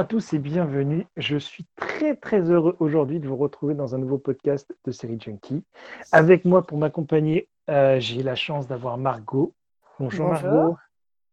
[0.00, 1.06] à tous et bienvenue.
[1.18, 5.20] Je suis très très heureux aujourd'hui de vous retrouver dans un nouveau podcast de Série
[5.20, 5.62] Junkie.
[6.10, 9.52] Avec moi pour m'accompagner, euh, j'ai la chance d'avoir Margot.
[9.98, 10.78] Bonjour, Margot.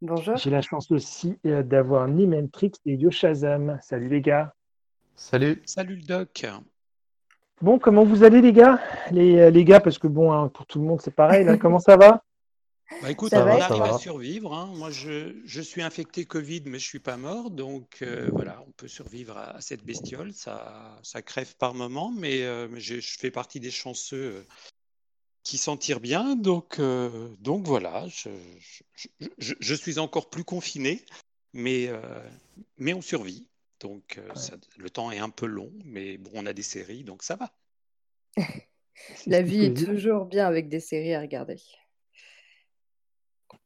[0.01, 0.36] Bonjour.
[0.36, 3.79] J'ai la chance aussi euh, d'avoir Nimentrix et Yoshazam.
[3.82, 4.54] Salut les gars.
[5.15, 5.61] Salut.
[5.63, 6.45] Salut le doc.
[7.61, 8.81] Bon, comment vous allez les gars?
[9.11, 11.56] Les, euh, les, gars, parce que bon, hein, pour tout le monde c'est pareil, là,
[11.57, 12.21] comment ça va?
[13.01, 14.54] Bah écoute, on arrive à survivre.
[14.54, 14.71] Hein.
[14.75, 17.51] Moi, je, je, suis infecté Covid, mais je suis pas mort.
[17.51, 20.33] Donc euh, voilà, on peut survivre à, cette bestiole.
[20.33, 24.47] Ça, ça crève par moment, mais, euh, je, fais partie des chanceux euh,
[25.43, 26.36] qui s'en tirent bien.
[26.36, 26.79] Donc,
[27.39, 28.29] donc voilà, je,
[29.37, 31.06] je, suis encore plus confiné,
[31.54, 31.89] mais,
[32.78, 33.47] mais on survit.
[33.80, 37.23] Donc ça, le temps est un peu long, mais bon, on a des séries, donc
[37.23, 37.53] ça va.
[39.25, 41.62] La vie est toujours bien avec des séries à regarder.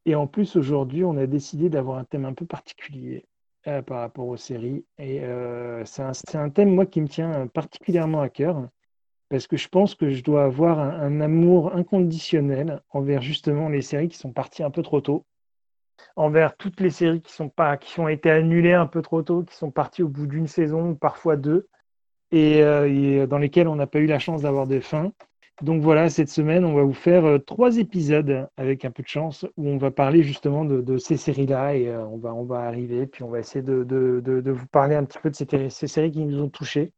[0.06, 3.26] Et en plus, aujourd'hui, on a décidé d'avoir un thème un peu particulier
[3.68, 4.84] euh, par rapport aux séries.
[4.98, 8.68] Et euh, c'est un, thème, moi, qui me tient particulièrement à cœur,
[9.30, 14.10] parce que je pense que je dois avoir un, amour inconditionnel envers justement les séries
[14.10, 15.26] qui sont parties un peu trop tôt,
[16.16, 20.04] envers toutes les séries qui, ont été annulées un peu trop tôt, qui sont parties
[20.04, 21.70] au bout d'une saison, parfois deux,
[22.32, 25.12] et, euh, et dans lesquelles on n'a pas eu la chance d'avoir de fin.
[25.62, 29.08] Donc voilà, cette semaine, on va vous faire euh, trois épisodes avec un peu de
[29.08, 32.62] chance où on va parler justement de, ces séries-là et euh, on, va, on va
[32.62, 36.26] arriver, puis on va essayer de, vous parler un petit peu de ces, séries qui
[36.26, 36.94] nous ont touchés.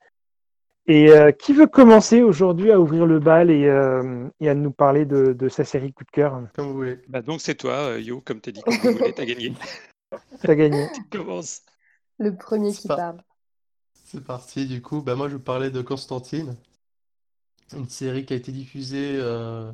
[0.86, 5.50] Et euh, qui veut commencer aujourd'hui à ouvrir le bal et, à nous parler de,
[5.50, 6.42] sa série coup de cœur?
[6.56, 7.00] Comme vous voulez.
[7.10, 9.54] Bah donc c'est toi, Yo, comme tu as dit, comme vous voulez, t'as gagné.
[10.42, 10.88] t'as gagné.
[11.12, 11.64] commence.
[12.18, 13.18] Le premier qui parle.
[14.06, 16.56] C'est parti, du coup, bah moi je vous parlais de Constantine
[17.76, 19.72] une série qui a été diffusée euh,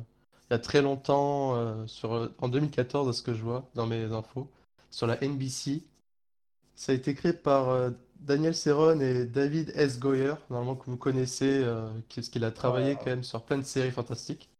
[0.50, 3.86] il y a très longtemps, euh, sur, en 2014 à ce que je vois dans
[3.86, 4.48] mes infos,
[4.90, 5.82] sur la NBC.
[6.74, 9.98] Ça a été créé par euh, Daniel Serron et David S.
[9.98, 11.64] Goyer, normalement que vous connaissez,
[12.14, 14.50] parce qu'il a travaillé quand même sur plein de séries fantastiques.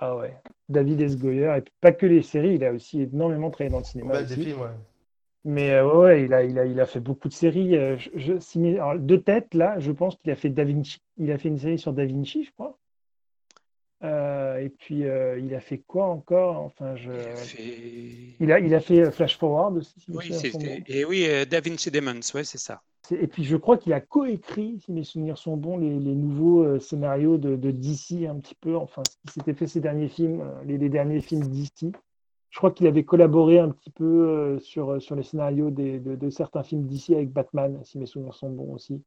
[0.00, 0.36] Ah ouais,
[0.68, 1.18] David S.
[1.18, 4.14] Goyer, et pas que les séries, il a aussi énormément travaillé dans le cinéma.
[4.14, 4.68] Ouais, des films, ouais.
[5.48, 7.72] Mais ouais, il a, il, a, il a fait beaucoup de séries.
[8.14, 8.34] Je,
[8.98, 10.98] de tête, là, je pense qu'il a fait Da Vinci.
[11.16, 12.78] Il a fait une série sur Da Vinci, je crois.
[14.04, 16.58] Euh, et puis, euh, il a fait quoi encore?
[16.58, 17.10] Enfin, je...
[17.10, 18.36] il, a fait...
[18.40, 19.94] Il, a, il a fait Flash Forward aussi.
[20.08, 20.30] oui,
[20.86, 22.82] et oui, euh, Da Vinci Demons, ouais, c'est ça.
[23.10, 26.78] Et puis, je crois qu'il a coécrit, si mes souvenirs sont bons, les, les nouveaux
[26.78, 28.76] scénarios de, de, DC un petit peu.
[28.76, 31.92] Enfin, ce qui s'était fait ces derniers films, les, les derniers films DC.
[32.50, 36.30] Je crois qu'il avait collaboré un petit peu sur, sur les scénarios des, de, de
[36.30, 39.02] certains films DC avec Batman, si mes souvenirs sont bons aussi.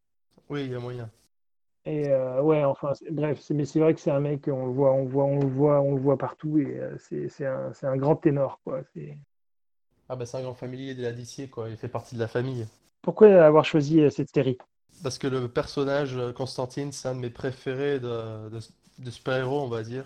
[0.49, 1.09] Oui, il y a moyen.
[1.85, 4.93] Et euh, ouais, enfin, bref, mais c'est vrai que c'est un mec, on le voit,
[4.93, 7.97] on le voit, on le voit, on le voit partout, et euh, c'est un, un,
[7.97, 8.81] grand ténor, quoi.
[10.07, 11.69] Ah bah c'est un grand familier de la DC, quoi.
[11.69, 12.67] Il fait partie de la famille.
[13.01, 14.59] Pourquoi avoir choisi euh, cette série?
[15.01, 19.81] Parce que le personnage Constantine, c'est un de mes préférés de, de, super-héros, on va
[19.81, 20.05] dire.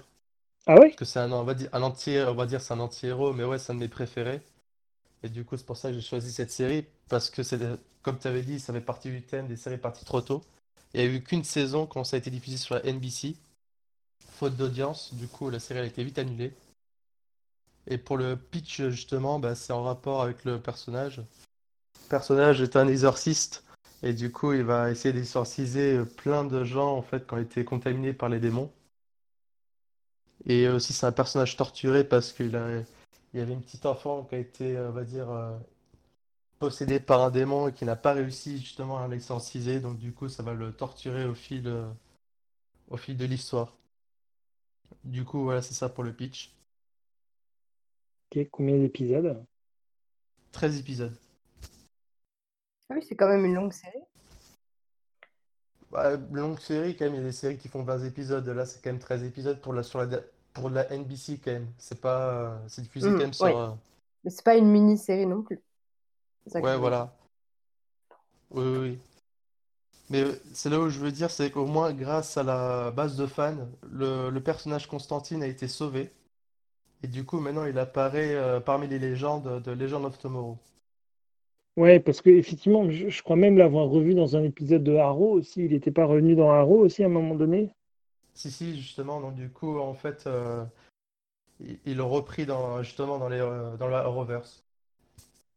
[0.68, 0.88] Ah ouais?
[0.90, 3.34] Parce que c'est un, on va dire, un anti, on va dire, c'est un anti-héros,
[3.34, 4.42] mais ouais, c'est un de mes préférés.
[5.24, 7.59] Et du coup, c'est pour ça que j'ai choisi cette série, parce que c'est,
[8.02, 10.44] comme tu avais dit, ça fait partie du thème des séries parties trop tôt.
[10.94, 13.36] Il n'y a eu qu'une saison quand ça a été diffusé sur la NBC.
[14.30, 16.53] Faute d'audience, du coup la série a été vite annulée.
[17.88, 21.18] Et pour le pitch, justement, bah, c'est en rapport avec le personnage.
[21.18, 23.64] Le personnage est un exorciste.
[24.03, 27.64] Et du coup, il va essayer d'exorciser plein de gens en fait qui ont été
[27.66, 28.72] contaminés par les démons.
[30.46, 32.52] Et aussi, c'est un personnage torturé parce qu'il
[33.34, 35.58] y avait une petite enfant qui a été, on va dire, euh,
[36.60, 39.80] possédé par un démon et qui n'a pas réussi justement à l'exorciser.
[39.80, 41.90] Donc du coup, ça va le torturer au fil, euh,
[42.90, 43.76] au fil de l'histoire.
[45.04, 46.54] Du coup, voilà, c'est ça pour le pitch.
[48.32, 49.44] Ok, combien d'épisodes?
[50.52, 51.18] 13 épisodes.
[52.90, 54.04] Ah oui, c'est quand même une longue série.
[55.92, 58.48] Bah, longue série, quand même, il y a des séries qui font 20 épisodes.
[58.48, 60.20] Là, c'est quand même 13 épisodes pour la, sur la,
[60.55, 61.67] pour la NBC, quand même.
[61.78, 62.59] C'est pas.
[62.67, 63.59] C'est diffusé hmm, quand même sur.
[63.59, 63.72] Euh,
[64.23, 65.61] Mais c'est pas une mini-série non plus.
[66.55, 67.13] Ouais, voilà.
[68.52, 68.99] Oui, oui.
[70.09, 73.17] Mais euh, c'est là où je veux dire, c'est qu'au moins, grâce à la base
[73.17, 76.09] de fans, le, personnage Constantine a été sauvé.
[77.03, 80.57] Et du coup, maintenant, il apparaît euh, parmi les légendes de Legend of Tomorrow.
[81.78, 85.66] Ouais, parce que effectivement, je, crois même l'avoir revu dans un épisode de Arrow aussi.
[85.66, 87.72] Il n'était pas revenu dans Arrow aussi à un moment donné?
[88.35, 89.22] Si, si, justement.
[89.22, 90.64] Donc, du coup, en fait, euh,
[91.85, 94.64] il, l'a repris dans, justement dans, les, dans la Arrowverse.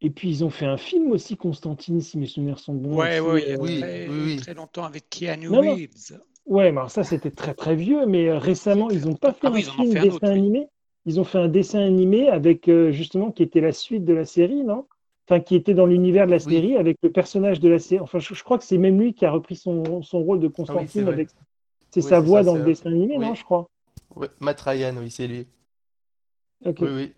[0.01, 2.95] Et puis ils ont fait un film aussi, Constantine, si mes souvenirs sont bons.
[2.95, 6.19] Ouais, ouais, oui, très, oui, très longtemps avec Keanu Reeves.
[6.45, 9.51] Ouais, mais ça c'était très très vieux, mais euh, récemment ils n'ont pas fait ah
[9.53, 10.67] un film dessin animé.
[11.05, 14.25] Ils ont fait un dessin animé avec euh, justement qui était la suite de la
[14.25, 14.87] série, non?
[15.27, 18.01] Enfin, qui était dans l'univers de la série avec le personnage de la série.
[18.01, 20.55] Enfin, je, crois que c'est même lui qui a repris son, son rôle de ah
[20.55, 21.29] Constantine avec.
[21.91, 23.67] C'est sa voix dans le dessin animé, non, je crois.
[24.15, 25.47] Oui, Matt Ryan, oui, c'est lui.
[26.65, 27.13] Oui, oui.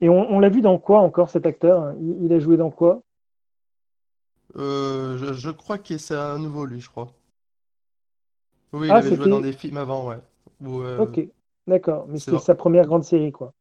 [0.00, 1.94] Et on, l'a vu dans quoi encore cet acteur?
[2.00, 3.02] Il, a joué dans quoi?
[4.56, 7.12] Euh, je, crois que c'est un nouveau lui, je crois.
[8.72, 10.18] Oui, il ah, avait joué dans des films avant, ouais.
[10.64, 11.20] Euh, ok,
[11.66, 12.06] d'accord.
[12.08, 13.52] Mais c'est sa première grande série, quoi.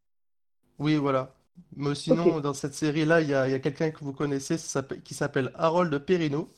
[0.77, 1.33] Oui, voilà.
[1.77, 4.57] Mais sinon, dans cette série-là, il y a, quelqu'un que vous connaissez
[5.03, 6.49] qui s'appelle Harold Perrineau,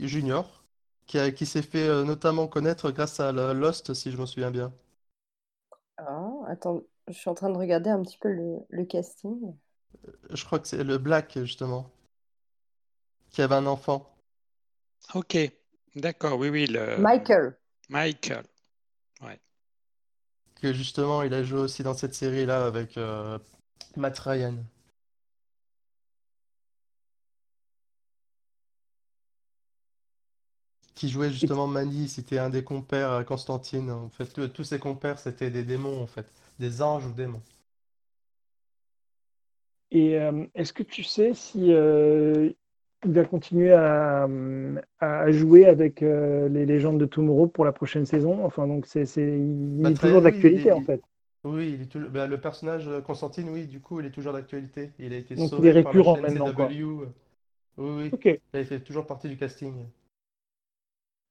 [0.00, 0.57] junior,
[1.08, 4.72] qui, qui s'est fait euh, notamment connaître grâce à Lost, si je me souviens bien.
[5.96, 9.56] Ah, attends, je suis en train de regarder un petit peu le, casting.
[10.30, 11.90] Je crois que c'est le Black, justement,
[13.30, 14.14] qui avait un enfant.
[15.14, 15.36] Ok,
[15.96, 16.66] d'accord, oui, oui.
[16.66, 16.98] Le...
[16.98, 17.58] Michael.
[17.88, 18.44] Michael,
[19.22, 19.40] ouais.
[20.60, 23.38] Que justement, il a joué aussi dans cette série-là avec euh,
[23.96, 24.54] Matt Ryan.
[30.98, 33.88] Qui jouait justement Manny, c'était un des compères à Constantine.
[33.88, 36.26] En fait, tous ses compères, c'était des démons, en fait.
[36.58, 37.40] Des anges ou démons.
[39.92, 42.50] Et euh, est-ce que tu sais si euh,
[43.04, 44.26] il va continuer à,
[45.28, 48.44] jouer avec euh, les légendes de Tomorrow pour la prochaine saison?
[48.44, 51.00] Enfin, donc c'est, il est toujours d'actualité en fait.
[51.44, 52.10] Oui, il est toujours...
[52.10, 54.90] Bah, le personnage Constantine, oui, du coup, il est toujours d'actualité.
[54.98, 56.52] Il a été Donc il est récurrent maintenant.
[57.76, 58.38] Oui, oui.
[58.52, 59.86] Il fait toujours partie du casting.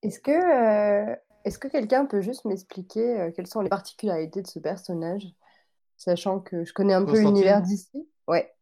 [0.02, 4.46] Est-ce que, euh, est-ce que quelqu'un peut juste m'expliquer euh, quelles sont les particularités de
[4.46, 5.26] ce personnage,
[5.96, 8.08] sachant que je connais un peu l'univers d'ici?
[8.26, 8.54] Ouais.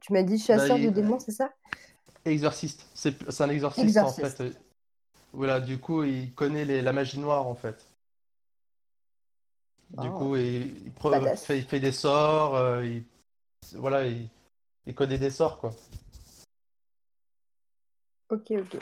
[0.00, 1.50] Tu m'as dit chasseur bah, de démons, c'est ça?
[2.24, 2.86] Exorciste.
[2.94, 4.42] C'est un exorciste, en fait.
[5.32, 7.86] Voilà, du coup, il connaît la magie noire en fait.
[9.90, 10.18] Du oh.
[10.18, 10.92] coup, il,
[11.36, 13.04] fait, des sorts, euh, il,
[13.74, 15.72] voilà, il, connaît des sorts, quoi.
[18.30, 18.78] Ok, ok.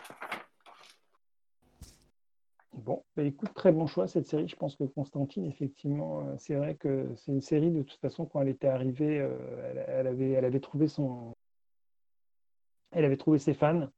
[2.74, 4.48] Bon, bah, écoute, très bon choix cette série.
[4.48, 8.26] Je pense que Constantine, effectivement, euh, c'est vrai que c'est une série, de toute façon,
[8.26, 11.34] quand elle était arrivée, euh, elle, avait, elle avait trouvé son.
[12.92, 13.88] Elle avait trouvé ses fans.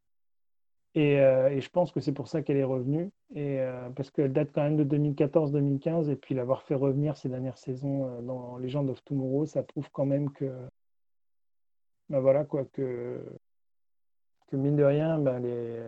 [0.96, 4.32] Euh, et, je pense que c'est pour ça qu'elle est revenue, et, euh, parce qu'elle
[4.32, 8.56] date quand même de 2014-2015, et puis l'avoir fait revenir ces dernières saisons euh, dans
[8.56, 10.50] Legend of Tomorrow, ça prouve quand même que,
[12.08, 13.20] ben voilà quoi, que,
[14.48, 15.82] que mine de rien, ben les,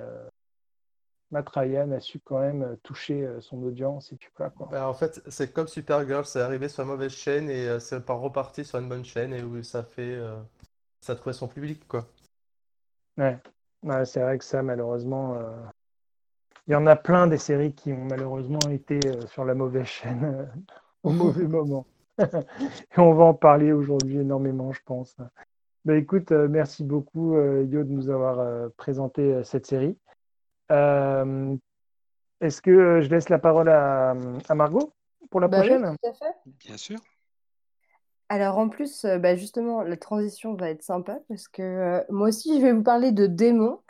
[1.30, 4.50] Matt Ryan a su quand même toucher son audience, et puis quoi.
[4.50, 4.68] quoi.
[4.70, 8.14] Ben, en fait, c'est comme Supergirl, c'est arrivé sur la mauvaise chaîne, et c'est pas
[8.14, 10.18] reparti sur une bonne chaîne, et où ça fait,
[11.00, 12.06] ça a trouvé son public, quoi.
[13.18, 13.38] Ouais
[14.04, 15.56] c'est vrai que ça, malheureusement, euh,
[16.66, 19.86] il y en a plein des séries qui ont malheureusement été euh, sur la mauvaise
[19.86, 20.44] chaîne euh,
[21.02, 21.86] au mauvais moment.
[22.18, 25.16] Et on va en parler aujourd'hui énormément, je pense.
[25.84, 29.96] Bah, écoute, merci beaucoup, Yo, de nous avoir présenté cette série.
[30.70, 34.14] Est-ce que je laisse la parole à,
[34.54, 34.92] Margot
[35.30, 35.96] pour la bah prochaine?
[36.46, 36.98] Bien sûr.
[38.30, 42.28] Alors en plus, euh, bah, justement, la transition va être sympa parce que euh, moi
[42.28, 43.80] aussi, je vais vous parler de démons,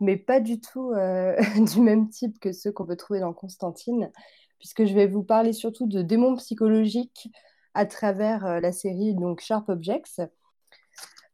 [0.00, 1.34] mais pas du tout euh,
[1.74, 4.10] du même type que ceux qu'on peut trouver dans Constantine,
[4.58, 7.30] puisque je vais vous parler surtout de démons psychologiques
[7.72, 10.20] à travers la série donc Sharp Objects.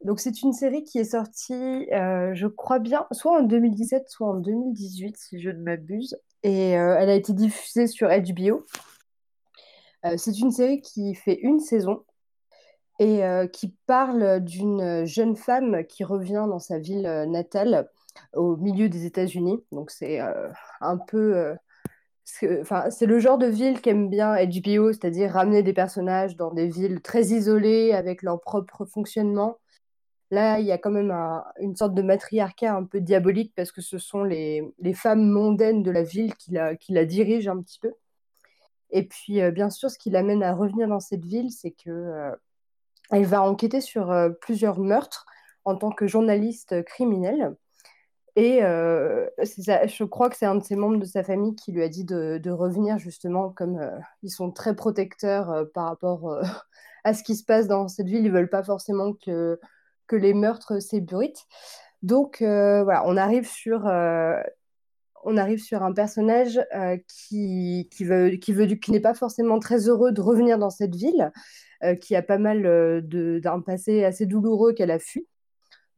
[0.04, 4.34] Donc c'est une série qui est sortie, je crois bien, soit en 2017, soit en
[4.34, 8.66] 2018, si je ne m'abuse, et elle a été diffusée sur HBO.
[10.16, 12.04] c'est une série qui fait une saison
[12.98, 17.88] et euh, qui parle d'une jeune femme qui revient dans sa ville euh, natale
[18.34, 19.64] au milieu des États-Unis.
[19.72, 21.54] Donc c'est euh, un peu...
[22.26, 27.02] C'est le genre de ville qu'aime bien HBO, c'est-à-dire ramener des personnages dans des villes
[27.02, 29.58] très isolées avec leur propre fonctionnement.
[30.30, 31.12] Là, il y a quand même
[31.60, 35.90] une sorte de matriarcat un peu diabolique parce que ce sont les, femmes mondaines de
[35.90, 37.92] la ville qui la, qui dirigent un petit peu.
[38.90, 42.32] Et puis, bien sûr, ce qui l'amène à revenir dans cette ville, c'est que
[43.10, 45.26] elle va enquêter sur euh, plusieurs meurtres
[45.64, 47.54] en tant que journaliste criminelle.
[48.36, 51.82] Et euh, je crois que c'est un de ses membres de sa famille qui lui
[51.82, 56.40] a dit de, revenir justement, comme euh, ils sont très protecteurs par rapport
[57.04, 58.24] à ce qui se passe dans cette ville.
[58.24, 59.60] Ils veulent pas forcément que,
[60.06, 61.44] que les meurtres s'ébruitent.
[62.02, 63.84] Donc voilà, on arrive sur,
[65.24, 66.60] on arrive sur un personnage
[67.08, 70.94] qui, qui, veut, qui, veut, qui n'est pas forcément très heureux de revenir dans cette
[70.94, 71.32] ville,
[71.84, 73.00] euh, qui a pas mal euh,
[73.40, 75.26] d'un passé assez douloureux qu'elle a fui.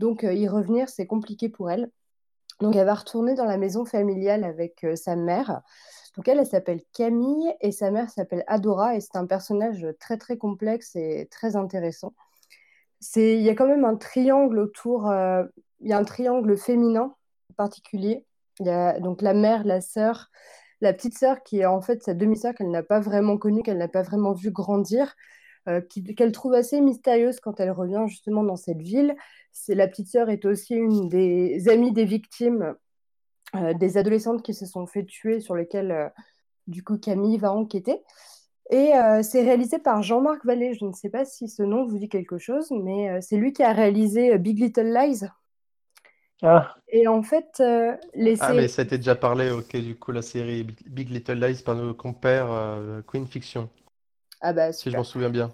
[0.01, 1.91] Donc euh, y revenir, c'est compliqué pour elle.
[2.61, 5.61] Donc elle va retourner dans la maison familiale avec sa mère.
[6.17, 10.17] Donc elle, elle s'appelle Camille et sa mère s'appelle Adora et c'est un personnage très
[10.17, 12.15] très complexe et très intéressant.
[13.17, 15.12] Il y a quand même un triangle autour,
[15.81, 17.15] il y a un triangle féminin
[17.57, 18.25] particulier.
[18.61, 20.31] Il y a donc la mère, la sœur,
[20.81, 23.79] la petite sœur qui est en fait sa demi-sœur qu'elle n'a pas vraiment connue, qu'elle
[23.79, 25.15] n'a pas vraiment vu grandir,
[26.17, 29.15] qu'elle trouve assez mystérieuse quand elle revient justement dans cette ville.
[29.69, 32.75] La petite sœur est aussi une des amies des victimes,
[33.55, 36.12] des adolescentes qui se sont fait tuer, sur lesquelles
[36.67, 38.03] du coup Camille va enquêter.
[38.70, 40.75] Et euh, c'est réalisé par Jean-Marc Vallée.
[40.75, 43.52] Je ne sais pas si ce nom vous dit quelque chose, mais euh, c'est lui
[43.52, 45.25] qui a réalisé euh, Big Little Lies.
[46.42, 46.75] Ah.
[46.88, 47.62] Et en fait,
[48.14, 51.40] les Ah, mais ça a été déjà parlé, ok, du coup, la série Big Little
[51.40, 52.50] Lies par nos compères
[53.06, 53.70] Queen Fiction.
[54.42, 55.50] Ah bah, si je m'en souviens bien.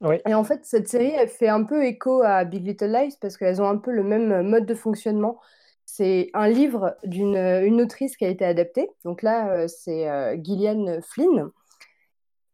[0.00, 0.16] Oui.
[0.28, 3.36] Et en fait, cette série, elle fait un peu écho à Big Little Lies parce
[3.36, 5.40] qu'elles ont un peu le même mode de fonctionnement.
[5.86, 8.88] C'est un livre d'une une autrice qui a été adapté.
[9.04, 10.06] Donc là, c'est
[10.40, 11.50] Gillian Flynn.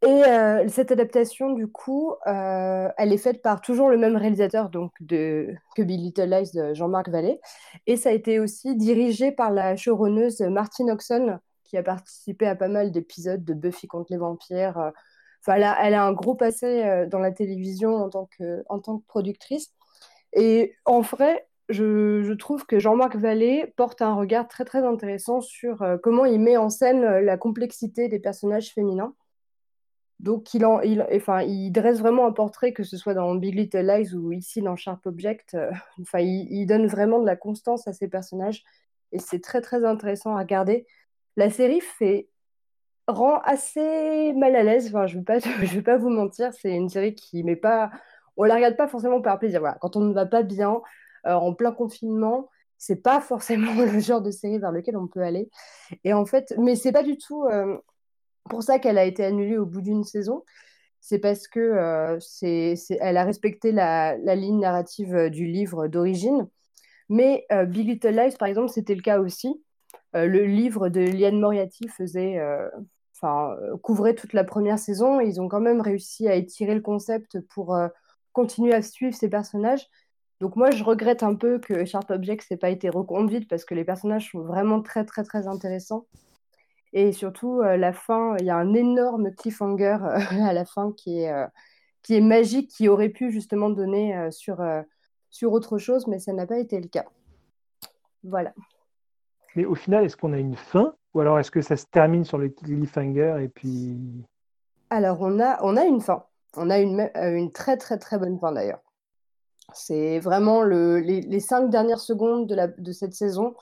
[0.06, 4.70] Et euh, cette adaptation, du coup, euh, elle est faite par toujours le même réalisateur
[4.70, 7.40] donc de, que Big Little Lies de Jean-Marc Vallée.
[7.88, 12.54] Et ça a été aussi dirigé par la showrunneuse Martine Oxon, qui a participé à
[12.54, 14.92] pas mal d'épisodes de Buffy contre les vampires.
[15.42, 18.62] Enfin, elle a, elle a un gros passé euh, dans la télévision en tant que,
[19.08, 19.72] productrice.
[20.32, 25.40] Et en vrai, je, je trouve que Jean-Marc Vallée porte un regard très très intéressant
[25.40, 29.12] sur comment il met en scène la complexité des personnages féminins
[30.18, 33.54] donc, il, en, il, enfin, il dresse vraiment un portrait, que ce soit dans Big
[33.54, 35.54] Little Lies ou ici dans Sharp Object.
[35.54, 35.70] Euh,
[36.00, 38.64] enfin, il, donne vraiment de la constance à ses personnages
[39.12, 40.86] et c'est très très intéressant à regarder.
[41.36, 42.28] La série fait
[43.08, 44.88] rend assez mal à l'aise.
[44.88, 47.90] Enfin, je ne vais, vais pas vous mentir, c'est une série qui met pas.
[48.38, 49.60] On la regarde pas forcément par plaisir.
[49.60, 49.76] Voilà.
[49.80, 50.80] Quand on ne va pas bien,
[51.26, 55.22] euh, en plein confinement, c'est pas forcément le genre de série vers lequel on peut
[55.22, 55.50] aller.
[56.04, 57.44] Et en fait, mais c'est pas du tout.
[57.44, 57.76] Euh,
[58.48, 60.44] pour ça qu'elle a été annulée au bout d'une saison.
[61.00, 62.18] C'est parce que euh,
[63.00, 66.48] elle a respecté la, ligne narrative euh, du livre d'origine.
[67.08, 69.62] Mais euh, Big Little Lies, par exemple, c'était le cas aussi.
[70.14, 72.40] le livre de Liane Moriarty faisait,
[73.14, 75.20] enfin, couvrait toute la première saison.
[75.20, 77.76] Ils ont quand même réussi à étirer le concept pour
[78.32, 79.86] continuer à suivre ces personnages.
[80.40, 83.74] Donc moi, je regrette un peu que Sharp Objects n'ait pas été reconduite parce que
[83.74, 86.06] les personnages sont vraiment très, très, très intéressants.
[86.92, 90.92] Et surtout, euh, la fin, il y a un énorme cliffhanger euh, à la fin
[90.92, 91.46] qui est, euh,
[92.02, 94.64] qui est magique, qui aurait pu justement donner sur,
[95.28, 97.04] sur autre chose, mais ça n'a pas été le cas.
[98.22, 98.54] Voilà.
[99.56, 102.24] Mais au final, est-ce qu'on a une fin Ou alors est-ce que ça se termine
[102.24, 103.96] sur le cliffhanger et puis...
[104.90, 106.24] Alors, on a, on a une fin.
[106.56, 108.80] On a une, une très très très bonne fin d'ailleurs.
[109.74, 113.56] C'est vraiment le, les, les, cinq dernières secondes de, la, de cette saison.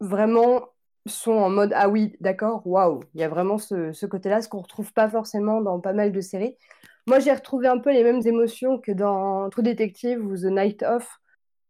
[0.00, 0.68] vraiment,
[1.06, 4.60] sont en mode ah oui, d'accord, waouh, il y a vraiment ce, côté-là, ce qu'on
[4.60, 6.56] retrouve pas forcément dans pas mal de séries.
[7.06, 10.82] Moi, j'ai retrouvé un peu les mêmes émotions que dans True Detective ou The Night
[10.82, 11.20] Of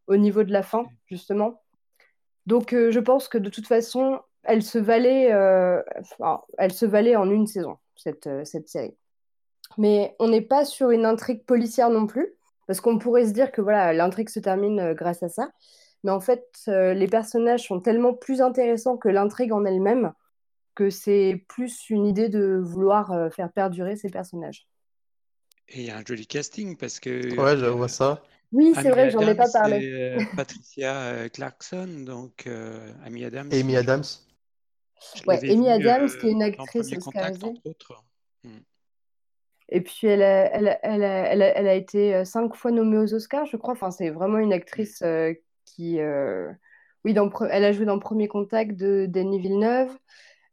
[0.07, 1.63] au niveau de la fin, justement.
[2.47, 5.83] Donc, euh, je pense que de toute façon, elle se valait, euh,
[6.59, 8.97] elle se valait en une saison, cette, euh, cette série.
[9.79, 12.35] Mais on n'est pas sur une intrigue policière non plus,
[12.67, 15.51] parce qu'on pourrait se dire que voilà, l'intrigue se termine grâce à ça.
[16.05, 20.13] Mais en fait, euh, les personnages sont tellement plus intéressants que l'intrigue en elle-même
[20.75, 24.69] que c'est plus une idée de vouloir euh, faire perdurer ces personnages.
[25.69, 27.35] Et il y a un joli casting parce que.
[27.37, 28.23] Ouais, je vois ça.
[28.53, 29.91] Oui, c'est vrai, j'en ai pas parlé.
[29.91, 32.49] Euh, Patricia Clarkson, donc
[33.05, 33.49] Amy Adams.
[33.53, 34.05] Amy Adams.
[35.27, 37.55] Ouais, Amy Adams, qui est une actrice oscarisée.
[38.45, 38.59] Hmm.
[39.69, 43.57] Et puis, elle a, elle, elle, elle, a, été cinq fois nommée aux Oscars, je
[43.57, 43.73] crois.
[43.73, 45.03] Enfin, c'est vraiment une actrice
[45.77, 46.01] qui.
[46.01, 46.51] Euh,
[47.05, 49.91] oui, dans, elle a joué dans Premier Contact de Denis Villeneuve.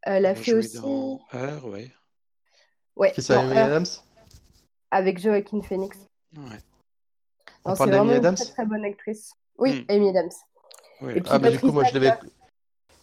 [0.03, 0.79] Elle a fait aussi.
[0.79, 1.91] Dans Heure, ouais.
[2.95, 3.13] Ouais.
[3.17, 3.85] C'est Adams
[4.91, 5.97] Avec Joaquin Phoenix.
[6.37, 6.57] Ouais.
[7.65, 9.33] C'est vraiment une très, très bonne actrice.
[9.57, 9.91] Oui, hmm.
[9.91, 10.31] Amy Adams.
[11.01, 12.13] Et puis, ah, bah, du coup, moi, je l'avais.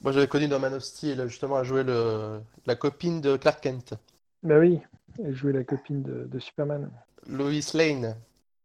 [0.03, 2.41] Moi, j'avais connu dans Man of Steel, justement, à jouer le...
[2.67, 3.95] la copine de Clark Kent.
[4.43, 4.81] Bah oui,
[5.23, 6.91] elle jouait la copine de, de Superman.
[7.27, 8.17] Lois Lane.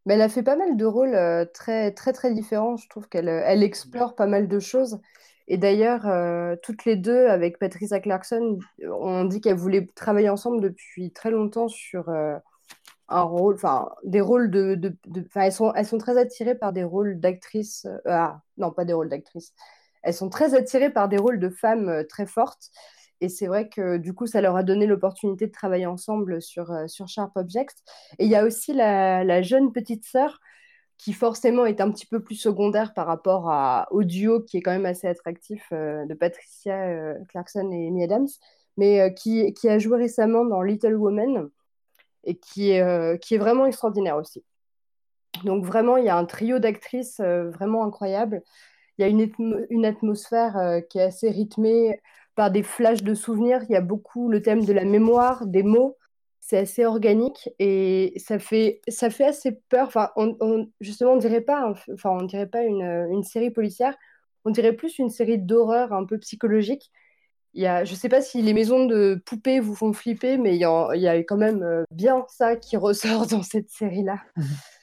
[0.05, 2.77] Mais elle a fait pas mal de rôles euh, très, très, très différents.
[2.77, 4.99] Je trouve qu'elle elle explore pas mal de choses.
[5.47, 10.61] Et d'ailleurs, euh, toutes les deux, avec Patricia Clarkson, on dit qu'elles voulaient travailler ensemble
[10.61, 12.09] depuis très longtemps sur
[13.07, 14.75] un rôle, enfin, des rôles de.
[14.75, 14.95] de,
[15.35, 17.87] elles, sont, elles sont très attirées par des rôles d'actrices.
[18.05, 19.53] ah, non, pas des rôles d'actrices.
[20.03, 22.71] Elles sont très attirées par des rôles de femmes très fortes.
[23.21, 26.71] Et c'est vrai que du coup, ça leur a donné l'opportunité de travailler ensemble sur,
[26.71, 27.75] euh, sur Sharp Objects.
[28.19, 30.39] Et il y a aussi la, jeune petite sœur
[30.97, 34.61] qui forcément est un petit peu plus secondaire par rapport à, au duo qui est
[34.61, 38.27] quand même assez attractif euh, de Patricia euh, Clarkson et Amy Adams,
[38.77, 41.49] mais qui, qui, a joué récemment dans Little Woman
[42.23, 44.43] et qui est, qui est vraiment extraordinaire aussi.
[45.43, 48.41] Donc vraiment, il y a un trio d'actrices vraiment incroyable.
[48.97, 51.99] Il y a une, une atmosphère qui est assez rythmée
[52.35, 53.61] par des flashs de souvenirs.
[53.69, 55.97] Il y a beaucoup le thème de la mémoire, des mots.
[56.41, 59.87] C'est assez organique et ça fait, ça fait assez peur.
[59.87, 63.95] Enfin, on, justement, on dirait pas, enfin, on dirait pas une, une série policière.
[64.43, 66.91] On dirait plus une série d'horreur un peu psychologique.
[67.55, 70.37] Il y a, je ne sais pas si les maisons de poupées vous font flipper,
[70.37, 73.43] mais il y a, il y a quand même euh, bien ça qui ressort dans
[73.43, 74.19] cette série-là.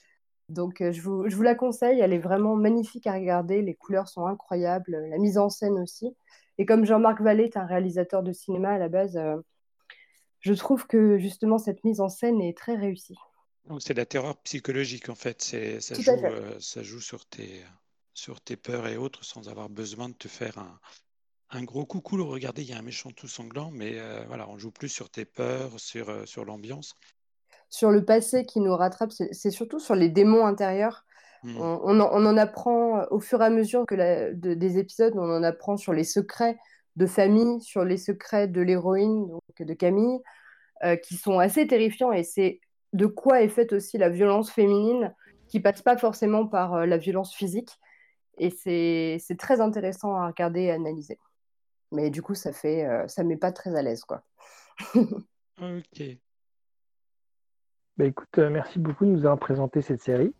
[0.49, 2.00] Donc, euh, je vous, je vous, la conseille.
[2.00, 3.62] Elle est vraiment magnifique à regarder.
[3.62, 4.97] Les couleurs sont incroyables.
[5.11, 6.16] La mise en scène aussi.
[6.59, 9.37] Et comme Jean-Marc Vallée est un réalisateur de cinéma à la base, euh,
[10.40, 13.16] je trouve que justement cette mise en scène est très réussie.
[13.78, 15.40] C'est la terreur psychologique en fait.
[15.42, 17.62] Ça joue, euh, ça joue sur tes,
[18.12, 20.80] sur tes peurs et autres sans avoir besoin de te faire un,
[21.50, 22.25] un gros coucou.
[22.26, 25.11] Regardez, il y a un méchant tout sanglant, mais euh, voilà, on joue plus sur
[25.11, 26.97] tes peurs, sur, sur l'ambiance.
[27.71, 31.06] Sur le passé qui nous rattrape, c'est surtout sur les démons intérieurs.
[31.42, 31.56] Hmm.
[31.58, 35.76] On, en, apprend euh, au fur et à mesure que des épisodes, on en apprend
[35.76, 36.56] sur les secrets
[36.94, 40.20] de famille, sur les secrets de l'héroïne, donc de Camille,
[40.84, 42.12] euh, qui sont assez terrifiants.
[42.12, 42.61] Et c'est
[42.92, 45.12] de quoi est faite aussi la violence féminine,
[45.49, 47.78] qui passe pas forcément par euh, la violence physique.
[48.38, 51.18] Et c'est très intéressant à regarder et à analyser.
[51.90, 54.22] Mais du coup, ça fait, ça met pas très à l'aise, quoi.
[54.96, 56.02] ok.
[57.99, 60.32] Bah, écoute, merci beaucoup de nous avoir présenté cette série.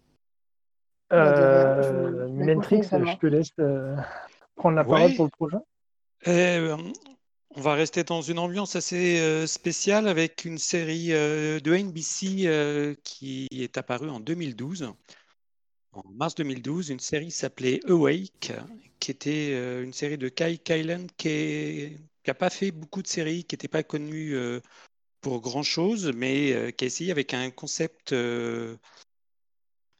[1.12, 3.97] Euh, Mentrix, je te laisse euh,
[4.57, 5.61] prendre la parole pour le prochain.
[6.26, 6.76] Euh,
[7.54, 13.49] on va rester dans une ambiance assez euh, spéciale avec une série de NBC qui
[13.50, 14.92] est apparue en 2012.
[15.92, 18.52] En mars 2012, une série s'appelait Awake,
[18.99, 23.54] qui était une série de Kai Kylan qui n'a pas fait beaucoup de séries, qui
[23.54, 24.35] n'était pas connu
[25.21, 28.15] pour grand-chose, mais qui a essayé avec un concept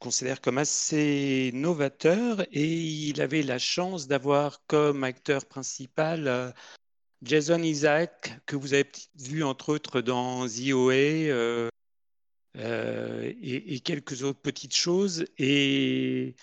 [0.03, 6.51] considère comme assez novateur et il avait la chance d'avoir comme acteur principal euh,
[7.21, 11.69] Jason Isaac, que vous avez vu entre autres dans The OA euh,
[12.57, 15.25] euh, et, quelques autres petites choses.
[15.37, 16.35] Et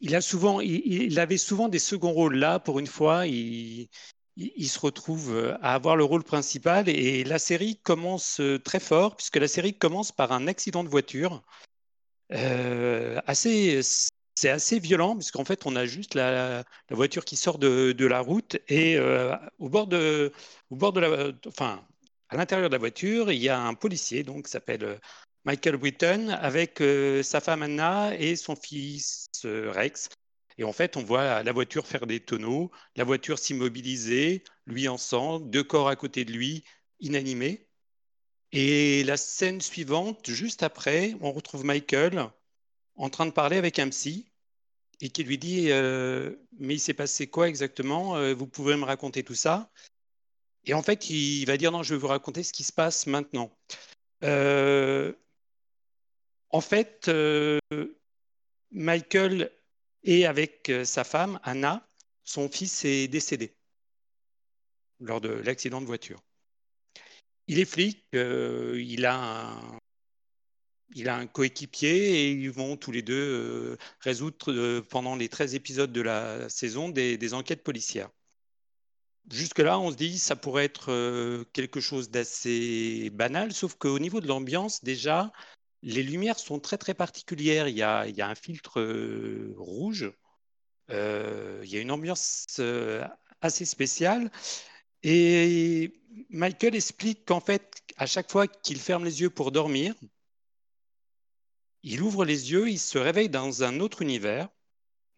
[0.00, 3.28] il, a souvent, il, avait souvent des seconds rôles là, pour une fois.
[3.28, 3.88] Il,
[4.36, 9.48] se retrouve à avoir le rôle principal et la série commence très fort puisque la
[9.48, 11.69] série commence par un accident de voiture euh,
[12.30, 13.80] assez,
[14.40, 18.56] c'est assez violent puisqu'en fait on a juste la, voiture qui sort de, la route
[18.68, 20.32] et euh, au bord de,
[20.70, 21.86] au bord de la, enfin
[22.30, 24.96] à l'intérieur de la voiture il y a un policier donc s'appelle euh,
[25.44, 26.82] Michael Britton avec
[27.22, 30.10] sa femme Anna et son fils Rex.
[30.58, 34.98] Et en fait, on voit la voiture faire des tonneaux, la voiture s'immobiliser, lui en
[34.98, 36.62] sang, deux corps à côté de lui,
[37.00, 37.69] inanimés.
[38.52, 42.28] Et la scène suivante, juste après, on retrouve Michael
[42.96, 44.30] en train de parler avec un psy
[45.00, 48.16] et qui lui dit euh, Mais il s'est passé quoi exactement?
[48.16, 49.70] Euh, Vous pouvez me raconter tout ça?
[50.64, 53.06] Et en fait, il va dire Non, je vais vous raconter ce qui se passe
[53.06, 53.56] maintenant.
[54.24, 55.12] Euh,
[56.50, 57.10] en fait,
[58.72, 59.52] Michael
[60.02, 61.86] est avec sa femme, Anna.
[62.24, 63.54] Son fils est décédé
[64.98, 66.20] lors de l'accident de voiture.
[67.50, 69.58] Il est flic, euh, il a
[71.04, 73.14] un, coéquipier et ils vont tous les deux
[73.72, 78.08] euh, résoudre euh, pendant les 13 épisodes de la saison des, enquêtes policières.
[79.32, 84.28] Jusque-là, on se dit ça pourrait être quelque chose d'assez banal, sauf qu'au niveau de
[84.28, 85.32] l'ambiance, déjà,
[85.82, 87.66] les lumières sont très très particulières.
[87.66, 88.80] Il y a un filtre
[89.56, 90.12] rouge,
[90.88, 92.60] il y a une ambiance
[93.40, 94.30] assez spéciale.
[95.02, 95.92] Et
[96.28, 99.94] Michael explique qu'en fait, à chaque fois qu'il ferme les yeux pour dormir,
[101.82, 104.48] il ouvre les yeux, il se réveille dans un autre univers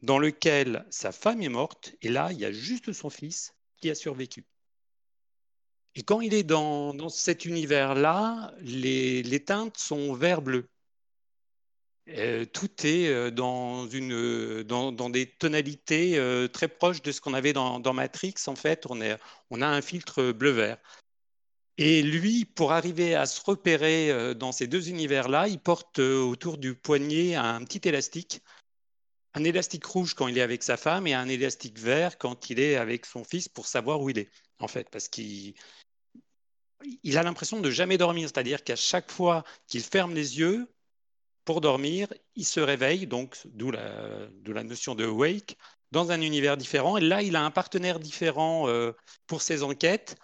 [0.02, 3.90] dans lequel sa femme est morte, et là, il y a juste son fils qui
[3.90, 4.44] a survécu.
[5.94, 10.68] Et quand il est dans, cet univers-là, les, les, teintes sont vert-bleu.
[12.08, 17.34] Euh, tout est euh, dans, une, dans, des tonalités euh, très proches de ce qu'on
[17.34, 18.34] avait dans, Matrix.
[18.46, 20.78] En fait, on, a un filtre bleu-vert.
[21.78, 26.74] Et lui, pour arriver à se repérer dans ces deux univers-là, il porte autour du
[26.74, 28.42] poignet un petit élastique.
[29.34, 32.60] Un élastique rouge quand il est avec sa femme et un élastique vert quand il
[32.60, 35.54] est avec son fils pour savoir où il est, en fait, parce qu'il
[37.02, 40.68] il a l'impression de jamais dormir, c'est-à-dire qu'à chaque fois qu'il ferme les yeux,
[41.44, 45.56] pour dormir, il se réveille, donc d'où la, notion de wake,
[45.90, 46.96] dans un univers différent.
[46.96, 48.92] Et là, il a un partenaire différent euh,
[49.26, 50.16] pour ses enquêtes.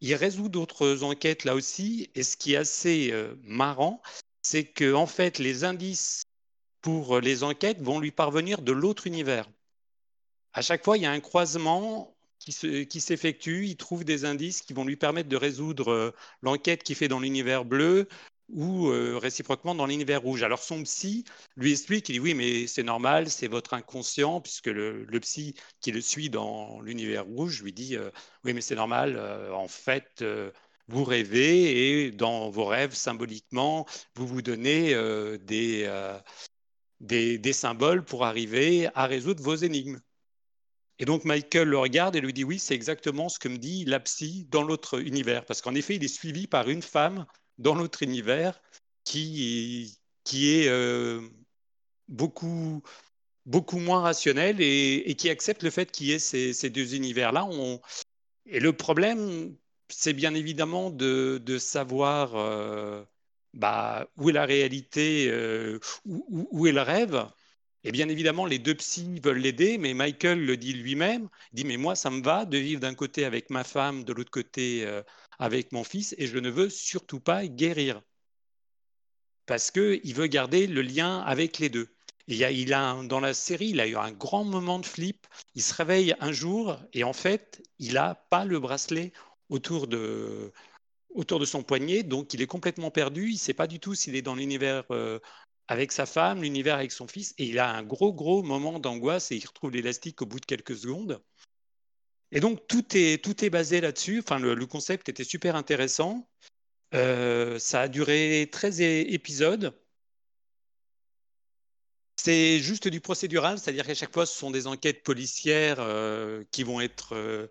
[0.00, 2.10] Il résout d'autres enquêtes là aussi.
[2.14, 4.02] Et ce qui est assez euh, marrant,
[4.42, 6.24] c'est que en fait, les indices
[6.80, 9.48] pour les enquêtes vont lui parvenir de l'autre univers.
[10.52, 14.72] À chaque fois, il y a un croisement qui s'effectue, il trouve des indices qui
[14.72, 18.08] vont lui permettre de résoudre l'enquête qu'il fait dans l'univers bleu
[18.52, 18.88] ou
[19.18, 20.42] réciproquement dans l'univers rouge.
[20.42, 21.24] Alors son psy
[21.56, 25.90] lui explique, il dit oui, mais c'est normal, c'est votre inconscient, puisque le, psy qui
[25.92, 27.96] le suit dans l'univers rouge lui dit
[28.44, 29.18] oui, mais c'est normal,
[29.52, 30.24] en fait,
[30.88, 33.86] vous rêvez et dans vos rêves, symboliquement,
[34.16, 34.94] vous vous donnez
[35.40, 35.88] des,
[37.02, 40.00] des, symboles pour arriver à résoudre vos énigmes.
[40.98, 43.84] Et donc Michael le regarde et lui dit oui, c'est exactement ce que me dit
[43.84, 45.44] la psy dans l'autre univers.
[45.44, 47.26] Parce qu'en effet, il est suivi par une femme
[47.62, 48.60] dans l'autre univers
[49.04, 51.20] qui, qui est euh,
[52.08, 52.82] beaucoup,
[53.46, 57.48] beaucoup moins rationnelle et, qui accepte le fait qu'il y ait ces, deux univers-là.
[58.46, 59.56] Et le problème,
[59.88, 63.04] c'est bien évidemment de, de savoir euh,
[63.54, 67.26] bah, où est la réalité, euh, où, où, est le rêve.
[67.84, 71.28] Et bien évidemment, les deux psys veulent l'aider, mais Michael le dit lui-même.
[71.52, 74.30] Dit, mais moi, ça me va de vivre d'un côté avec ma femme, de l'autre
[74.30, 74.86] côté
[75.42, 78.00] avec mon fils, et je ne veux surtout pas guérir.
[79.44, 81.88] Parce qu'il veut garder le lien avec les deux.
[82.28, 85.26] il a, il a, dans la série, il a eu un grand moment de flip.
[85.56, 89.12] Il se réveille un jour et en fait, il n'a pas le bracelet
[89.48, 90.52] autour de,
[91.10, 93.30] autour de son poignet, donc il est complètement perdu.
[93.30, 95.18] Il ne sait pas du tout s'il est dans l'univers euh,
[95.66, 99.32] avec sa femme, l'univers avec son fils, et il a un gros, gros moment d'angoisse
[99.32, 101.20] et il retrouve l'élastique au bout de quelques secondes.
[102.32, 104.20] Et donc, tout est, tout est basé là-dessus.
[104.20, 106.26] Enfin, le, concept était super intéressant.
[106.94, 109.78] Euh, ça a duré 13 épisodes.
[112.16, 116.62] C'est juste du procédural, c'est-à-dire qu'à chaque fois, ce sont des enquêtes policières euh, qui
[116.62, 117.48] vont être euh,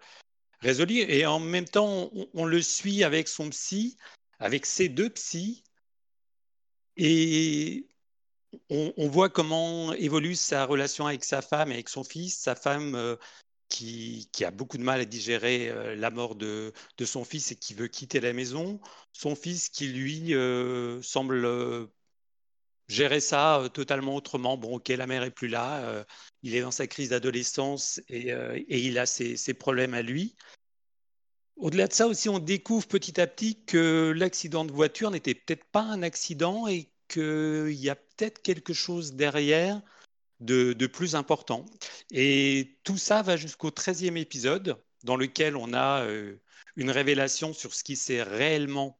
[0.62, 1.02] résolues.
[1.02, 3.98] Et en même temps, on, on, le suit avec son psy,
[4.40, 5.64] avec ses deux psys.
[6.98, 7.88] Et
[8.70, 12.38] on, voit comment évolue sa relation avec sa femme et avec son fils.
[12.40, 13.18] Sa femme
[13.82, 17.56] euh, qui, a beaucoup de mal à digérer euh, la mort de, son fils et
[17.56, 18.80] qui veut quitter la maison.
[19.14, 21.48] Son fils qui, lui, euh, semble
[22.88, 24.58] gérer ça totalement autrement.
[24.58, 26.06] Bon, ok, la mère est plus là.
[26.44, 28.34] il est dans sa crise d'adolescence et,
[28.70, 30.36] il a ses problèmes à lui.
[31.56, 35.66] Au-delà de ça aussi, on découvre petit à petit que l'accident de voiture n'était peut-être
[35.66, 39.82] pas un accident et qu'il y a peut-être quelque chose derrière
[40.42, 41.66] de, plus important.
[42.12, 46.36] Et tout ça va jusqu'au 13e épisode, dans lequel on a euh,
[46.76, 49.00] une révélation sur ce qui s'est réellement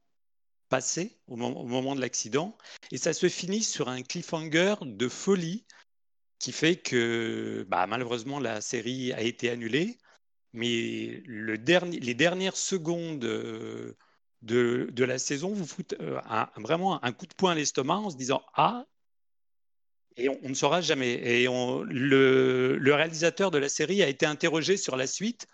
[0.70, 2.58] passé au, moment de l'accident.
[2.92, 5.66] Et ça se finit sur un cliffhanger de folie
[6.40, 9.98] qui fait que bah, malheureusement la série a été annulée.
[10.54, 13.96] Mais les dernières secondes euh,
[14.42, 16.20] de, la saison vous foutent euh,
[16.58, 18.86] vraiment un coup de poing à l'estomac en se disant Ah,
[20.18, 21.14] et on, ne saura jamais.
[21.14, 25.48] Et le, réalisateur de la série a été interrogé sur la suite.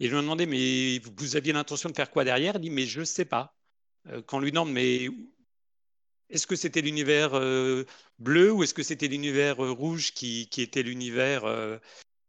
[0.00, 2.54] Et je lui ai demandé Mais vous aviez l'intention de faire quoi derrière?
[2.56, 3.54] Il dit Mais je ne sais pas.
[4.08, 5.08] Euh, quand on lui demande Mais
[6.30, 7.84] est-ce que c'était l'univers euh,
[8.18, 11.44] bleu ou est-ce que c'était l'univers rouge qui, était l'univers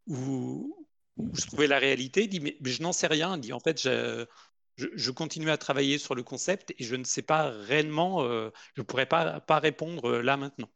[0.08, 0.88] où,
[1.34, 2.24] je trouvais la réalité?
[2.24, 3.36] Il dit Mais, je n'en sais rien.
[3.36, 3.88] Il dit En fait,
[4.78, 8.82] je, continue à travailler sur le concept et je ne sais pas réellement, euh, je
[8.82, 10.70] ne pourrais pas, répondre euh, là maintenant.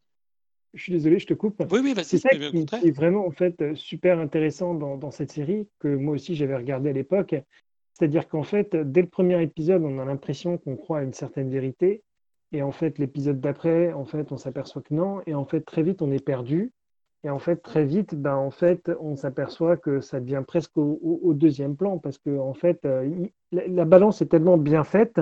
[0.75, 1.63] Je suis désolé, je te coupe.
[1.71, 5.31] Oui, oui, c'est ça qui, est vraiment en fait euh, super intéressant dans, dans cette
[5.31, 7.35] série que moi aussi j'avais regardé à l'époque.
[7.93, 11.49] C'est-à-dire qu'en fait, dès le premier épisode, on a l'impression qu'on croit à une certaine
[11.49, 12.03] vérité,
[12.51, 15.83] et en fait, l'épisode d'après, en fait, on s'aperçoit que non, et en fait, très
[15.83, 16.71] vite, on est perdu.
[17.25, 21.33] Et en fait, très vite, ben, en fait, on s'aperçoit que ça devient presque au,
[21.33, 25.19] deuxième plan parce que en fait, euh, la, balance est tellement bien faite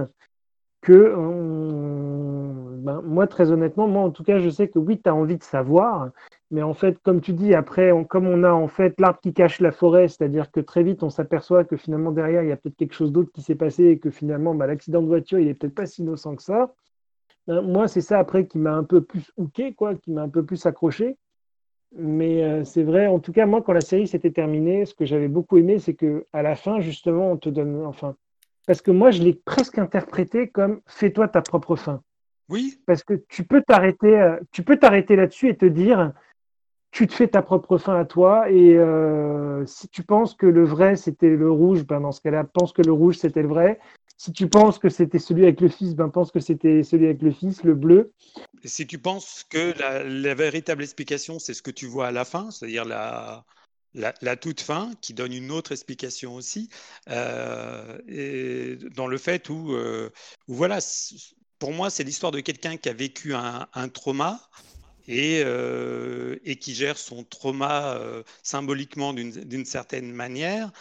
[0.83, 1.15] que
[2.83, 5.37] ben, moi, très honnêtement, moi en tout cas, je sais que oui, tu as envie
[5.37, 6.11] de savoir,
[6.51, 9.59] mais en fait, comme tu dis, après, comme on a en fait l'arbre qui cache
[9.61, 12.75] la forêt, c'est-à-dire que très vite, on s'aperçoit que finalement derrière, il y a peut-être
[12.75, 15.53] quelque chose d'autre qui s'est passé et que finalement, ben, l'accident de voiture, il est
[15.53, 16.73] peut-être pas si innocent que ça.
[17.47, 20.29] Ben, moi, c'est ça après qui m'a un peu plus hooké, quoi, qui m'a un
[20.29, 21.17] peu plus accroché.
[21.95, 25.05] Mais euh, c'est vrai, en tout cas, moi, quand la série s'était terminée, ce que
[25.05, 28.15] j'avais beaucoup aimé, c'est que à la fin, justement, on te donne, enfin,
[28.65, 32.01] parce que moi, je l'ai presque interprété comme fais-toi ta propre fin.
[32.49, 32.79] Oui.
[32.85, 36.11] Parce que tu peux t'arrêter, euh, tu peux t'arrêter là-dessus et te dire,
[36.91, 38.49] tu te fais ta propre fin à toi.
[38.49, 42.43] Et euh, si tu penses que le vrai c'était le rouge, ben dans ce cas-là,
[42.43, 43.79] pense que le rouge c'était le vrai
[44.17, 47.21] si tu penses que c'était celui avec le fils, ben pense que c'était celui avec
[47.21, 48.13] le fils, le bleu.
[48.63, 52.49] si tu penses que la, véritable explication, c'est ce que tu vois à la fin,
[52.49, 53.43] c'est-à-dire la,
[53.93, 56.69] la, toute fin, qui donne une autre explication aussi,
[57.09, 60.09] euh, et dans le fait où, euh,
[60.47, 60.79] voilà,
[61.59, 64.49] pour moi, c'est l'histoire de quelqu'un qui a vécu un, trauma
[65.07, 67.99] et, euh, et qui gère son trauma
[68.41, 70.71] symboliquement d'une certaine manière.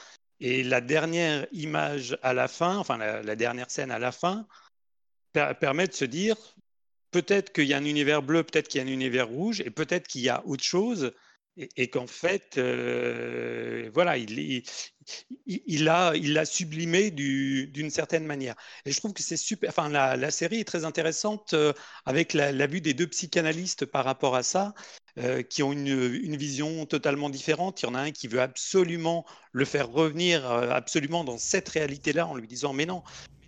[0.41, 4.47] Et la dernière image à la fin, enfin la, dernière scène à la fin,
[5.33, 6.37] permet de se dire
[7.13, 9.71] peut-être qu'il y a un univers bleu, peut-être qu'il y a un univers rouge, et
[9.71, 11.13] peut-être qu'il y a autre chose,
[11.57, 14.65] et, qu'en fait, euh, voilà, il,
[15.85, 18.55] l'a sublimé d'une certaine manière.
[18.87, 19.69] Et je trouve que c'est super.
[19.69, 21.73] Enfin, la, série est très intéressante euh,
[22.07, 24.75] avec la, vue des deux psychanalystes par rapport à ça,
[25.19, 27.83] euh, qui ont une, une, vision totalement différente.
[27.83, 32.27] Il y en a un qui veut absolument le faire revenir absolument dans cette réalité-là
[32.27, 33.03] en lui disant mais non,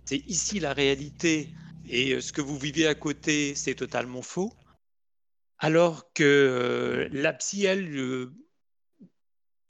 [0.05, 1.49] c'est ici la réalité
[1.87, 4.53] et ce que vous vivez à côté, c'est totalement faux.
[5.59, 8.33] Alors que euh, la psy, elle, euh,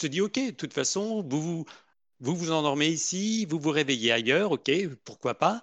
[0.01, 1.65] se dit, OK, de toute façon, vous,
[2.19, 4.71] vous vous endormez ici, vous vous réveillez ailleurs, ok,
[5.03, 5.61] pourquoi pas.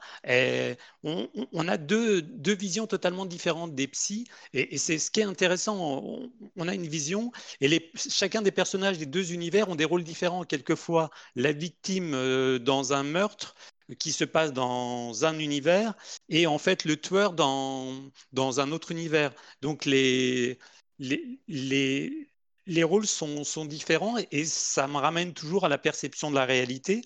[1.03, 2.23] on, a deux,
[2.55, 6.31] visions totalement différentes des psys, et, c'est ce qui est intéressant.
[6.57, 10.45] On, a une vision, et chacun des personnages des deux univers ont des rôles différents.
[10.45, 13.55] Quelquefois, la victime euh, dans un meurtre
[13.99, 15.95] qui se passe dans un univers
[16.29, 19.33] et en fait le tueur dans, dans un autre univers.
[19.61, 20.59] Donc les,
[20.99, 22.31] les, les,
[22.67, 26.45] les rôles sont, sont, différents et ça me ramène toujours à la perception de la
[26.45, 27.03] réalité.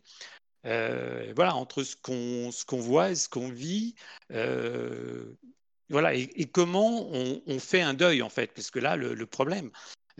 [0.66, 3.94] Euh, voilà, entre ce qu'on voit et ce qu'on vit.
[4.32, 5.36] Euh,
[5.88, 9.70] voilà, et, comment on, fait un deuil en fait, parce que là, le, problème,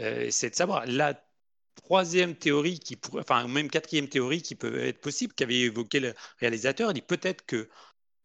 [0.00, 0.86] euh, c'est de savoir.
[0.86, 1.20] La
[1.76, 6.14] troisième théorie, qui pourrait, enfin, même quatrième théorie qui peut être possible, qu'avait évoqué le
[6.38, 7.68] réalisateur, il dit peut-être que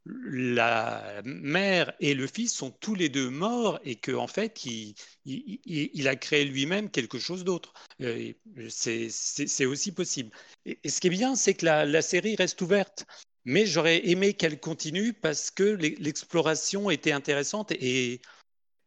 [0.05, 6.07] la mère et le fils sont tous les deux morts et qu'en en fait, il,
[6.07, 7.73] a créé lui-même quelque chose d'autre.
[8.01, 8.33] Euh,
[8.69, 10.31] c'est aussi possible.
[10.65, 13.05] Et, ce qui est bien, c'est que la, la, série reste ouverte.
[13.45, 18.21] Mais j'aurais aimé qu'elle continue parce que l'exploration était intéressante et, et,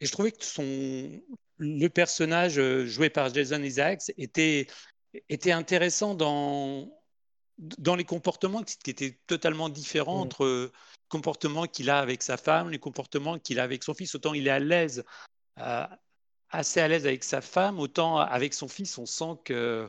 [0.00, 1.10] je trouvais que son,
[1.58, 4.66] le personnage euh, joué par Jason Isaacs était,
[5.28, 6.90] était intéressant dans,
[7.58, 10.22] dans les comportements qui étaient totalement différents mm.
[10.22, 10.72] entre le
[11.08, 14.14] comportement qu'il a avec sa femme, les comportements qu'il a avec son fils.
[14.14, 15.04] Autant il est à l'aise,
[15.60, 15.86] euh,
[16.50, 19.88] assez à l'aise avec sa femme, autant avec son fils, on sent que,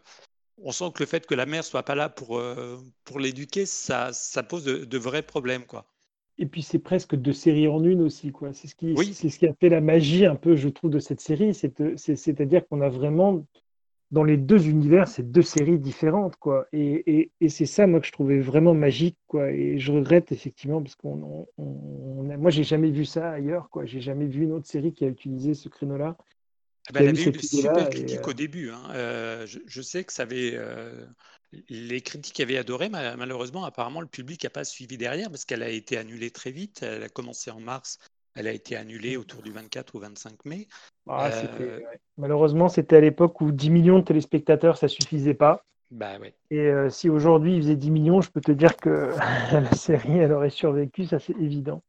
[0.58, 3.66] on sent que le fait que la mère soit pas là pour, euh, pour l'éduquer,
[3.66, 5.66] ça, ça pose de, de, vrais problèmes.
[5.66, 5.88] quoi.
[6.38, 8.54] Et puis c'est presque deux séries en une aussi, quoi.
[8.54, 11.00] C'est ce qui, c'est ce qui a fait la magie un peu, je trouve, de
[11.00, 11.54] cette série.
[11.54, 13.46] C'est-à-dire qu'on a vraiment
[14.12, 16.68] dans les deux univers, c'est deux séries différentes, quoi.
[16.74, 19.52] Et, et, c'est ça, moi, que je trouvais vraiment magique, quoi.
[19.52, 23.86] Et je regrette effectivement parce qu'on, on, moi, j'ai jamais vu ça ailleurs, quoi.
[23.86, 26.18] J'ai jamais vu une autre série qui a utilisé ce créneau-là.
[26.88, 28.70] Ah bah, elle avait eu super critiques au début.
[28.70, 28.84] Hein.
[28.94, 31.06] Euh, je, je, sais que ça avait, euh,
[31.70, 35.70] les critiques avaient adoré, malheureusement, apparemment, le public n'a pas suivi derrière parce qu'elle a
[35.70, 36.84] été annulée très vite.
[36.84, 38.00] Elle a commencé en mars,
[38.36, 40.68] elle a été annulée autour du 24 ou 25 mai.
[41.08, 41.80] Ah, euh,
[42.18, 45.64] malheureusement, c'était à l'époque où 10 millions de téléspectateurs, ça suffisait pas.
[45.92, 46.18] Bah,
[46.50, 49.12] Et euh, si aujourd'hui il faisait 10 millions, je peux te dire que
[49.54, 51.84] la série, elle aurait survécu, ça c'est évident.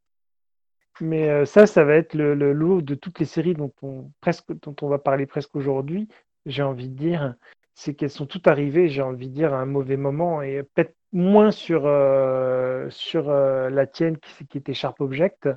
[1.01, 4.47] Mais euh, ça, ça va être le, lot de toutes les séries dont on, presque,
[4.63, 6.09] dont on va parler presque aujourd'hui,
[6.47, 7.35] j'ai envie de dire
[7.77, 10.95] c'est qu'elles sont toutes arrivées, j'ai envie de dire, à un mauvais moment, et peut-être
[11.13, 14.17] moins sur, euh, sur euh, la tienne
[14.49, 15.51] qui, était Sharp Object,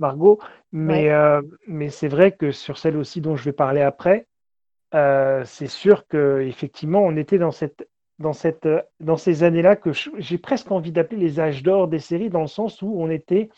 [0.00, 0.40] Margot,
[0.72, 4.26] mais, euh, mais c'est vrai que sur celle aussi dont je vais parler après,
[4.92, 8.68] c'est sûr qu'effectivement, on était dans, cette, dans, cette,
[9.00, 12.48] dans ces années-là que j'ai presque envie d'appeler les âges d'or des séries, dans le
[12.48, 13.48] sens où on était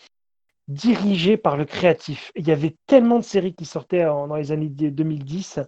[0.69, 2.31] dirigé par le créatif.
[2.37, 5.61] Il y avait tellement de séries qui sortaient dans les années 2010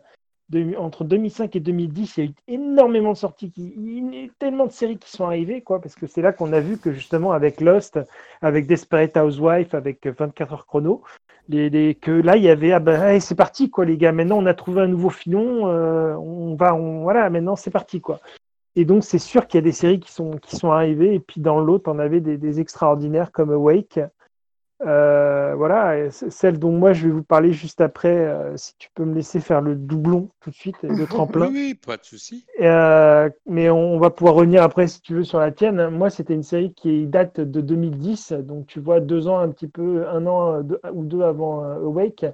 [0.78, 4.66] entre 2005 et 2010, il y a eu énormément de sorties, il y a tellement
[4.66, 7.32] de séries qui sont arrivées, quoi, parce que c'est là qu'on a vu que justement
[7.32, 7.98] avec Lost,
[8.42, 11.02] avec Desperate Housewife, avec 24 heures chrono,
[11.50, 14.54] que là il y avait, ah ben, c'est parti, quoi, les gars, maintenant on a
[14.54, 18.20] trouvé un nouveau filon, euh, on va, on, voilà, maintenant c'est parti, quoi.
[18.76, 21.20] Et donc c'est sûr qu'il y a des séries qui sont, qui sont arrivées, et
[21.20, 23.98] puis dans l'autre, on avait des extraordinaires comme Awake,
[24.82, 29.06] euh, voilà, celle dont moi je vais vous parler juste après, euh, si tu peux
[29.06, 31.48] me laisser faire le doublon tout de suite, le tremplin.
[31.50, 32.44] Oui, pas de souci.
[32.60, 35.88] Euh, mais on, va pouvoir revenir après si tu veux sur la tienne.
[35.88, 39.68] Moi, c'était une série qui date de 2010, donc tu vois deux ans un petit
[39.68, 40.62] peu, un an
[40.92, 42.26] ou deux avant Awake,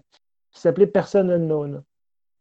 [0.50, 1.82] qui s'appelait Person Unknown.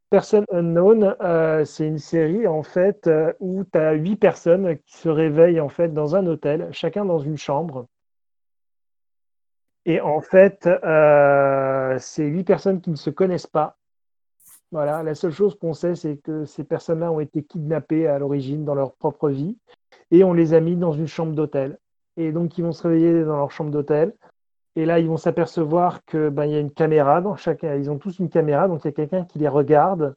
[0.09, 1.15] Person Unknown,
[1.63, 3.07] c'est une série en fait
[3.39, 7.19] où tu as huit personnes qui se réveillent en fait dans un hôtel, chacun dans
[7.19, 7.85] une chambre.
[9.85, 13.77] Et en fait, euh, c'est huit personnes qui ne se connaissent pas.
[14.71, 18.63] Voilà, la seule chose qu'on sait, c'est que ces personnes-là ont été kidnappées à l'origine
[18.63, 19.57] dans leur propre vie
[20.11, 21.77] et on les a mis dans une chambre d'hôtel.
[22.17, 24.13] Et donc, ils vont se réveiller dans leur chambre d'hôtel
[24.75, 27.75] Et là, ils vont s'apercevoir que ben, y a une caméra dans chacun.
[27.75, 30.15] Ils ont tous une caméra, donc il y a quelqu'un qui les regarde.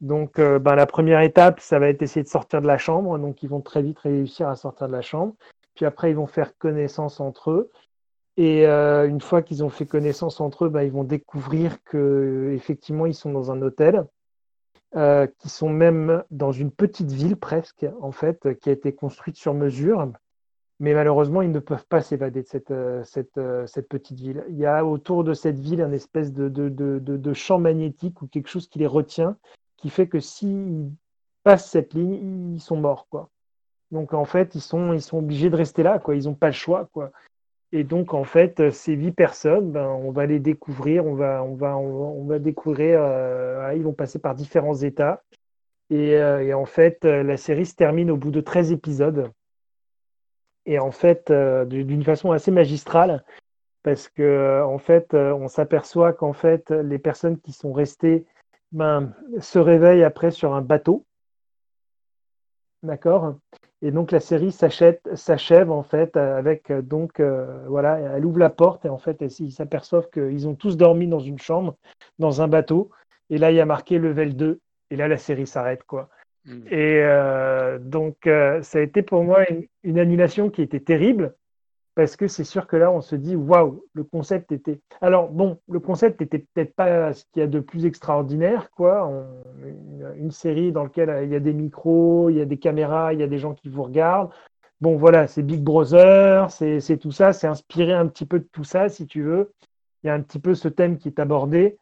[0.00, 3.18] Donc, euh, ben, la première étape, ça va être essayer de sortir de la chambre.
[3.18, 5.34] Donc, ils vont très vite réussir à sortir de la chambre.
[5.74, 7.70] Puis après, ils vont faire connaissance entre eux.
[8.36, 12.52] Et euh, une fois qu'ils ont fait connaissance entre eux, ben, ils vont découvrir que
[12.54, 14.06] effectivement, ils sont dans un hôtel,
[14.94, 19.36] euh, qui sont même dans une petite ville presque, en fait, qui a été construite
[19.36, 20.10] sur mesure.
[20.78, 24.44] Mais malheureusement, ils ne peuvent pas s'évader de cette, euh, cette, petite ville.
[24.50, 28.20] Il y a autour de cette ville un espèce de, de, de, de, champ magnétique
[28.20, 29.38] ou quelque chose qui les retient,
[29.78, 30.90] qui fait que s'ils
[31.44, 33.06] passent cette ligne, ils sont morts.
[33.08, 33.30] Quoi.
[33.90, 35.98] Donc en fait, ils sont, ils sont obligés de rester là.
[35.98, 36.14] Quoi.
[36.14, 36.88] Ils n'ont pas le choix.
[36.92, 37.10] Quoi.
[37.76, 41.06] Et donc en fait, ces huit personnes, ben, on va les découvrir.
[41.06, 43.00] On va, on va, on va, découvrir.
[43.02, 45.22] Euh, ils vont passer par différents états.
[45.90, 49.30] Et, et en fait, la série se termine au bout de 13 épisodes
[50.66, 53.24] et en fait euh, d'une façon assez magistrale
[53.82, 58.26] parce que euh, en fait euh, on s'aperçoit qu'en fait les personnes qui sont restées
[58.72, 61.05] ben, se réveillent après sur un bateau
[62.82, 63.34] d'accord.
[63.82, 68.88] Et donc la série s'achève en fait avec donc voilà elle ouvre la porte et
[68.88, 71.76] en fait ils s'aperçoivent qu'ils ont tous dormi dans une chambre
[72.18, 72.90] dans un bateau.
[73.28, 74.60] Et là il y a marqué level 2
[74.90, 76.08] et là la série s'arrête quoi.
[76.46, 76.66] Mm.
[76.70, 79.44] Et euh, donc, euh, ça a été pour moi
[79.82, 81.34] une, annulation qui était terrible
[81.96, 84.80] parce que c'est sûr que là, on se dit waouh, le concept était.
[85.00, 89.10] Alors, bon, le concept n'était peut-être pas ce qu'il y a de plus extraordinaire, quoi.
[90.14, 93.14] une, série dans laquelle euh, il y a des micros, il y a des caméras,
[93.14, 94.28] il y a des gens qui vous regardent.
[94.82, 98.64] Bon, voilà, c'est Big Brother, c'est tout ça, c'est inspiré un petit peu de tout
[98.64, 99.54] ça, si tu veux.
[100.04, 101.78] Il y a un petit peu ce thème qui est abordé.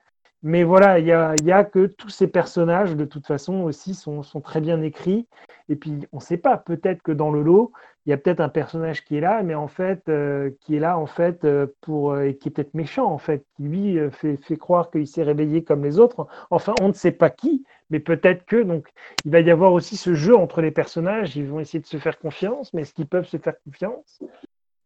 [0.46, 4.60] Mais voilà, il y a, que tous ces personnages, de toute façon, aussi, sont, très
[4.60, 5.26] bien écrits.
[5.70, 7.72] Et puis, on ne sait pas, peut-être que dans le lot,
[8.04, 10.80] il y a peut-être un personnage qui est là, mais en fait, euh, qui est
[10.80, 13.98] là, en fait, euh, pour, euh, et qui est peut-être méchant, en fait, qui lui
[14.10, 16.26] fait, fait croire qu'il s'est réveillé comme les autres.
[16.50, 18.88] Enfin, on ne sait pas qui, mais peut-être que, donc,
[19.24, 21.36] il va y avoir aussi ce jeu entre les personnages.
[21.36, 24.20] Ils vont essayer de se faire confiance, mais est-ce qu'ils peuvent se faire confiance?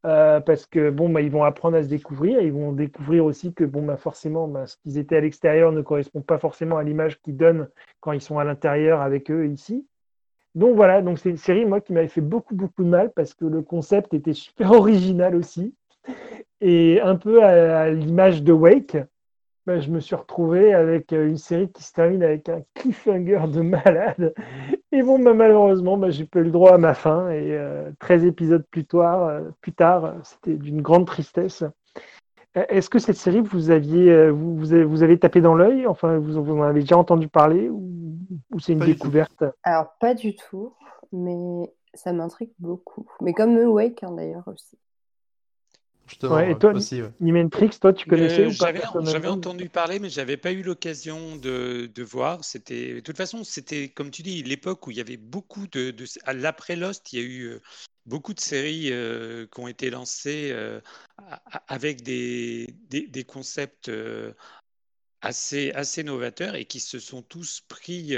[0.07, 2.41] Euh, parce que bon, bah, ils vont apprendre à se découvrir.
[2.41, 5.83] Ils vont découvrir aussi que bon, bah, forcément, bah, ce qu'ils étaient à l'extérieur ne
[5.83, 7.69] correspond pas forcément à l'image qu'ils donnent
[8.01, 9.87] quand ils sont à l'intérieur avec eux ici.
[10.55, 13.35] Donc voilà, donc c'est une série moi qui m'avait fait beaucoup beaucoup de mal parce
[13.35, 15.75] que le concept était super original aussi
[16.61, 18.97] et un peu à l'image de Wake.
[19.69, 23.49] Bah, je me suis retrouvé avec euh, une série qui se termine avec un cliffhanger
[23.49, 24.33] de malade.
[24.93, 27.29] Et bon, bah, malheureusement, bah, j'ai pas eu le droit à ma fin.
[27.29, 27.55] Et
[27.99, 31.65] 13 euh, épisodes plus tard, euh, plus tard c'était d'une grande tristesse.
[32.55, 35.87] Est-ce que cette série, vous aviez, vous, vous, avez, tapé dans l'œil?
[35.87, 38.17] Enfin, vous, en avez déjà entendu parler ou,
[38.59, 39.45] c'est une découverte?
[39.65, 40.73] Alors, pas du tout,
[41.13, 43.07] mais ça m'intrigue beaucoup.
[43.21, 44.79] Mais comme Wake, hein, d'ailleurs, aussi
[46.51, 47.03] et toi, aussi,
[47.81, 48.73] toi, tu connaissais ou pas
[49.05, 52.45] J'avais entendu parler, mais j'avais pas eu l'occasion de, de, voir.
[52.45, 55.91] C'était, de toute façon, c'était comme tu dis, l'époque où il y avait beaucoup de,
[55.91, 57.61] de à l'après Lost, il y a eu euh,
[58.07, 60.81] beaucoup de séries euh, qui ont été lancées euh,
[61.69, 63.91] avec des, des, des concepts
[65.21, 68.17] assez, assez novateurs et qui se sont tous pris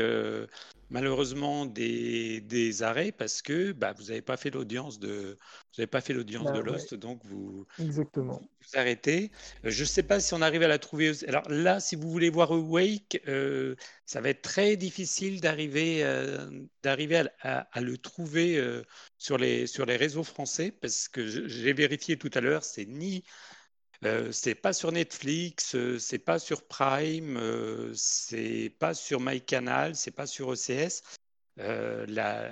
[0.90, 5.38] malheureusement des, des, arrêts parce que bah, vous n'avez pas fait l'audience de
[5.72, 8.40] vous avez pas fait l'audience bah de Lost, donc vous, Exactement.
[8.40, 9.30] vous arrêtez.
[9.62, 11.12] Je ne sais pas si on arrive à la trouver.
[11.28, 16.50] Alors là, si vous voulez voir Awake, euh, ça va être très difficile d'arriver euh,
[16.82, 18.82] d'arriver à, à, le trouver euh,
[19.16, 23.22] sur, les, sur les réseaux français parce que j'ai vérifié tout à l'heure, c'est ni
[24.04, 29.94] euh, c'est pas sur Netflix, euh, c'est pas sur Prime, euh, c'est pas sur MyCanal,
[29.94, 31.02] c'est pas sur OCS.
[31.56, 32.50] La,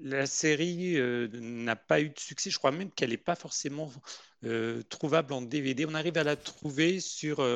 [0.00, 0.98] la, série
[1.40, 2.50] n'a pas eu de succès.
[2.50, 3.92] Je crois même qu'elle n'est pas forcément
[4.88, 5.86] trouvable en DVD.
[5.86, 7.46] On arrive à la trouver sur,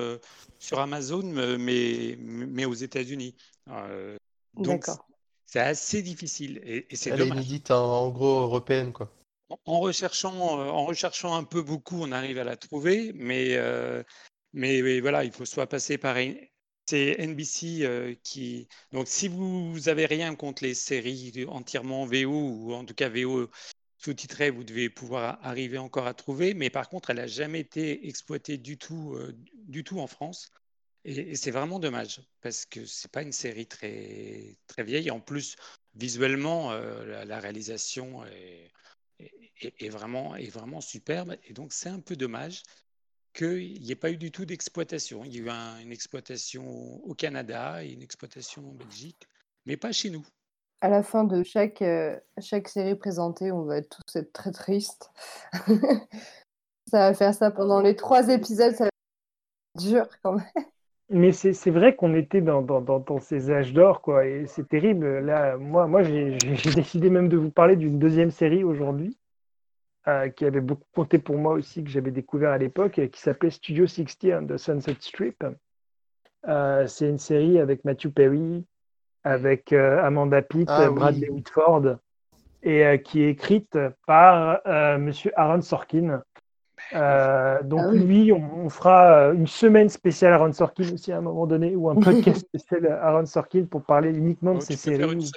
[0.60, 1.24] sur Amazon,
[1.58, 3.34] mais, mais aux États-Unis.
[4.54, 4.86] donc,
[5.46, 6.60] c'est assez difficile.
[6.62, 9.10] Et, c'est Elle est inédite en gros européenne, quoi
[9.64, 14.02] en recherchant, euh, en recherchant un peu beaucoup, on arrive à la trouver, mais, euh,
[14.52, 16.16] mais, voilà, il faut soit passer par.
[16.86, 18.68] C'est NBC euh, qui.
[18.92, 23.50] Donc, si vous avez rien contre les séries entièrement VO, ou en tout cas VO
[23.98, 26.54] sous-titrées, vous devez pouvoir arriver encore à trouver.
[26.54, 29.18] Mais par contre, elle n'a jamais été exploitée du tout,
[29.54, 30.50] du tout en France.
[31.04, 35.10] Et, c'est vraiment dommage, parce que c'est pas une série très, très vieille.
[35.10, 35.56] En plus,
[35.94, 38.70] visuellement, la, réalisation est
[39.60, 41.36] est, vraiment, est vraiment superbe.
[41.44, 42.62] Et donc, c'est un peu dommage
[43.34, 45.24] qu'il n'y ait pas eu du tout d'exploitation.
[45.24, 46.64] Il y a eu une exploitation
[47.04, 49.28] au Canada et une exploitation en Belgique,
[49.66, 50.26] mais pas chez nous.
[50.80, 55.10] À la fin de chaque, euh, chaque série présentée, on va tous être très tristes.
[56.90, 60.64] Ça va faire ça pendant les trois épisodes, ça va être dur quand même.
[61.10, 65.20] Mais c'est vrai qu'on était dans, dans, dans, ces âges d'or, quoi, et c'est terrible.
[65.20, 66.36] Là, moi, moi j'ai
[66.74, 69.16] décidé même de vous parler d'une deuxième série aujourd'hui,
[70.06, 73.48] euh, qui avait beaucoup compté pour moi aussi, que j'avais découvert à l'époque, qui s'appelait
[73.48, 75.44] Studio 60 on the Sunset Strip.
[76.46, 78.66] Euh, c'est une série avec Matthew Perry,
[79.24, 81.96] avec euh, Amanda Pitt, ah Bradley Whitford,
[82.62, 84.60] et qui est écrite par
[84.98, 86.22] Monsieur Aaron Sorkin.
[86.94, 91.46] Euh, donc ah lui, on, fera une semaine spéciale Aaron Sorkin aussi à un moment
[91.46, 95.30] donné, ou un podcast spécial Aaron Sorkin pour parler uniquement de ses séries.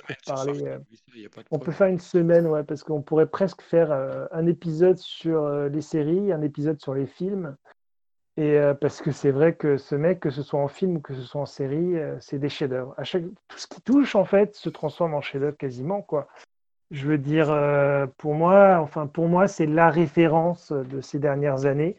[1.52, 5.44] on peut faire une semaine, ouais, parce qu'on pourrait presque faire euh, un épisode sur
[5.44, 7.56] euh, les séries, un épisode sur les films.
[8.38, 11.14] Et parce que c'est vrai que ce mec, que ce soit en film ou que
[11.14, 12.96] ce soit en série, c'est des chefs-d'œuvre.
[13.04, 13.26] Chaque...
[13.50, 16.30] Tout ce qui touche, en fait, se transforme en chef-d'œuvre quasiment, quoi.
[16.92, 21.66] Je veux dire, euh, pour moi, enfin pour moi, c'est la référence de ces dernières
[21.66, 21.96] années.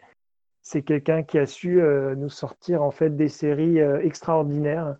[0.61, 4.97] C'est quelqu'un qui a su euh, nous sortir en fait des séries euh, extraordinaires.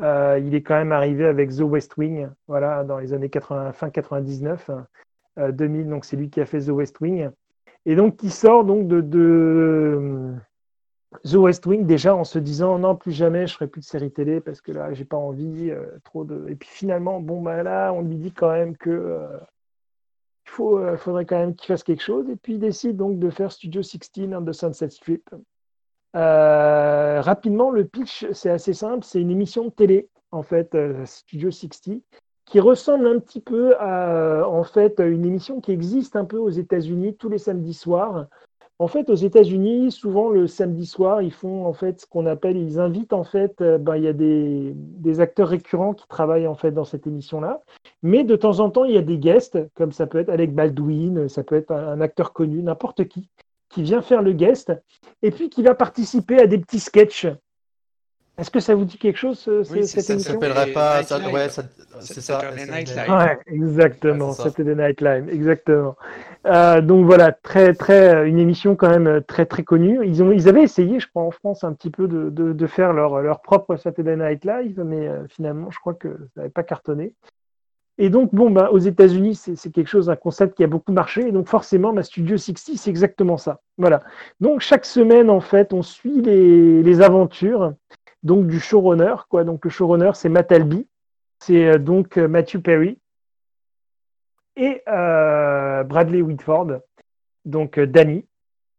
[0.00, 3.88] il est quand même arrivé avec The West Wing, voilà, dans les années 80, fin
[3.88, 4.70] 99,
[5.38, 5.88] 2000.
[5.88, 7.30] Donc c'est lui qui a fait The West Wing.
[7.86, 10.34] Et donc qui sort donc de, de
[11.24, 14.10] The West Wing déjà en se disant non plus jamais je ferai plus de séries
[14.10, 17.62] télé parce que là j'ai pas envie euh, trop de et puis finalement bon bah
[17.62, 19.38] là on lui dit quand même que euh,
[20.58, 23.30] il euh, faudrait quand même qu'il fasse quelque chose et puis il décide donc de
[23.30, 24.00] faire Studio 16
[24.34, 25.28] on the Sunset Strip.
[26.14, 32.02] Rapidement le pitch c'est assez simple c'est une émission de télé en fait Studio 60
[32.46, 36.50] qui ressemble un petit peu à en fait une émission qui existe un peu aux
[36.50, 38.26] États-Unis tous les samedis soirs
[38.78, 42.58] en fait, aux États-Unis, souvent le samedi soir, ils font en fait ce qu'on appelle,
[42.58, 44.74] ils invitent en fait, euh, ben, il y a des,
[45.20, 47.62] acteurs récurrents qui travaillent en fait dans cette émission-là,
[48.02, 50.54] mais de temps en temps, il y a des guests, comme ça peut être Alec
[50.54, 53.30] Baldwin, ça peut être un, acteur connu, n'importe qui,
[53.70, 54.72] qui vient faire le guest
[55.22, 57.26] et puis qui va participer à des petits sketchs
[58.38, 61.02] est-ce que ça vous dit quelque chose, oui, cette émission Ça ne s'appellerait pas.
[61.02, 61.48] Ça, ouais,
[62.00, 62.42] c'est ça.
[62.54, 63.10] Night Live.
[63.10, 64.32] Ouais, exactement.
[64.32, 65.96] Saturday Night Live, exactement.
[66.46, 70.00] Euh, donc voilà, très, très, une émission quand même très, très connue.
[70.04, 72.66] Ils, ont, ils avaient essayé, je crois, en France, un petit peu de, de, de
[72.66, 76.50] faire leur, leur propre Saturday Night Live, mais euh, finalement, je crois que ça n'avait
[76.50, 77.14] pas cartonné.
[77.98, 81.28] Et donc, bon, bah, aux États-Unis, c'est quelque chose, un concept qui a beaucoup marché.
[81.28, 83.60] Et donc, forcément, ma Studio 60, c'est exactement ça.
[83.78, 84.02] Voilà.
[84.40, 87.72] Donc, chaque semaine, en fait, on suit les, les aventures
[88.22, 89.14] donc du showrunner.
[89.28, 89.44] Quoi.
[89.44, 90.86] Donc le showrunner, c'est Matt Alby,
[91.40, 92.98] c'est euh, donc euh, Matthew Perry
[94.56, 96.80] et euh, Bradley Whitford,
[97.44, 98.26] donc Danny.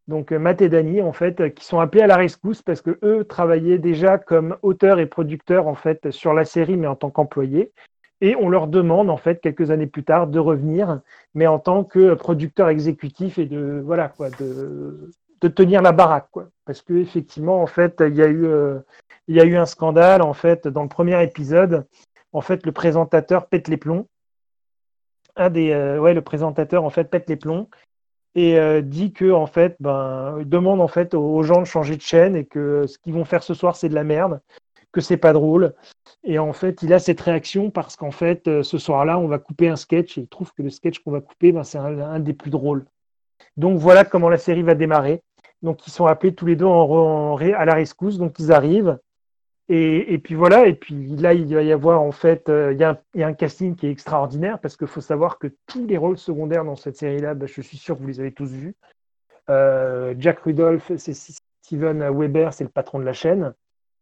[0.07, 3.25] Donc Matt et Danny, en fait, qui sont appelés à la rescousse parce que eux
[3.25, 7.73] travaillaient déjà comme auteurs et producteurs en fait sur la série, mais en tant qu'employés.
[8.21, 11.01] Et on leur demande en fait quelques années plus tard de revenir,
[11.35, 15.11] mais en tant que producteur exécutif et de voilà quoi, de,
[15.49, 16.29] tenir la baraque.
[16.65, 18.47] Parce que effectivement en fait il y a eu
[19.27, 21.85] il y a eu un scandale en fait dans le premier épisode.
[22.33, 24.07] En fait, le présentateur pète les plombs.
[25.35, 27.67] Un des, euh, ouais, le présentateur en fait pète les plombs
[28.35, 32.01] et euh, dit que en fait, ben, demande en fait aux gens de changer de
[32.01, 34.41] chaîne et que ce qu'ils vont faire ce soir c'est de la merde,
[34.91, 35.73] que c'est pas drôle.
[36.23, 39.39] Et en fait, il a cette réaction parce qu'en fait, euh, ce soir-là, on va
[39.39, 42.19] couper un sketch et il trouve que le sketch qu'on va couper, ben, c'est un,
[42.19, 42.85] des plus drôles.
[43.55, 45.21] Donc voilà comment la série va démarrer.
[45.63, 48.17] Donc ils sont appelés tous les deux en, à la rescousse.
[48.17, 48.99] Donc ils arrivent.
[49.69, 52.83] Et, puis voilà, et puis là, il va y avoir en fait, euh, il, y
[53.23, 56.63] a un, casting qui est extraordinaire parce qu'il faut savoir que tous les rôles secondaires
[56.63, 58.75] dans cette série-là, bah, je suis sûr que vous les avez tous vus.
[59.49, 63.53] Euh, Jack Rudolph, c'est Steven Weber, c'est le patron de la chaîne.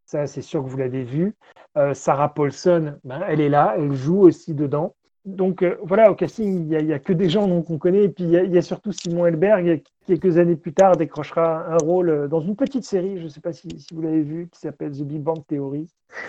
[0.05, 1.33] Ça, c'est sûr que vous l'avez vu.
[1.77, 4.95] Euh, Sarah Paulson, ben, elle est là, elle joue aussi dedans
[5.25, 8.03] donc euh, voilà, au casting, il n'y a, que des gens qu'on connaît.
[8.03, 11.77] Et puis il y, a, surtout Simon Elberg, qui quelques années plus tard décrochera un
[11.77, 14.59] rôle euh, dans une petite série, je ne sais pas si, vous l'avez vu, qui
[14.59, 15.87] s'appelle The Big Bang Theory.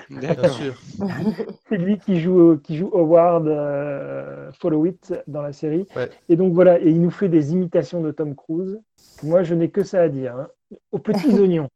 [0.09, 0.75] Bien sûr.
[1.69, 5.87] C'est lui qui joue, qui joue Howard euh, Follow It dans la série.
[6.29, 8.81] Et donc voilà, et il nous fait des imitations de Tom Cruise.
[9.23, 10.37] Moi, je n'ai que ça à dire.
[10.37, 10.49] Hein.
[10.91, 11.69] Aux petits oignons.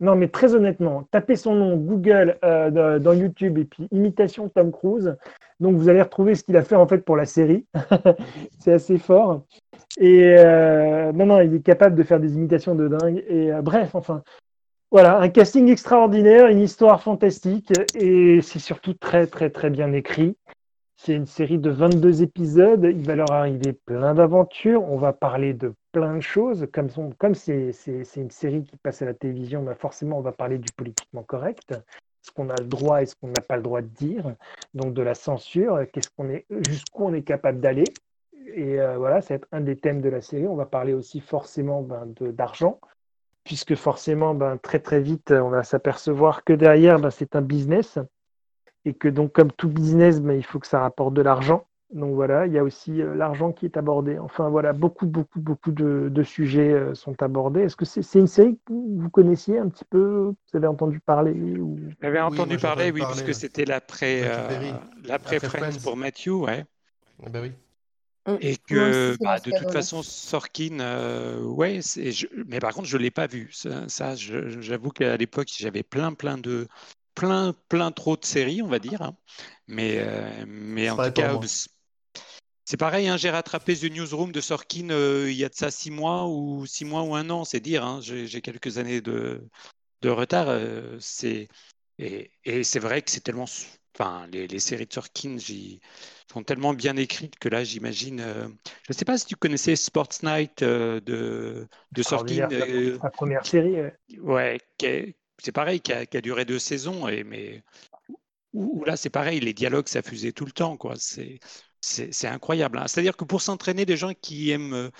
[0.00, 4.70] Non, mais très honnêtement, tapez son nom Google euh, dans YouTube et puis imitation Tom
[4.70, 5.16] Cruise.
[5.58, 7.66] Donc vous allez retrouver ce qu'il a fait en fait pour la série.
[8.60, 9.42] c'est assez fort.
[9.98, 13.24] Et euh, non, non, il est capable de faire des imitations de dingue.
[13.28, 14.22] Et euh, bref, enfin,
[14.92, 20.36] voilà, un casting extraordinaire, une histoire fantastique et c'est surtout très, très, très bien écrit.
[21.00, 22.84] C'est une série de 22 épisodes.
[22.84, 24.82] Il va leur arriver plein d'aventures.
[24.82, 26.66] On va parler de plein de choses.
[26.72, 26.88] Comme,
[27.34, 27.72] c'est,
[28.16, 31.72] une série qui passe à la télévision, bah forcément, on va parler du politiquement correct,
[32.22, 34.34] ce qu'on a le droit et ce qu'on n'a pas le droit de dire?
[34.74, 37.84] Donc de la censure, qu'est-ce qu'on est, jusqu'où on est capable d'aller?
[38.54, 40.46] et euh, voilà, ça va être un des thèmes de la série.
[40.46, 42.80] On va parler aussi forcément ben, d'argent,
[43.44, 47.98] puisque forcément, ben, très très vite, on va s'apercevoir que derrière, ben, c'est un business,
[48.84, 51.68] et que donc comme tout business, ben, il faut que ça rapporte de l'argent.
[51.90, 54.18] Donc voilà, il y a aussi euh, l'argent qui est abordé.
[54.18, 57.62] Enfin voilà, beaucoup, beaucoup, beaucoup de, sujets euh, sont abordés.
[57.62, 60.34] Est-ce que c'est une série que vous connaissiez un petit peu?
[60.34, 61.78] Vous avez entendu parler ou...
[62.02, 64.74] J'avais entendu parler, oui, parce que c'était l'après euh,
[65.40, 66.66] Friends pour Matthew, ouais.
[67.26, 67.52] Eh ben oui.
[68.26, 68.36] Mm.
[68.42, 70.80] Et que bah, de toute façon, Sorkin,
[71.42, 71.80] ouais,
[72.46, 73.50] mais par contre, je ne l'ai pas vu.
[73.52, 76.68] Ça, j'avoue qu'à l'époque, j'avais plein, plein de,
[77.18, 79.02] plein, plein trop de séries, on va dire.
[79.02, 79.16] Hein.
[79.66, 80.04] Mais,
[80.46, 81.38] mais en tout cas,
[82.68, 85.70] c'est pareil, hein, j'ai rattrapé The Newsroom de Sorkin euh, il y a de ça
[85.70, 87.82] six mois ou six mois ou un an, c'est dire.
[87.82, 89.40] Hein, j'ai quelques années de,
[90.04, 90.48] retard.
[90.50, 90.98] Euh,
[91.98, 92.30] et,
[92.62, 93.46] c'est vrai que c'est tellement,
[93.98, 95.38] enfin, les, séries de Sorkin
[96.30, 98.20] sont tellement bien écrites que là, j'imagine.
[98.20, 98.48] Euh,
[98.82, 102.48] je ne sais pas si tu connaissais Sports Night de, de Sorkin.
[102.50, 103.76] La, première série.
[104.18, 104.60] Ouais,
[105.42, 107.62] c'est pareil, qui a, duré deux saisons, et mais
[108.52, 110.94] où, là, c'est pareil, les dialogues s'affusaient tout le temps, quoi.
[110.96, 111.40] C'est
[111.80, 112.78] c'est incroyable.
[112.78, 112.88] Hein.
[112.88, 114.90] C'est-à-dire que pour s'entraîner, des gens qui aiment,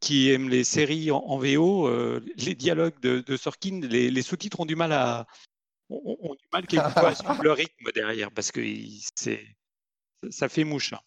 [0.00, 4.76] qui aiment les séries en, VO, euh, les dialogues de, Sorkin, les, sous-titres ont du
[4.76, 5.26] mal à
[5.88, 8.60] ont, du mal quelquefois à suivre le rythme derrière parce que
[10.30, 10.92] ça fait mouche.
[10.92, 11.00] Hein.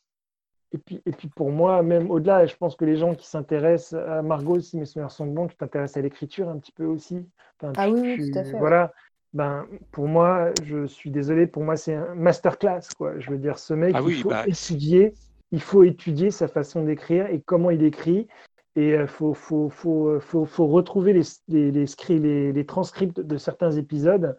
[0.73, 4.01] Et puis, et puis pour moi, même au-delà, je pense que les gens qui s'intéressent
[4.07, 7.25] à Margot, si mes souvenirs sont bons, tu t'intéresses à l'écriture un petit peu aussi.
[7.61, 8.57] ah oui, tout à fait.
[8.57, 8.91] Voilà
[9.33, 12.81] ben, pour moi, je suis désolé, pour moi, c'est un masterclass.
[12.97, 13.19] Quoi.
[13.19, 15.13] Je veux dire, ce mec, ah il faut bah, étudier,
[15.51, 18.27] il faut étudier sa façon d'écrire et comment il écrit.
[18.75, 23.71] Et il euh, faut, faut, faut, faut, retrouver les, les, les, les, transcripts de certains
[23.71, 24.37] épisodes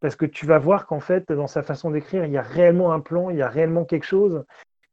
[0.00, 2.92] parce que tu vas voir qu'en fait, dans sa façon d'écrire, il y a réellement
[2.92, 4.44] un plan, il y a réellement quelque chose.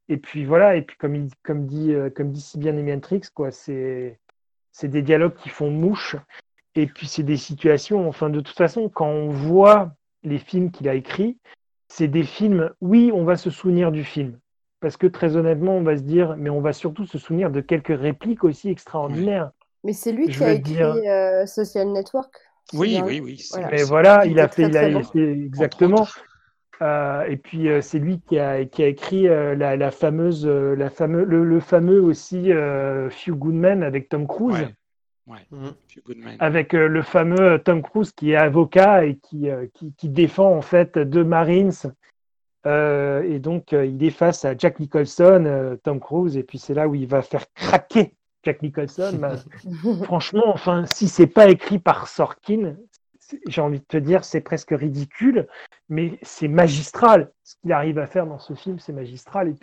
[0.10, 3.22] Et puis voilà, et puis comme, il, comme, dit, euh, comme dit si bien Emiantrix,
[3.34, 4.20] quoi, c'est,
[4.72, 6.16] c'est des dialogues qui font mouche.
[6.76, 9.93] Et puis, c'est des situations, enfin, de toute façon, quand on voit
[10.24, 11.38] les films qu'il a écrits,
[11.88, 14.38] c'est des films, oui, on va se souvenir du film.
[14.80, 17.62] Parce que très honnêtement, on va se dire, mais on va surtout se souvenir de
[17.62, 19.49] quelques répliques aussi extraordinaires.
[19.84, 22.32] Mais c'est lui qui a écrit euh, Social Network.
[22.74, 23.43] Oui, oui, oui.
[23.72, 26.05] Mais voilà, il a fait, il a, exactement.
[26.82, 31.24] Euh, et puis euh, c'est lui qui a, qui a écrit la, fameuse, la fameux,
[31.24, 32.52] le, fameux aussi
[33.10, 34.68] Few Good Men avec Tom Cruise.
[35.52, 35.74] Mhm.
[36.40, 39.68] Avec euh, le fameux euh, Tom Cruise qui est avocat et qui, euh,
[39.98, 41.74] qui, défend en fait deux Marines.
[42.66, 46.96] et donc il est face à Jack Nicholson, Tom Cruise, et puis c'est là où
[46.96, 48.14] il va faire craquer
[48.44, 49.20] Jack Nicholson.
[50.04, 52.76] franchement, enfin, si c'est pas écrit par Sorkin,
[53.48, 55.48] j'ai envie de te dire, c'est presque ridicule,
[55.90, 57.32] mais c'est magistral.
[57.44, 59.56] Ce qu'il arrive à faire dans ce film, c'est magistral.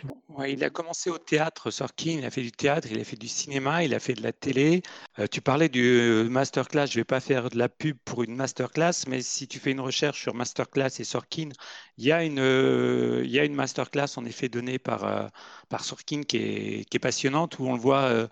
[0.47, 3.27] Il a commencé au théâtre, Sorkin, il a fait du théâtre, il a fait du
[3.27, 4.81] cinéma, il a fait de la télé.
[5.19, 8.23] Euh, tu parlais du euh, masterclass, je ne vais pas faire de la pub pour
[8.23, 11.49] une masterclass, mais si tu fais une recherche sur masterclass et Sorkin,
[11.97, 15.31] il y a une, euh, masterclass en effet donnée par,
[15.69, 18.27] par Sorkin qui est, passionnante, où on le voit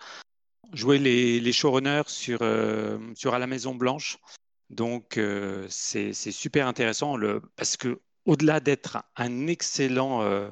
[0.74, 2.40] jouer les, showrunners sur,
[3.16, 4.18] sur À la Maison Blanche.
[4.70, 10.50] Donc, euh, c'est super intéressant le, parce que au-delà d'être un excellent, euh,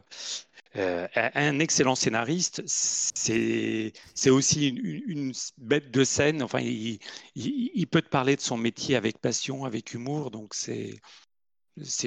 [0.75, 3.93] euh, un excellent scénariste, c'est
[4.29, 6.43] aussi une, bête de scène.
[6.43, 6.99] Enfin, il,
[7.35, 10.31] il, peut te parler de son métier avec passion, avec humour.
[10.31, 10.99] Donc, c'est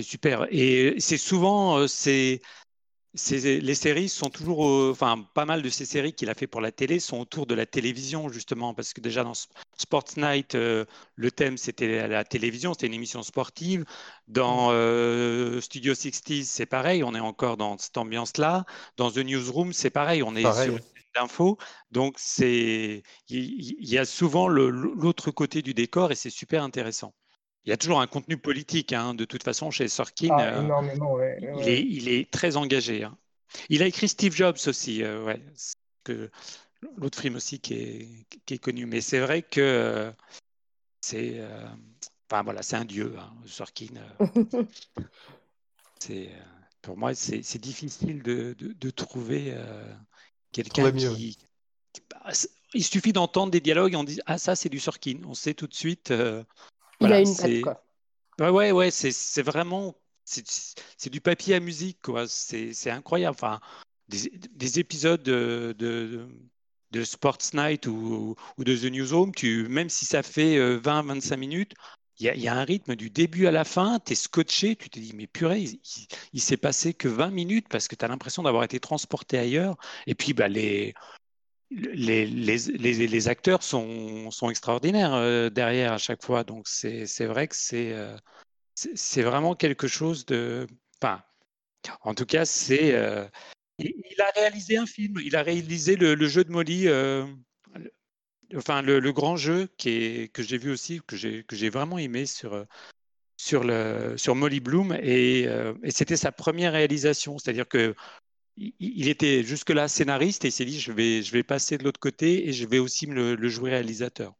[0.02, 0.46] super.
[0.50, 1.86] Et c'est souvent,
[3.30, 6.72] les séries sont toujours, enfin, pas mal de ces séries qu'il a fait pour la
[6.72, 9.34] télé sont autour de la télévision, justement, parce que déjà dans
[9.76, 10.84] Sports Night, euh,
[11.14, 13.84] le thème c'était la télévision, c'était une émission sportive.
[14.26, 14.74] Dans mm.
[14.74, 18.64] euh, Studio 60, c'est pareil, on est encore dans cette ambiance-là.
[18.96, 20.78] Dans The Newsroom, c'est pareil, on est sur
[21.14, 21.58] d'infos.
[21.92, 27.14] Donc, c'est, il y, a souvent l'autre côté du décor et c'est super intéressant.
[27.64, 30.28] Il y a toujours un contenu politique, hein, de toute façon, chez Sorkin.
[30.30, 33.04] Ah, euh, il, est, très engagé.
[33.04, 33.16] Hein.
[33.70, 35.42] Il a écrit Steve Jobs aussi, euh, ouais,
[36.04, 36.30] que
[36.98, 38.84] l'autre film aussi qui est, connu.
[38.84, 40.12] Mais c'est vrai que euh,
[41.00, 41.40] c'est,
[42.30, 43.94] enfin voilà, c'est un dieu, hein, Sorkin.
[46.00, 46.30] c'est,
[46.82, 49.56] pour moi, c'est difficile de, trouver
[50.52, 51.38] quelqu'un qui,
[52.10, 52.30] bah,
[52.74, 55.20] il suffit d'entendre des dialogues et on dit ah ça c'est du Sorkin.
[55.26, 56.12] On sait tout de suite.
[57.04, 57.84] Il a une quoi.
[58.40, 59.94] Ouais, ouais, c'est vraiment.
[60.24, 62.26] C'est du papier à musique, quoi.
[62.28, 63.36] C'est incroyable.
[63.38, 63.60] Enfin,
[64.08, 65.74] des, épisodes de,
[66.90, 71.36] de, Sports Night ou, ou, de The Newsroom, tu, même si ça fait 20-25 euh,
[71.36, 71.74] minutes,
[72.20, 75.00] il y, a un rythme du début à la fin, tu es scotché, tu te
[75.00, 75.80] dis, mais purée, il,
[76.32, 79.76] il, s'est passé que 20 minutes parce que tu as l'impression d'avoir été transporté ailleurs.
[80.06, 80.94] Et puis, bah, les,
[81.74, 86.44] les, acteurs sont, extraordinaires derrière à chaque fois.
[86.44, 87.94] Donc c'est vrai que c'est
[88.74, 90.66] c'est vraiment quelque chose de.
[92.02, 92.94] En tout cas, c'est.
[93.78, 95.18] il, a réalisé un film.
[95.22, 96.88] Il a réalisé le, jeu de Molly.
[98.56, 102.66] enfin, le, grand jeu que j'ai vu aussi, que j'ai vraiment aimé sur,
[103.36, 104.92] sur, le, Molly Bloom.
[105.02, 105.48] Et
[105.90, 107.38] c'était sa première réalisation.
[107.38, 107.94] C'est-à-dire que
[108.56, 112.00] il était jusque-là scénariste et il s'est dit je vais, je vais passer de l'autre
[112.00, 114.34] côté et je vais aussi me le, jouer réalisateur.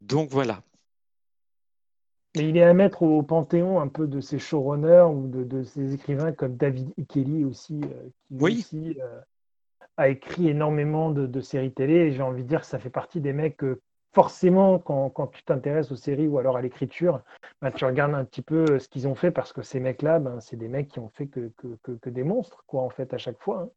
[0.00, 0.62] Donc voilà.
[2.36, 5.62] Mais il est à mettre au panthéon un peu de ses showrunners ou de, de
[5.64, 7.04] ses écrivains comme David E.
[7.08, 9.20] Kelly aussi, euh, qui aussi euh,
[9.96, 11.94] a écrit énormément de, de séries télé.
[11.94, 13.80] Et j'ai envie de dire que ça fait partie des mecs que
[14.12, 17.22] forcément, quand, tu t'intéresses aux séries ou alors à l'écriture,
[17.60, 20.18] bah, tu regardes un petit peu euh, ce qu'ils ont fait parce que ces mecs-là,
[20.18, 23.14] ben, c'est des mecs qui ont fait que, que, que, des monstres, quoi, en fait,
[23.14, 23.62] à chaque fois.
[23.62, 23.70] Hein.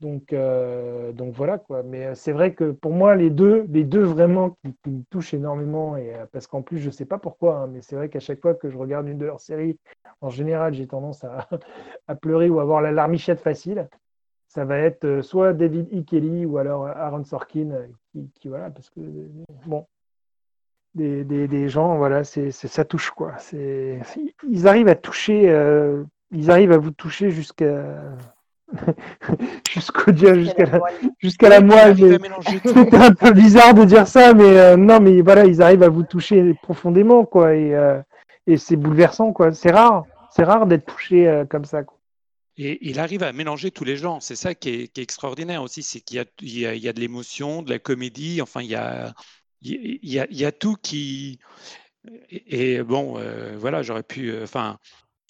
[0.00, 1.82] Donc, euh, donc voilà, quoi.
[1.82, 5.34] Mais euh, c'est vrai que pour moi, les deux, les deux vraiment qui, me touchent
[5.34, 8.20] énormément, et, parce qu'en plus, je ne sais pas pourquoi, hein, mais c'est vrai qu'à
[8.20, 9.76] chaque fois que je regarde une de leurs séries,
[10.20, 11.48] en général, j'ai tendance à,
[12.06, 13.88] à pleurer ou à avoir la larmichette facile
[14.48, 16.02] ça va être euh, soit David E.
[16.02, 17.86] Kelly ou alors Aaron Sorkin, euh,
[18.40, 19.00] qui, voilà, parce que
[19.66, 19.86] bon,
[20.94, 23.34] des, des, gens, voilà, c'est, ça touche quoi.
[23.38, 24.00] C'est,
[24.48, 27.84] ils arrivent à toucher, euh, ils arrivent à vous toucher jusqu'à
[29.70, 30.80] jusqu'au dia, jusqu'à la,
[31.18, 31.96] jusqu'à la moelle.
[32.64, 36.04] C'était un peu bizarre de dire ça, mais non, mais voilà, ils arrivent à vous
[36.04, 37.74] toucher profondément quoi, et,
[38.46, 39.52] et c'est bouleversant quoi.
[39.52, 41.82] C'est rare, c'est rare d'être touché comme ça.
[41.84, 41.97] Quoi.
[42.58, 44.20] Et il arrive à mélanger tous les genres.
[44.20, 48.42] C'est ça qui est, extraordinaire aussi, c'est qu'il y, a, de l'émotion, de la comédie.
[48.42, 48.74] Enfin, il y
[50.44, 51.38] a, tout qui.
[52.30, 54.32] Et, bon, euh, voilà, j'aurais pu.
[54.32, 54.78] Euh, enfin,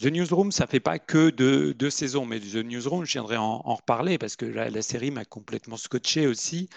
[0.01, 4.17] The Newsroom, ça fait pas que deux, saisons, mais The Newsroom, je viendrai en, reparler
[4.17, 6.71] parce que la, série m'a complètement scotché aussi.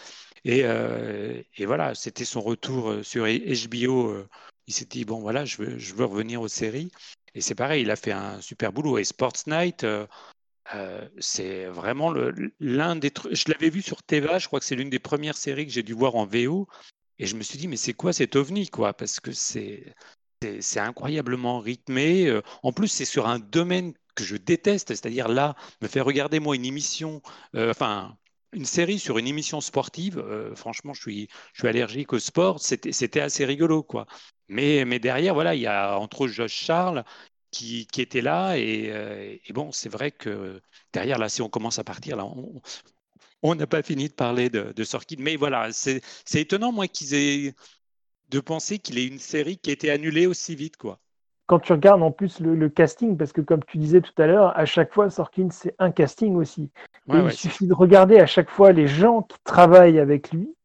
[0.43, 4.25] Et, euh, voilà, c'était son retour sur HBO.
[4.67, 6.91] Il s'est dit bon, voilà, je veux, je veux revenir aux séries.
[7.35, 8.97] Et c'est pareil, il a fait un super boulot.
[8.97, 9.85] Et Sports Night,
[10.74, 12.14] euh, c'est vraiment
[12.59, 13.36] l'un des trucs.
[13.36, 15.84] Je l'avais vu sur Teva, je crois que c'est l'une des premières séries que j'ai
[15.84, 16.68] dû voir en VO.
[17.20, 18.93] Et je me suis dit, mais c'est quoi cet ovni, quoi?
[18.93, 19.93] Parce que c'est
[20.78, 22.28] incroyablement rythmé.
[22.28, 26.39] Euh, en plus, c'est sur un domaine que je déteste, c'est-à-dire là, me faire regarder
[26.39, 27.22] moi une émission,
[27.55, 28.18] euh, enfin
[28.53, 30.22] une série sur une émission sportive.
[30.55, 31.30] franchement, je suis,
[31.64, 32.59] allergique au sport.
[32.59, 34.07] C'était assez rigolo, quoi.
[34.49, 37.05] Mais, mais derrière, voilà, il y a entre Josh Charles,
[37.51, 38.53] qui, était là.
[38.55, 40.61] Euh, et, bon, c'est vrai que
[40.93, 42.25] derrière, là, si on commence à partir, là,
[43.43, 45.17] on n'a pas fini de parler de, de Sorkin.
[45.19, 46.01] Mais voilà, c'est
[46.33, 47.55] étonnant, moi, qu'ils aient
[48.29, 50.99] de penser qu'il ait une série qui a été annulée aussi vite, quoi.
[51.47, 54.57] Quand tu regardes en plus le, casting, parce que comme tu disais tout à l'heure,
[54.57, 56.71] à chaque fois, Sorkin, c'est un casting aussi.
[57.09, 60.55] il suffit de regarder à chaque fois les gens qui travaillent avec lui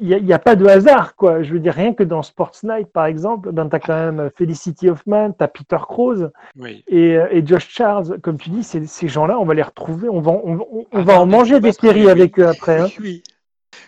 [0.00, 1.42] il n'y a, pas de hasard, quoi.
[1.42, 4.20] Je veux dire, rien que dans Sports Night, par exemple, ben, tu as quand même
[4.20, 6.30] euh, Felicity Hoffman, tu as Peter Krause
[6.60, 8.20] euh, et, Josh Charles.
[8.20, 11.26] Comme tu dis, ces gens-là, on va les retrouver, on va, on, ah, va en
[11.26, 12.80] manger des séries avec eux après.
[12.80, 12.88] Hein.
[13.00, 13.22] Oui,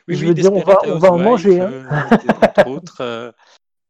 [0.08, 0.16] oui.
[0.16, 1.60] Je veux dire, on va, on va en manger.
[1.60, 1.70] Hein.
[1.70, 3.34] Euh, autres,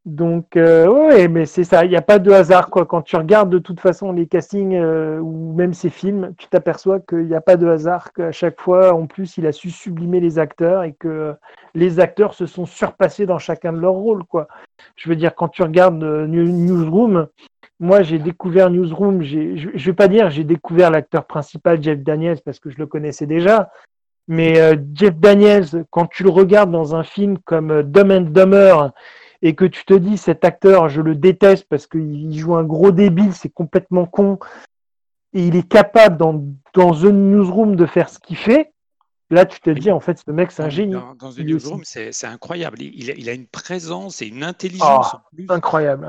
[0.05, 2.71] donc, euh, oui, mais c'est ça, il n'y a pas de hasard.
[2.71, 2.87] Quoi.
[2.87, 6.99] Quand tu regardes de toute façon les castings euh, ou même ces films, tu t'aperçois
[6.99, 10.19] qu'il n'y a pas de hasard, qu'à chaque fois, en plus, il a su sublimer
[10.19, 11.35] les acteurs et que
[11.75, 14.25] les acteurs se sont surpassés dans chacun de leurs rôles.
[14.25, 14.49] Quoi.
[14.97, 17.29] Je veux dire, quand tu regardes euh, Newsroom,
[17.79, 22.41] moi j'ai découvert Newsroom, je ne vais pas dire j'ai découvert l'acteur principal, Jeff Daniels,
[22.45, 23.71] parce que je le connaissais déjà,
[24.29, 24.55] mais
[24.95, 28.93] Jeff Daniels, quand tu le regardes dans un film comme Dumb and Dumber,
[29.43, 32.93] et que tu te dis cet acteur, je le déteste parce qu'il joue un gros
[32.93, 34.39] débile, c'est complètement con,
[35.35, 38.73] et il est capable dans, dans The Newsroom de faire ce qu'il fait,
[39.31, 40.93] là tu te dis en fait ce mec c'est un génie.
[40.93, 45.09] Dans, The Newsroom c'est incroyable, il, a une présence et une intelligence.
[45.13, 46.07] Ah, incroyable,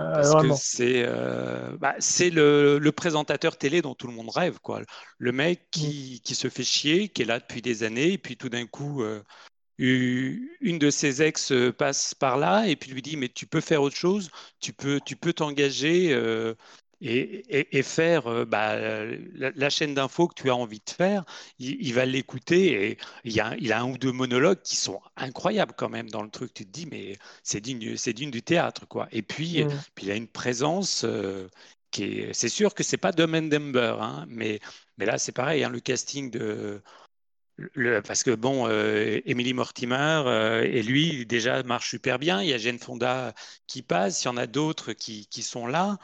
[0.56, 4.60] c'est euh, bah, le, le, présentateur télé dont tout le monde rêve.
[4.62, 4.82] Quoi.
[5.18, 5.64] Le mec mm.
[5.72, 8.68] qui, qui, se fait chier, qui est là depuis des années, et puis tout d'un
[8.68, 9.02] coup...
[9.02, 9.24] Euh,
[9.78, 13.62] une de ses ex euh, passe par là et puis lui dit mais tu peux
[13.62, 16.54] faire autre chose, tu peux tu peux t'engager euh,
[17.02, 18.78] et, et, faire euh, bah,
[19.36, 21.26] la, chaîne d'infos que tu as envie de faire.
[21.60, 25.02] Il, va l'écouter et il, y a, il a un ou deux monologues qui sont
[25.18, 26.54] incroyables quand même dans le truc.
[26.54, 29.10] Tu te dis mais c'est digne c'est digne du théâtre quoi.
[29.12, 29.70] Et puis, mmh.
[29.96, 31.06] puis il a une présence
[31.92, 34.60] qui est c'est sûr que c'est pas and Dumber hein, mais
[34.98, 36.82] mais là c'est pareil hein, le casting de
[38.04, 42.42] parce que bon, euh, Emily Mortimer euh, et lui déjà marche super bien.
[42.42, 43.34] Il y a Jane Fonda
[43.68, 45.98] qui passe, il y en a d'autres qui, qui, sont là.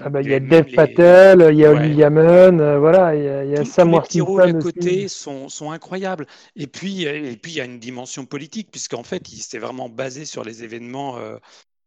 [0.00, 3.24] Ah bah, il y a Dev Patel, il y a Olivia Munn, euh, voilà, il
[3.24, 6.26] y a, il y a Sam les petits rôles à côté sont, sont, incroyables.
[6.54, 9.88] Et puis, et puis il y a une dimension politique puisqu'en fait, il s'est vraiment
[9.88, 11.18] basé sur les événements.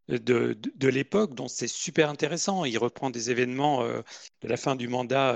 [0.09, 2.66] de, de, de l'époque, donc c'est super intéressant.
[2.66, 5.36] Il reprend des événements de la fin du mandat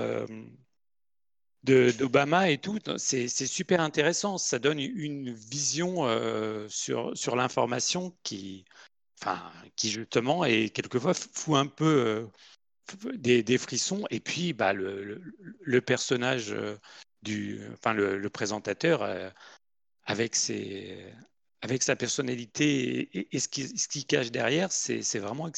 [1.62, 4.38] d'Obama et tout, c'est super intéressant.
[4.38, 8.64] Ça donne une vision euh, sur, sur l'information qui,
[9.20, 12.30] enfin, qui justement est quelquefois fout un peu
[13.04, 14.04] euh, des, frissons.
[14.10, 15.20] Et puis, bah, le,
[15.60, 16.76] le, personnage euh,
[17.22, 19.06] du, enfin, le présentateur
[20.04, 21.12] avec ses,
[21.62, 25.48] avec sa personnalité et, ce, qui, ce qui cache derrière, c'est vraiment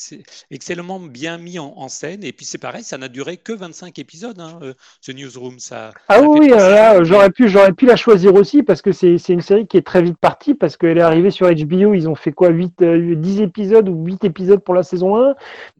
[0.50, 2.24] excellemment bien mis en, scène.
[2.24, 5.58] Et puis c'est pareil, ça n'a duré que 25 épisodes, hein, euh, ce newsroom.
[5.58, 9.66] Ça, ah oui, là, j'aurais pu, pu la choisir aussi parce que c'est une série
[9.66, 11.94] qui est très vite partie parce qu'elle est arrivée sur HBO.
[11.94, 15.34] Ils ont fait quoi 8, 10 euh, épisodes ou 8 épisodes pour la saison 1.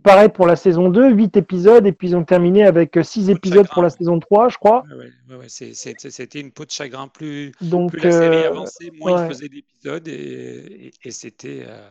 [0.04, 1.86] Pareil pour la saison 2, 8 épisodes.
[1.86, 4.84] Et puis ils ont terminé avec 6 euh, épisodes pour la saison 3, je crois.
[5.28, 9.28] Ouais, ouais, C'était une peau de chagrin plus, Donc, plus la série avançait, moins ils
[9.32, 11.64] faisaient d'épisodes et, c'était.
[11.66, 11.88] Euh,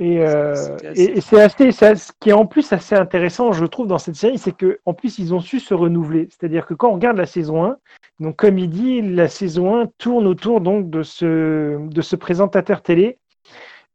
[0.00, 3.98] et, euh, et c'est assez, ce qui est en plus assez intéressant, je trouve, dans
[3.98, 6.28] cette série, c'est que en plus ils ont su se renouveler.
[6.30, 7.76] C'est-à-dire que quand on regarde la saison 1,
[8.20, 12.82] donc comme il dit, la saison 1 tourne autour donc de ce, de ce présentateur
[12.82, 13.18] télé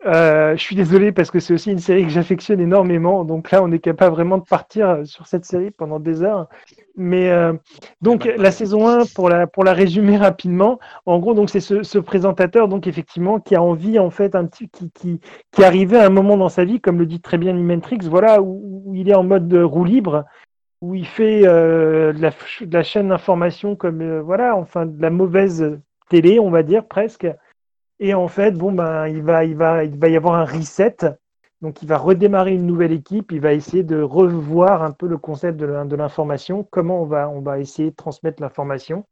[0.05, 3.23] euh, je suis désolé parce que c'est aussi une série que j'affectionne énormément.
[3.23, 6.49] Donc là, on est capable vraiment de partir sur cette série pendant des heures.
[6.95, 7.53] Mais euh,
[8.01, 11.83] donc la saison 1, pour la, pour la résumer rapidement, en gros, donc c'est ce,
[11.83, 15.19] ce, présentateur, donc effectivement, qui a envie, en fait, un petit, qui, qui,
[15.51, 17.99] qui est arrivé à un moment dans sa vie, comme le dit très bien Nimentrix,
[18.03, 20.25] voilà, où, où, il est en mode roue libre,
[20.81, 25.09] où il fait euh, de, la, de, la, chaîne d'information comme, voilà, enfin, de la
[25.09, 25.79] mauvaise
[26.09, 27.27] télé, on va dire presque.
[28.03, 30.97] Et en fait, bon, ben, il, va, il, va, il va y avoir un reset.
[31.61, 33.31] Donc, il va redémarrer une nouvelle équipe.
[33.31, 37.39] Il va essayer de revoir un peu le concept de l'information, comment on va, on
[37.39, 39.05] va essayer de transmettre l'information.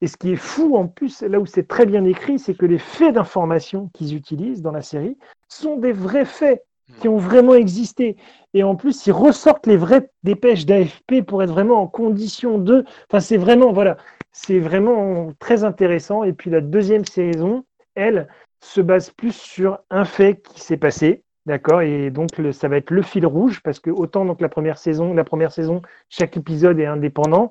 [0.00, 2.66] Et ce qui est fou, en plus, là où c'est très bien écrit, c'est que
[2.66, 5.16] les faits d'information qu'ils utilisent dans la série
[5.46, 6.64] sont des vrais faits
[7.00, 8.16] qui ont vraiment existé.
[8.54, 12.84] Et en plus, ils ressortent les vraies dépêches d'AFP pour être vraiment en condition de.
[13.08, 13.98] Enfin, c'est vraiment, voilà,
[14.32, 16.24] c'est vraiment très intéressant.
[16.24, 17.64] Et puis la deuxième saison,
[17.94, 18.28] elle,
[18.60, 22.90] se base plus sur un fait qui s'est passé, d'accord Et donc ça va être
[22.90, 26.78] le fil rouge parce que autant donc la première saison, la première saison, chaque épisode
[26.78, 27.50] est indépendant.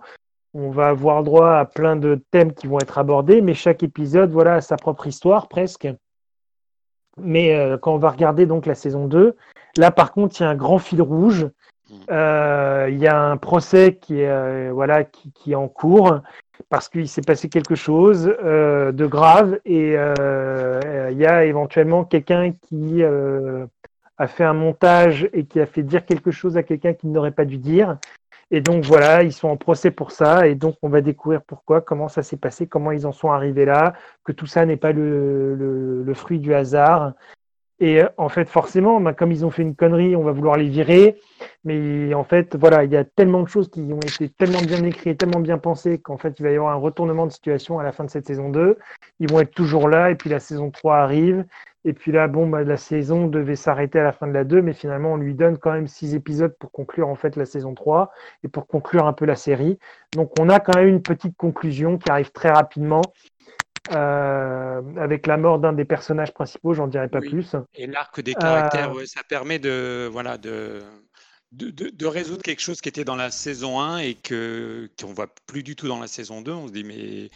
[0.53, 4.31] On va avoir droit à plein de thèmes qui vont être abordés, mais chaque épisode,
[4.31, 5.87] voilà, a sa propre histoire presque.
[7.17, 9.35] Mais euh, quand on va regarder donc la saison 2,
[9.77, 11.45] là par contre, il y a un grand fil rouge.
[11.89, 11.95] Mmh.
[12.09, 16.21] Euh, il y a un procès qui est, euh, voilà, qui, est en cours
[16.69, 22.03] parce qu'il s'est passé quelque chose euh, de grave et euh, il y a éventuellement
[22.03, 23.65] quelqu'un qui euh,
[24.17, 27.31] a fait un montage et qui a fait dire quelque chose à quelqu'un qui n'aurait
[27.31, 27.97] pas dû dire.
[28.53, 31.79] Et donc voilà, ils sont en procès pour ça et donc on va découvrir pourquoi,
[31.79, 33.93] comment ça s'est passé, comment ils en sont arrivés là,
[34.25, 37.13] que tout ça n'est pas le, le, fruit du hasard
[37.81, 40.55] et euh, en fait, forcément, bah, comme ils ont fait une connerie, on va vouloir
[40.55, 41.17] les virer.
[41.65, 44.83] Mais en fait, voilà, il y a tellement de choses qui ont été tellement bien
[44.83, 47.83] écrites, tellement bien pensées qu'en fait, il va y avoir un retournement de situation à
[47.83, 48.77] la fin de cette saison 2.
[49.19, 51.43] Ils vont être toujours là, et puis la saison 3 arrive.
[51.83, 54.61] Et puis là, bon, bah, la saison devait s'arrêter à la fin de la 2,
[54.61, 57.73] mais finalement, on lui donne quand même six épisodes pour conclure en fait la saison
[57.73, 58.11] 3
[58.43, 59.79] et pour conclure un peu la série.
[60.13, 63.01] Donc, on a quand même une petite conclusion qui arrive très rapidement
[63.89, 67.55] euh, avec la mort d'un des personnages principaux, j'en dirais pas plus.
[67.73, 70.81] Et l'arc des caractères, euh, ça permet de, voilà, de,
[71.51, 75.33] de, de, résoudre quelque chose qui était dans la saison 1 et que qu'on voit
[75.47, 76.51] plus du tout dans la saison 2.
[76.51, 77.29] On se dit, mais,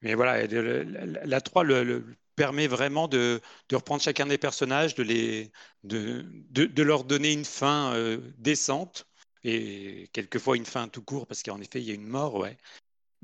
[0.00, 2.04] mais voilà, la, 3 le,
[2.34, 7.44] permet vraiment de, de, reprendre chacun des personnages, de, les, de, de, leur donner une
[7.44, 9.06] fin euh, décente
[9.44, 12.56] et quelquefois une fin tout court parce qu'en effet il y a une mort, ouais.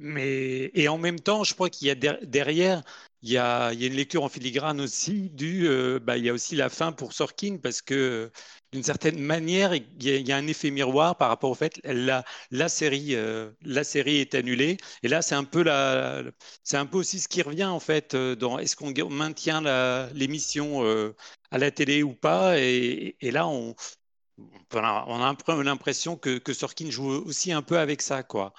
[0.02, 2.82] Et en même temps, je crois qu'il y a derrière,
[3.22, 6.56] il y a, une lecture en filigrane aussi du, euh, bah, il y a aussi
[6.56, 8.30] la fin pour Sorkin parce que
[8.72, 12.68] d'une certaine manière, il y, a, un effet miroir par rapport au fait la, la
[12.68, 14.78] série, euh, est annulée.
[15.02, 15.64] Et là, c'est un peu
[16.92, 19.60] aussi ce qui revient en fait euh, dans est-ce qu'on maintient
[20.14, 20.82] l'émission
[21.50, 22.58] à la télé ou pas.
[22.58, 23.74] Et, et là, on,
[24.72, 28.54] on a l'impression que, que, Sorkin joue aussi un peu avec ça, quoi.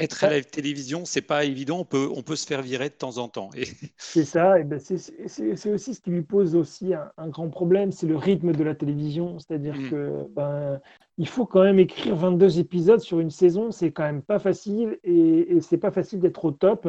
[0.00, 1.80] Être à la télévision, c'est pas évident.
[1.80, 3.50] On peut, on peut se faire virer de temps en temps.
[3.56, 3.64] Et...
[3.96, 4.58] C'est ça.
[4.58, 8.52] Et ben c'est aussi ce qui lui pose aussi un, grand problème, c'est le rythme
[8.52, 9.38] de la télévision.
[9.38, 9.90] C'est-à-dire mm.
[9.90, 10.80] que ben,
[11.18, 13.70] il faut quand même écrire 22 épisodes sur une saison.
[13.70, 16.88] C'est quand même pas facile et, et c'est pas facile d'être au top.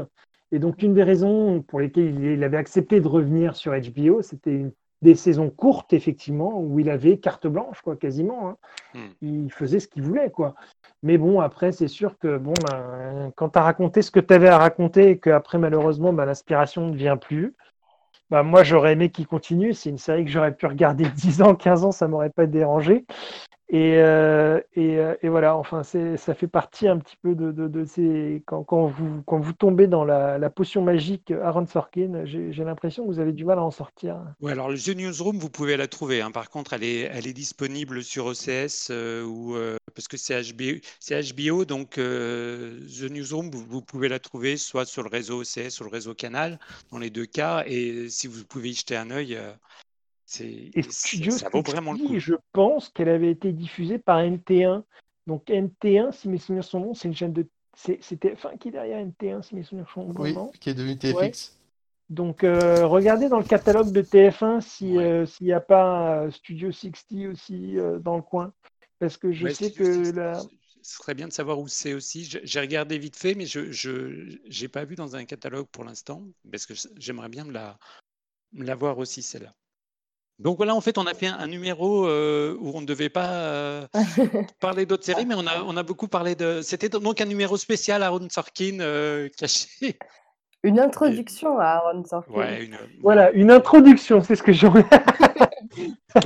[0.52, 4.66] Et donc, une des raisons pour lesquelles il avait accepté de revenir sur HBO, c'était
[5.02, 8.50] des saisons courtes, effectivement, où il avait carte blanche, quoi, quasiment.
[8.50, 8.58] Hein.
[8.94, 9.10] Hmm.
[9.22, 10.56] Il faisait ce qu'il voulait, quoi.
[11.04, 14.34] Mais bon, après, c'est sûr que bon, ben, quand tu as raconté ce que tu
[14.34, 17.56] avais à raconter et qu'après, malheureusement, ben, l'inspiration ne vient plus,
[18.30, 19.74] ben, moi, j'aurais aimé qu'il continue.
[19.74, 23.06] C'est une série que j'aurais pu regarder 10 ans, 15 ans, ça m'aurait pas dérangé.
[23.74, 28.44] Et, euh, euh, et, voilà, enfin, ça fait partie un petit peu de, ces.
[28.46, 33.46] Quand, vous, tombez dans la, potion magique Aaron Sorkin, j'ai l'impression que vous avez du
[33.46, 34.20] mal à en sortir.
[34.42, 36.22] Oui, alors le The Newsroom, vous pouvez la trouver.
[36.22, 36.32] Hein.
[36.32, 39.56] Par contre, elle est, disponible sur OCS euh, ou,
[39.96, 45.10] parce que c'est HBO, donc The Newsroom, vous, vous, pouvez la trouver soit sur le
[45.10, 46.60] réseau OCS, soit sur le réseau Canal,
[46.92, 47.64] dans les deux cas.
[47.66, 49.38] Et si vous pouvez y jeter un œil,
[50.40, 52.20] et Studio ça vaut vraiment le coup.
[52.20, 54.84] Je pense qu'elle avait été diffusée par NT1.
[55.28, 57.48] Donc NT1, si mes souvenirs sont bons, c'est une chaîne de.
[57.76, 60.24] C'était enfin qui est derrière NT1, si mes souvenirs sont bons.
[60.24, 61.58] Oui, qui est devenu TFX.
[62.10, 64.58] Donc euh, regardez dans le catalogue de TF1
[65.00, 68.54] euh, s'il n'y a pas euh, Studio 60 aussi dans le coin.
[69.00, 70.40] Parce que je sais que là.
[70.84, 72.24] Ce serait bien de savoir où c'est aussi.
[72.44, 76.66] J'ai regardé vite fait, mais je n'ai pas vu dans un catalogue pour l'instant, parce
[76.66, 77.78] que j'aimerais bien me la,
[78.52, 79.54] me la voir aussi, celle-là.
[80.42, 83.30] Donc voilà, en fait, on a fait un, numéro euh, où on ne devait pas
[83.30, 83.88] euh,
[84.60, 86.62] parler d'autres séries, mais on a, on a beaucoup parlé de.
[86.64, 90.00] C'était donc un numéro spécial à Aaron Sorkin euh, caché.
[90.64, 92.34] Une introduction à Aaron Sorkin.
[92.34, 92.78] Ouais, une...
[93.02, 94.86] Voilà, une introduction, c'est ce que j'aurais.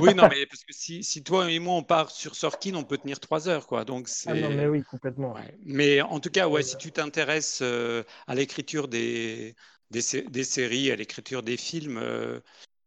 [0.00, 2.84] oui, non, mais parce que si, si, toi et moi on part sur Sorkin, on
[2.84, 3.84] peut tenir trois heures, quoi.
[3.84, 4.30] Donc c'est.
[4.30, 5.34] Ah non, mais oui, complètement.
[5.66, 9.54] Mais en tout cas, ouais, si tu t'intéresses à l'écriture des,
[9.90, 12.00] des, des, séries, à l'écriture des films,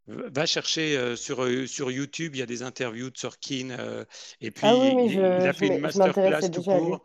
[0.09, 4.05] va chercher euh, sur, euh, sur YouTube, il y a des interviews de Sorkin, euh,
[4.41, 7.03] et puis ah il, a fait une masterclass tout court.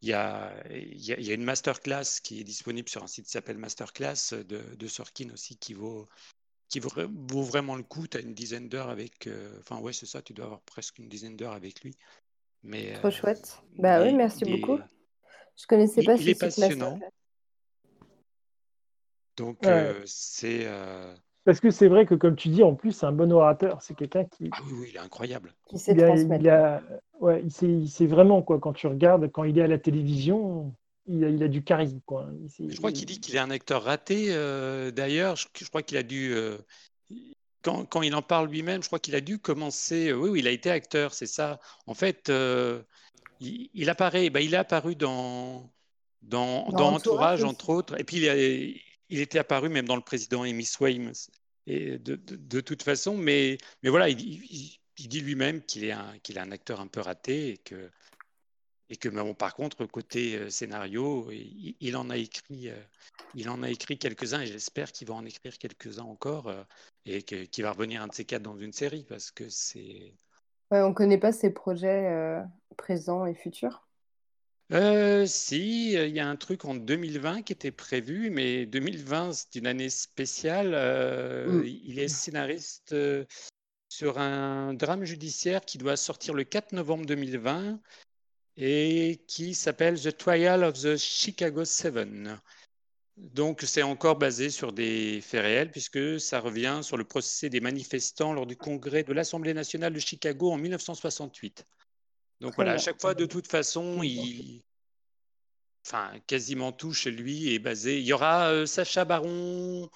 [0.00, 3.04] Il y, a, il, y a, il y, a, une masterclass qui est disponible sur
[3.04, 6.08] un site qui s'appelle Masterclass de, de, Sorkin aussi, qui vaut,
[6.68, 6.90] qui vaut,
[7.42, 8.08] vraiment le coup.
[8.08, 9.28] Tu as une dizaine d'heures avec.
[9.60, 11.94] enfin, ouais, c'est ça, tu dois avoir presque une dizaine d'heures avec lui.
[12.64, 13.62] Mais, Trop chouette.
[13.78, 14.80] Bah oui, merci beaucoup.
[15.56, 16.98] Je connaissais pas il, ce Il est passionnant.
[19.36, 19.58] Donc,
[20.04, 20.66] c'est.
[21.44, 23.82] Parce que c'est vrai que, comme tu dis, en plus, c'est un bon orateur.
[23.82, 24.48] C'est quelqu'un qui.
[24.52, 25.52] Ah oui, oui, il est incroyable.
[25.68, 26.42] Qui sait transmettre.
[26.42, 26.82] Il, a,
[27.20, 28.60] ouais, il sait, vraiment, quoi.
[28.60, 30.72] Quand tu regardes, quand il est à la télévision,
[31.06, 32.28] il a, il a du charisme, quoi.
[32.58, 34.26] je crois qu'il dit qu'il est un acteur raté.
[34.28, 36.32] Euh, d'ailleurs, je, crois qu'il a dû.
[36.32, 36.58] Euh,
[37.62, 40.10] quand, quand, il en parle lui-même, je crois qu'il a dû commencer.
[40.10, 41.58] Euh, oui, oui, il a été acteur, c'est ça.
[41.88, 42.30] En fait,
[43.40, 44.30] il, apparaît.
[44.30, 45.72] Ben, il est apparu dans.
[46.22, 47.98] Dans, dans, Entourage, entre autres.
[47.98, 48.36] Et puis, il, a,
[49.12, 51.12] il était apparu même dans le président Amy Swaim
[51.66, 56.50] de, toute façon, mais, mais voilà, il, dit lui-même qu'il est, un, qu'il est un
[56.50, 57.90] acteur un peu raté et que,
[58.88, 64.92] et par contre, côté euh, scénario, il, en a écrit, euh, écrit quelques-uns et j'espère
[64.92, 66.62] qu'il va en écrire quelques-uns encore euh,
[67.06, 70.14] et qu'il va revenir un de ces quatre dans une série parce que c'est.
[70.70, 72.42] On ne connaît pas ses projets
[72.78, 73.86] présents et futurs.
[74.72, 79.56] Euh, si, il y a un truc en 2020 qui était prévu, mais 2020, c'est
[79.56, 80.72] une année spéciale.
[80.74, 81.66] Euh, mm.
[81.84, 83.26] Il est scénariste euh,
[83.90, 87.80] sur un drame judiciaire qui doit sortir le 4 novembre 2020
[88.56, 92.40] et qui s'appelle The Trial of the Chicago Seven.
[93.18, 97.60] Donc, c'est encore basé sur des faits réels, puisque ça revient sur le procès des
[97.60, 101.66] manifestants lors du congrès de l'Assemblée nationale de Chicago en 1968.
[102.42, 104.62] Donc voilà, à chaque fois, de toute façon, il...
[105.86, 107.98] enfin, quasiment tout chez lui est basé.
[108.00, 109.88] Il y aura euh, Sacha Baron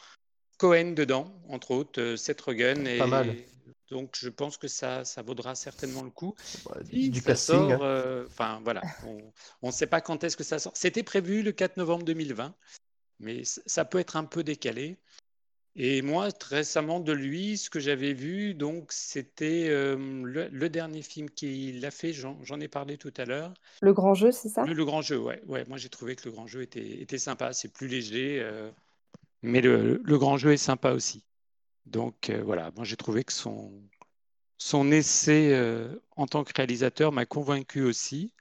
[0.57, 2.87] Cohen dedans, entre autres, euh, Seth Rogen.
[2.87, 2.99] Et...
[2.99, 3.35] Pas mal.
[3.91, 6.35] Donc je pense que ça, ça vaudra certainement le coup.
[6.93, 7.73] du casting.
[7.73, 7.79] Hein.
[7.83, 8.83] Euh, enfin voilà,
[9.63, 10.73] on ne sait pas quand est-ce que ça sort.
[10.77, 12.55] C'était prévu le 4 novembre 2020,
[13.21, 14.99] mais ça peut être un peu décalé.
[15.79, 21.29] Et moi, récemment, de lui, ce que j'avais vu, donc, c'était euh, le, dernier film
[21.29, 23.53] qu'il a fait, j'en ai parlé tout à l'heure.
[23.83, 24.65] Le grand jeu, c'est ça?
[24.65, 25.43] Le, grand jeu, ouais.
[25.47, 25.67] ouais.
[25.69, 27.53] Moi, j'ai trouvé que le grand jeu était, était sympa.
[27.53, 28.71] C'est plus léger, euh,
[29.43, 31.27] mais le, le, grand jeu est sympa aussi.
[31.85, 33.71] Donc, euh, voilà, moi, j'ai trouvé que son,
[34.57, 35.55] son essai
[36.17, 38.33] en tant que réalisateur m'a convaincu aussi.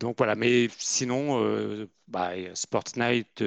[0.00, 3.44] Donc, voilà, mais sinon, bah, Sport Night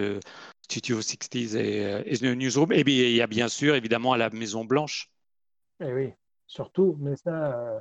[0.65, 2.71] Studio 60s et, Newsroom.
[2.71, 5.11] Et bien, il y a bien sûr, évidemment, à la Maison Blanche.
[5.79, 6.09] Eh oui,
[6.47, 7.79] surtout, mais ça, euh,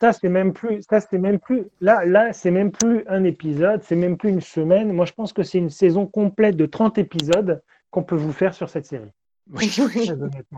[0.00, 3.82] ça c'est même plus, ça c'est même plus, là, là c'est même plus un épisode,
[3.84, 4.92] c'est même plus une semaine.
[4.92, 8.54] Moi, je pense que c'est une saison complète de 30 épisodes qu'on peut vous faire
[8.54, 9.12] sur cette série.
[9.52, 10.10] Oui, oui.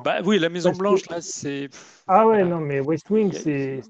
[0.02, 1.68] Bah, oui, la Maison Blanche, là, c'est.
[2.06, 3.82] Ah ouais, non, mais West Wing, c'est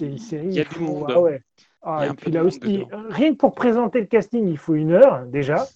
[0.00, 0.46] une série.
[0.46, 1.06] Il y a du monde.
[1.08, 1.40] Ah ouais.
[1.82, 5.24] Ah, et puis là aussi, rien que pour présenter le casting, il faut une heure
[5.26, 5.66] déjà.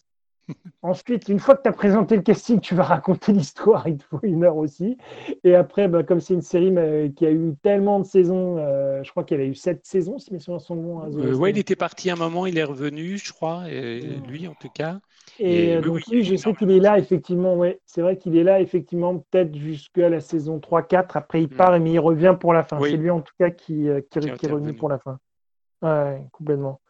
[0.83, 4.05] Ensuite, une fois que tu as présenté le casting, tu vas raconter l'histoire, il te
[4.05, 4.99] faut une heure aussi.
[5.43, 6.73] Et après, bah, comme c'est une série
[7.15, 10.33] qui a eu tellement de saisons, euh, je crois y avait eu sept saisons, si
[10.33, 11.01] mes souvenirs sont bons.
[11.01, 14.55] Hein, euh, oui, il était parti un moment, il est revenu, je crois, lui en
[14.55, 14.99] tout cas.
[15.39, 17.81] Et, donc, oui, je sais qu'il est là, effectivement, ouais.
[17.87, 21.13] C'est vrai qu'il est là, effectivement, peut-être jusqu'à la saison 3-4.
[21.15, 21.57] Après, il mm.
[21.57, 22.79] part, mais il revient pour la fin.
[22.81, 25.19] C'est lui, en tout cas, qui, euh, qui, est revenu pour la fin.
[25.83, 26.81] Ouais, complètement.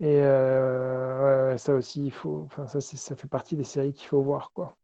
[0.00, 4.22] Et euh, ça aussi, il faut, enfin, ça, ça fait partie des séries qu'il faut
[4.22, 4.76] voir, quoi.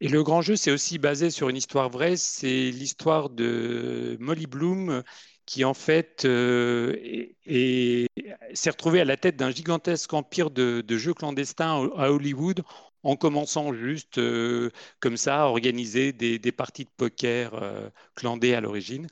[0.00, 2.16] Et le grand jeu, c'est aussi basé sur une histoire vraie.
[2.16, 5.04] C'est l'histoire de Molly Bloom,
[5.46, 11.88] qui en fait euh, s'est retrouvée à la tête d'un gigantesque empire de, jeux clandestins
[11.96, 12.62] à Hollywood
[13.02, 17.88] en commençant juste euh, comme ça à organiser des, parties de poker euh,
[18.24, 19.06] à l'origine.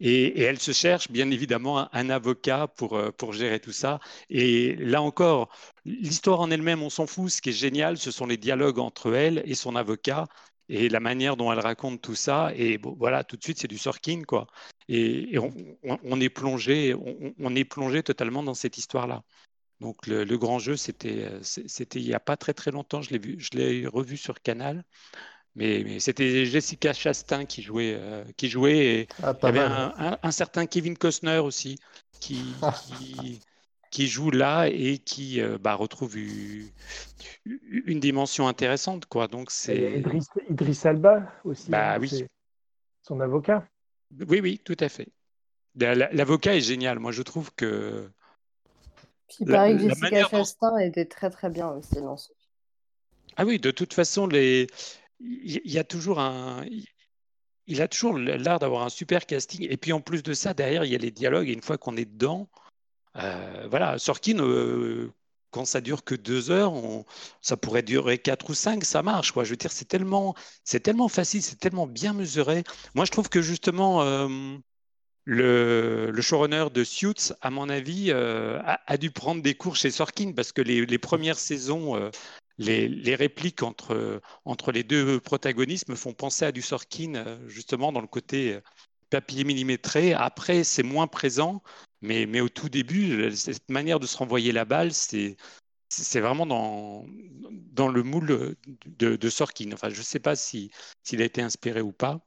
[0.00, 4.00] Et, elle se cherche bien évidemment un, avocat pour, euh, pour gérer tout ça.
[4.28, 5.48] Et là encore,
[5.84, 7.30] l'histoire en elle-même, on s'en fout.
[7.30, 10.26] Ce qui est génial, ce sont les dialogues entre elle et son avocat
[10.70, 12.52] et la manière dont elle raconte tout ça.
[12.56, 14.46] Et voilà, tout de suite, c'est du Sorkin, quoi.
[14.88, 16.94] Et, on, est plongé,
[17.38, 19.22] on, est plongé totalement dans cette histoire-là.
[19.80, 23.00] Donc le, grand jeu, c'était, c'était il n'y a pas très très longtemps.
[23.00, 24.84] Je l'ai vu, je l'ai revu sur Canal.
[25.56, 30.30] Mais, c'était Jessica Chastain qui jouait, euh, qui jouait et ah, il y avait un,
[30.30, 31.76] certain Kevin Costner aussi
[32.20, 32.54] qui,
[33.90, 36.70] qui, joue là et qui euh, bah, retrouve une,
[38.00, 39.06] dimension intéressante.
[39.06, 39.26] Quoi.
[39.26, 40.02] Donc, c'est...
[40.48, 42.24] Idriss, Alba aussi, bah, hein, oui.
[43.02, 43.66] son avocat.
[44.28, 45.08] Oui, oui, tout à fait.
[45.74, 47.00] L'avocat est génial.
[47.00, 48.08] Moi, je trouve que
[49.38, 52.32] il paraît que Jessica Chastain était très très bien aussi dans ce
[53.36, 54.66] Ah oui, de toute façon, les...
[55.20, 56.64] il y a toujours un.
[57.66, 59.66] Il a toujours l'art d'avoir un super casting.
[59.70, 61.48] Et puis en plus de ça, derrière, il y a les dialogues.
[61.48, 62.48] Et une fois qu'on est dedans,
[63.16, 65.12] euh, voilà, Sorkin, euh,
[65.50, 66.74] quand ça dure que deux heures,
[67.40, 69.32] ça pourrait durer quatre ou cinq, ça marche.
[69.32, 69.44] Quoi.
[69.44, 72.64] Je veux dire, c'est tellement, c'est tellement facile, c'est tellement bien mesuré.
[72.94, 74.28] Moi, je trouve que justement, euh,
[75.24, 80.32] le, showrunner de Suits, à mon avis, euh, a, dû prendre des cours chez Sorkin
[80.32, 82.10] parce que les, premières saisons, euh,
[82.58, 87.92] les, répliques entre, entre les deux protagonistes me font penser à du Sorkin, euh, justement,
[87.92, 88.58] dans le côté
[89.10, 90.14] papier millimétré.
[90.14, 91.62] Après, c'est moins présent,
[92.00, 95.36] mais, mais au tout début, cette manière de se renvoyer la balle, c'est.
[96.14, 97.04] Vraiment dans,
[97.72, 98.56] dans le moule
[98.86, 99.72] de, de Sorkin.
[99.72, 100.70] Enfin, je ne sais pas s'il
[101.12, 102.24] a été inspiré ou pas.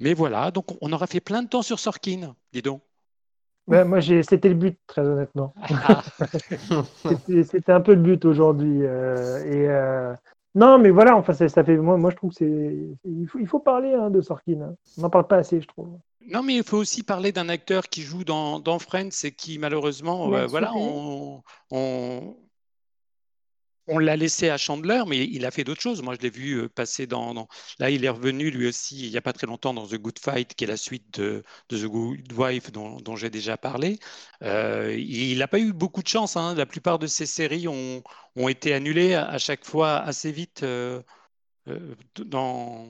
[0.00, 2.82] Mais voilà, donc on aura fait plein de temps sur Sorkin, dis donc.
[3.66, 5.54] moi, c'était le but, très honnêtement.
[5.88, 6.02] Ah.
[7.44, 8.80] c'était un peu le but aujourd'hui.
[8.82, 10.14] Euh, et euh,
[10.54, 11.76] non, mais voilà, enfin, ça, fait.
[11.76, 12.76] Moi, moi, je trouve que c'est.
[13.04, 14.60] Il faut, il faut parler hein, de Sorkin.
[14.62, 14.74] Hein.
[14.98, 15.98] On n'en parle pas assez, je trouve.
[16.28, 19.58] Non, mais il faut aussi parler d'un acteur qui joue dans, dans Friends et qui,
[19.58, 22.36] malheureusement, euh, voilà, on, on
[23.88, 26.02] l'a laissé à Chandler, mais il a fait d'autres choses.
[26.02, 29.16] Moi, je l'ai vu euh, passer dans, Là, il est revenu lui aussi, il n'y
[29.16, 32.32] a pas très longtemps, dans The Good Fight, qui est la suite de, The Good
[32.32, 33.98] Wife dont, j'ai déjà parlé.
[34.42, 36.36] Euh, il n'a pas eu beaucoup de chance.
[36.36, 36.54] Hein.
[36.56, 38.02] La plupart de ses séries ont,
[38.48, 41.00] été annulées à, chaque fois assez vite euh,
[42.18, 42.86] dans.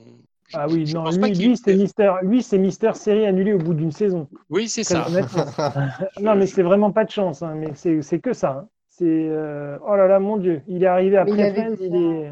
[0.53, 4.29] Ah oui, non, lui, c'est Mister, lui, c'est Mister série annulée au bout d'une saison.
[4.49, 5.07] Oui, c'est ça.
[6.21, 8.51] non, mais c'est vraiment pas de chance, hein, mais c'est que ça.
[8.51, 8.69] Hein.
[8.97, 12.31] C'est euh, oh là là, mon Dieu, il est arrivé après Friends, il est.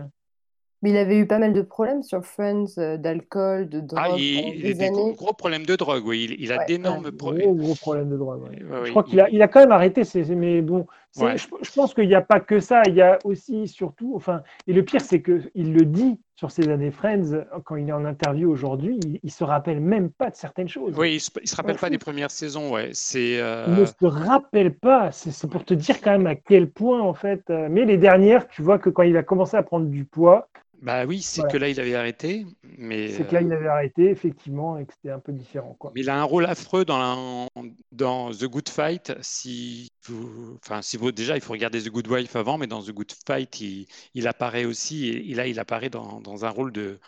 [0.81, 3.99] Mais il avait eu pas mal de problèmes sur Friends, euh, d'alcool, de drogue.
[4.03, 6.35] Ah, il, a des gros, problèmes de drogue, oui.
[6.39, 7.55] Il, a d'énormes problèmes.
[7.55, 8.41] Gros, gros problèmes de drogue.
[8.83, 10.03] je crois qu'il a, il a quand même arrêté.
[10.35, 10.85] mais bon,
[11.15, 12.83] je, pense qu'il n'y a pas que ça.
[12.87, 16.67] Il y a aussi, surtout, enfin, et le pire, c'est qu'il le dit sur ses
[16.67, 20.35] années Friends, quand il est en interview aujourd'hui, il, ne se rappelle même pas de
[20.35, 20.93] certaines choses.
[20.97, 22.89] Oui, il se, se rappelle pas des premières saisons, ouais.
[22.93, 23.39] C'est.
[23.39, 25.11] Euh, il ne se rappelle pas.
[25.11, 27.43] C'est pour te dire quand même à quel point, en fait.
[27.49, 30.49] Euh, mais les dernières, tu vois que quand il a commencé à prendre du poids,
[30.81, 32.45] bah oui, c'est que là, il avait arrêté.
[32.77, 35.75] Mais c'est que là, il avait arrêté, effectivement, et que c'était un peu différent.
[35.79, 35.91] Quoi.
[35.95, 37.47] Mais il a un rôle affreux dans,
[37.91, 39.13] dans The Good Fight.
[39.21, 40.57] Si vous...
[40.63, 41.11] Enfin, si vous...
[41.11, 44.27] Déjà, il faut regarder The Good Wife avant, mais dans The Good Fight, il, il
[44.27, 45.09] apparaît aussi.
[45.09, 46.99] Et là, il apparaît dans, dans un rôle de,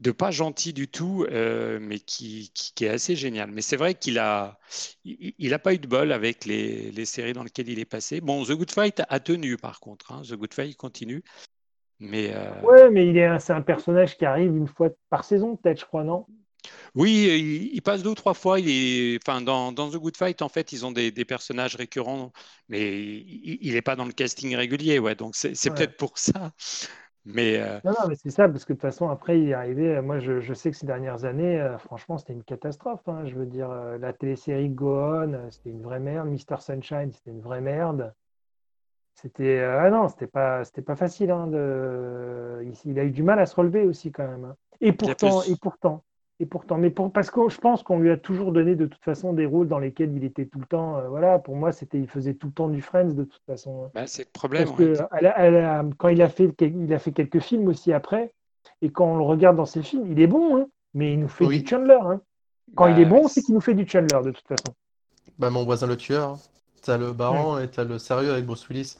[0.00, 3.50] de pas gentil du tout, euh, mais qui, qui, est assez génial.
[3.50, 4.58] Mais c'est vrai qu'il a,
[5.04, 8.20] il n'a pas eu de bol avec les, les, séries dans lesquelles il est passé.
[8.20, 10.12] Bon, The Good Fight a tenu par contre.
[10.12, 10.22] Hein.
[10.28, 11.22] The Good Fight continue.
[12.02, 12.60] Mais euh...
[12.62, 15.86] Ouais, mais il est, c'est un personnage qui arrive une fois par saison, peut-être, je
[15.86, 16.26] crois, non?
[16.94, 18.60] Oui, il, passe deux ou trois fois.
[18.60, 22.32] Il est, enfin, dans, The Good Fight, en fait, ils ont des, personnages récurrents,
[22.68, 24.98] mais il n'est pas dans le casting régulier.
[24.98, 26.52] Ouais, donc c'est peut-être pour ça.
[27.24, 29.54] Mais euh, Non, non, mais c'est ça, parce que de toute façon, après, il est
[29.54, 30.00] arrivé.
[30.00, 33.06] Moi, je, sais que ces dernières années, euh, franchement, c'était une catastrophe.
[33.06, 33.26] Hein.
[33.26, 36.28] Je veux dire, euh, la télésérie Go On, c'était une vraie merde.
[36.28, 38.12] Mister Sunshine, c'était une vraie merde.
[39.14, 41.30] C'était ah non, c'était pas, c'était pas facile.
[41.30, 42.64] Hein, de...
[42.84, 44.44] il, a eu du mal à se relever aussi quand même.
[44.44, 44.56] Hein.
[44.80, 46.02] Et pourtant, et pourtant,
[46.40, 49.04] et pourtant, mais pour, parce que je pense qu'on lui a toujours donné de toute
[49.04, 50.96] façon des rôles dans lesquels il était tout le temps.
[50.96, 53.84] Euh, voilà, pour moi, c'était, il faisait tout le temps du Friends de toute façon.
[53.84, 53.90] Hein.
[53.94, 54.64] Bah, c'est le problème.
[54.64, 58.34] Parce que quand il a fait, il a fait quelques films aussi après,
[58.80, 61.28] et quand on le regarde dans ses films, il est bon, hein, mais il nous
[61.28, 61.98] fait du Chandler.
[62.02, 62.20] Hein.
[62.74, 64.74] Quand il est bah, bon, c'est qu'il nous fait du Chandler de toute façon.
[65.38, 66.38] Bah, mon voisin le tueur.
[66.82, 68.96] T'as le baron et t'as le sérieux avec Bruce Willis.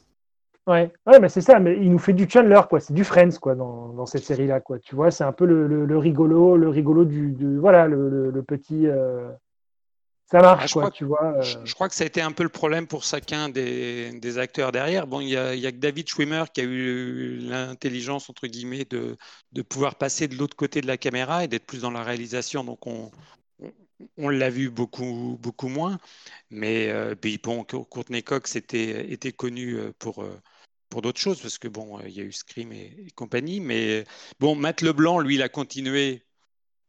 [0.69, 2.79] Ouais, ouais mais c'est ça, mais il nous fait du Chandler, quoi.
[2.79, 4.79] C'est du Friends, quoi, dans, dans cette série-là, quoi.
[4.79, 8.87] Tu vois, c'est un peu le, le, rigolo, le rigolo du, voilà, le, le petit.
[8.87, 9.29] Euh,
[10.31, 11.35] ça marche, ah, quoi, tu vois.
[11.37, 11.43] Euh.
[11.43, 14.71] Je, crois que ça a été un peu le problème pour chacun des, des acteurs
[14.71, 15.09] derrière.
[15.09, 18.87] Bon, il y a, y a, que David Schwimmer qui a eu l'intelligence, entre guillemets,
[18.89, 19.17] de,
[19.51, 22.63] de pouvoir passer de l'autre côté de la caméra et d'être plus dans la réalisation.
[22.63, 23.11] Donc, on,
[24.17, 25.99] on l'a vu beaucoup, beaucoup moins.
[26.51, 30.25] Mais euh, bon, Courtney Cox était, était connu pour
[30.89, 34.05] pour d'autres choses, parce que bon, il y a eu Scream et, compagnie, mais
[34.39, 36.23] bon, Matt Leblanc, lui, il a continué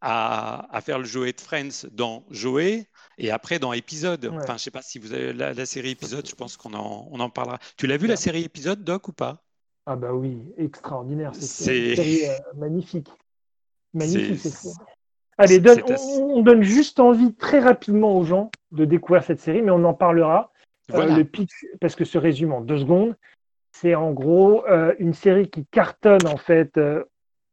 [0.01, 2.85] à, à, faire le Joey de Friends dans Joey
[3.17, 4.25] et après dans épisode.
[4.25, 7.19] Enfin, je sais pas si vous avez la, série épisode, je pense qu'on en, on
[7.21, 7.59] en parlera.
[7.77, 9.41] Tu l'as vu la série épisode, Doc, ou pas?
[9.85, 11.31] Ah bah oui, extraordinaire.
[11.33, 13.09] C'est une série euh, magnifique.
[13.93, 14.51] Magnifique
[15.37, 15.61] Allez,
[16.19, 19.93] on, donne juste envie très rapidement aux gens de découvrir cette série, mais on en
[19.93, 20.51] parlera.
[20.93, 23.15] Euh, le pitch, parce que ce résume en deux secondes.
[23.71, 27.03] C'est en gros euh, une série qui cartonne en fait euh,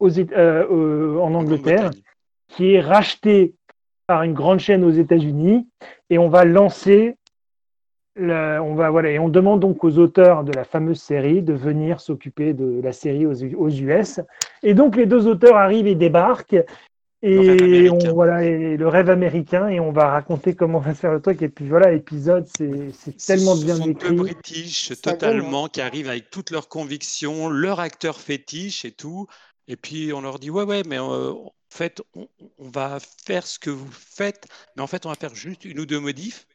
[0.01, 1.91] en Angleterre,
[2.49, 3.55] qui est rachetée
[4.07, 5.69] par une grande chaîne aux États-Unis,
[6.11, 7.17] et on va lancer
[8.19, 12.01] on va voilà et on demande donc aux auteurs de la fameuse série de venir
[12.01, 14.21] s'occuper de la série aux, US.
[14.63, 16.63] Et donc les deux auteurs arrivent et débarquent
[17.23, 21.13] et on, voilà, et le rêve américain, et on va raconter comment on va faire
[21.13, 21.43] le truc.
[21.43, 24.09] Et puis voilà, l'épisode, c'est tellement bien Ce sont écrit.
[24.09, 29.27] Deux british totalement qui arrivent avec toutes leurs convictions, leur acteur fétiche et tout.
[29.69, 32.27] Et puis on leur dit ouais ouais, mais euh, en fait on,
[32.59, 35.87] va faire ce que vous faites, mais en fait on va faire juste une ou
[35.87, 36.47] deux modifs.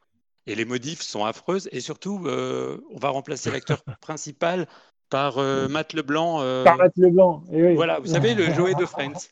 [0.47, 1.67] Et les modifs sont affreuses.
[1.71, 4.67] Et surtout, euh, on va remplacer l'acteur principal
[5.09, 6.37] par euh, Matt Leblanc.
[6.63, 7.43] Par Matt Leblanc.
[7.51, 7.75] Et oui.
[7.75, 9.29] Voilà, vous savez le Joey de Friends.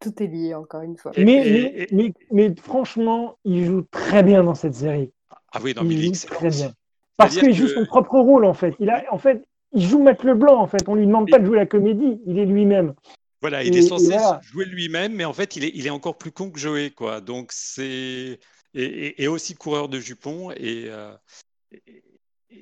[0.00, 1.12] Tout est lié, encore une fois.
[1.16, 5.10] Mais, mais, mais, franchement, il joue très bien dans cette série.
[5.52, 6.72] Ah oui, dans il joue très bien.
[7.16, 8.74] Parce qu'il joue son propre rôle, en fait.
[8.78, 10.88] Il a, en fait, il joue Matt Leblanc, en fait.
[10.88, 12.94] On lui demande pas de jouer la comédie, il est lui-même.
[13.40, 16.32] Voilà, il est censé jouer lui-même, mais en fait, il est, il est encore plus
[16.32, 17.20] con que Joey, quoi.
[17.20, 18.38] Donc, c'est.
[18.74, 20.52] Et, aussi coureur de jupons.
[20.52, 21.12] Et, euh,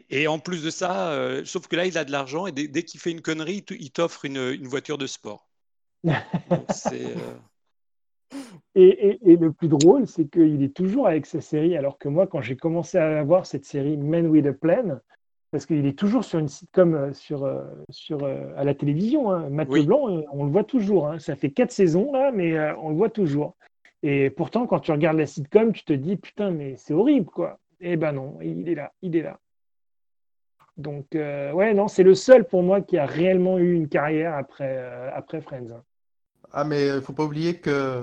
[0.09, 2.83] et, en plus de ça, euh, sauf que là, il a de l'argent et dès,
[2.83, 5.46] qu'il fait une connerie, il t'offre une, une voiture de sport.
[6.07, 7.35] Euh,
[8.75, 12.41] et, le plus drôle, c'est qu'il est toujours avec sa série, alors que moi, quand
[12.41, 14.99] j'ai commencé à voir cette série Men with a Plan,
[15.51, 19.49] parce qu'il est toujours sur une sitcom euh, sur, euh, sur, à la télévision, hein.
[19.49, 21.09] Mathieu Blanc, on le voit toujours.
[21.09, 21.19] Hein.
[21.19, 23.57] Ça fait quatre saisons là, mais on le voit toujours.
[24.03, 27.59] Et pourtant, quand tu regardes la sitcom, tu te dis putain, mais c'est horrible quoi.
[27.81, 29.39] Eh ben non, il est là, il est là.
[30.77, 34.79] Donc, ouais, non, c'est le seul pour moi qui a réellement eu une carrière après,
[35.15, 35.71] après Friends.
[35.73, 35.83] Hein.
[36.59, 38.03] Ah, mais il faut pas oublier que.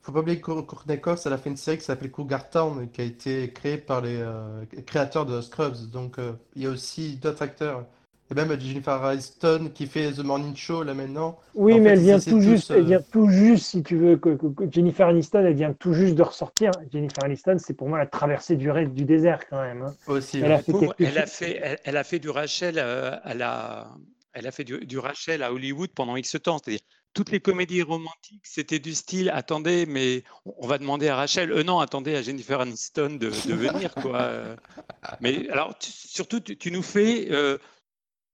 [0.00, 2.90] Faut pas oublier que Courtney Cox, elle a fait une série qui s'appelle Cougar Town,
[2.90, 5.88] qui a été créée par les euh, créateurs de Scrubs.
[5.92, 7.86] Donc, euh, il y a aussi d'autres acteurs.
[8.30, 11.38] Et même Jennifer Aniston qui fait The Morning Show là maintenant.
[11.54, 14.36] Oui, mais elle vient tout juste, elle euh, vient tout juste, si tu veux, que,
[14.72, 16.72] Jennifer Aniston, elle vient tout juste de ressortir.
[16.92, 19.82] Jennifer Aniston, c'est pour moi la traversée du rêve du désert quand même.
[19.82, 19.94] Hein.
[20.08, 20.40] Aussi.
[20.40, 23.88] Elle, a fait, elle, a fait, elle, a fait du Rachel à la,
[24.32, 26.58] elle a fait du, du Rachel à Hollywood pendant X temps.
[26.58, 26.80] C'est-à-dire
[27.14, 31.62] toutes les comédies romantiques, c'était du style attendez, mais on va demander à Rachel, euh,
[31.62, 34.56] non, attendez à Jennifer Aniston de, venir, quoi.
[35.20, 37.58] mais alors, surtout, tu, nous fais, euh,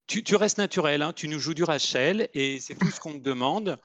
[0.07, 3.19] tu, restes naturel, hein, tu nous joues du Rachel et c'est tout ce qu'on te
[3.19, 3.79] demande.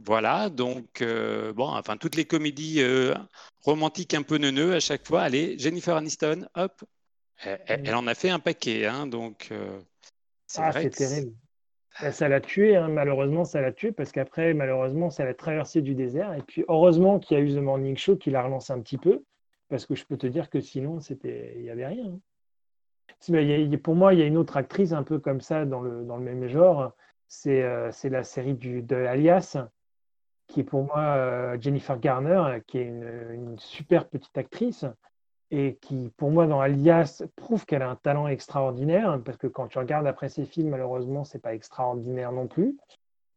[0.00, 2.82] Voilà, donc, euh, bon, enfin, toutes les comédies
[3.60, 6.82] romantiques un peu neuneux à chaque fois, allez, Jennifer Aniston, hop,
[7.38, 9.50] elle, en a fait un paquet, hein, donc.
[10.46, 11.32] c'est ah, c'est terrible.
[11.94, 12.88] Ça l'a tué, hein.
[12.88, 16.32] malheureusement, ça l'a tué parce qu'après, malheureusement, ça l'a traversé du désert.
[16.34, 18.98] Et puis, heureusement qu'il y a eu The Morning Show qui l'a relancé un petit
[18.98, 19.22] peu
[19.68, 22.12] parce que je peux te dire que sinon, c'était, il n'y avait rien.
[23.30, 23.76] Hein.
[23.82, 26.16] pour moi, il y a une autre actrice un peu comme ça dans le, dans
[26.16, 26.92] le même genre.
[27.28, 29.58] C'est, euh, la série du, de Alias
[30.48, 34.84] qui est pour moi Jennifer Garner, qui est une, super petite actrice
[35.52, 39.68] et qui, pour moi, dans Alias, prouve qu'elle a un talent extraordinaire, parce que quand
[39.68, 42.78] tu regardes après ses films, malheureusement, c'est pas extraordinaire non plus.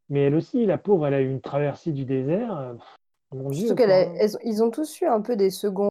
[0.08, 2.74] Mais elle aussi, la pauvre, elle a eu une traversée du désert.
[3.34, 5.90] ils ont tous eu un peu des seconds.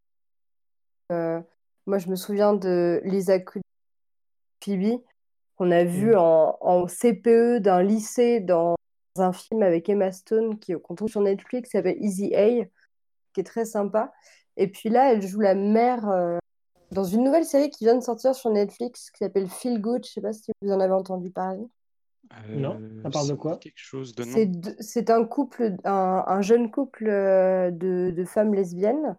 [1.12, 1.40] Euh,
[1.84, 3.38] moi, je me souviens de Lisa
[4.62, 5.00] Phoebe,
[5.56, 6.18] qu'on a vu mm.
[6.18, 8.76] en, CPE d'un lycée dans
[9.18, 12.64] un film avec Emma Stone qu'on trouve sur Netflix, qui s'appelle Easy A,
[13.34, 14.10] qui est très sympa.
[14.56, 16.38] Et puis là, elle joue la mère euh,
[16.92, 20.04] dans une nouvelle série qui vient de sortir sur Netflix qui s'appelle Feel Good.
[20.04, 21.66] Je ne sais pas si vous en avez entendu parler.
[22.50, 23.56] non, ça parle de quoi?
[23.56, 24.24] Quelque chose de
[24.80, 29.16] C'est un couple, un, jeune couple euh, de, femmes lesbiennes.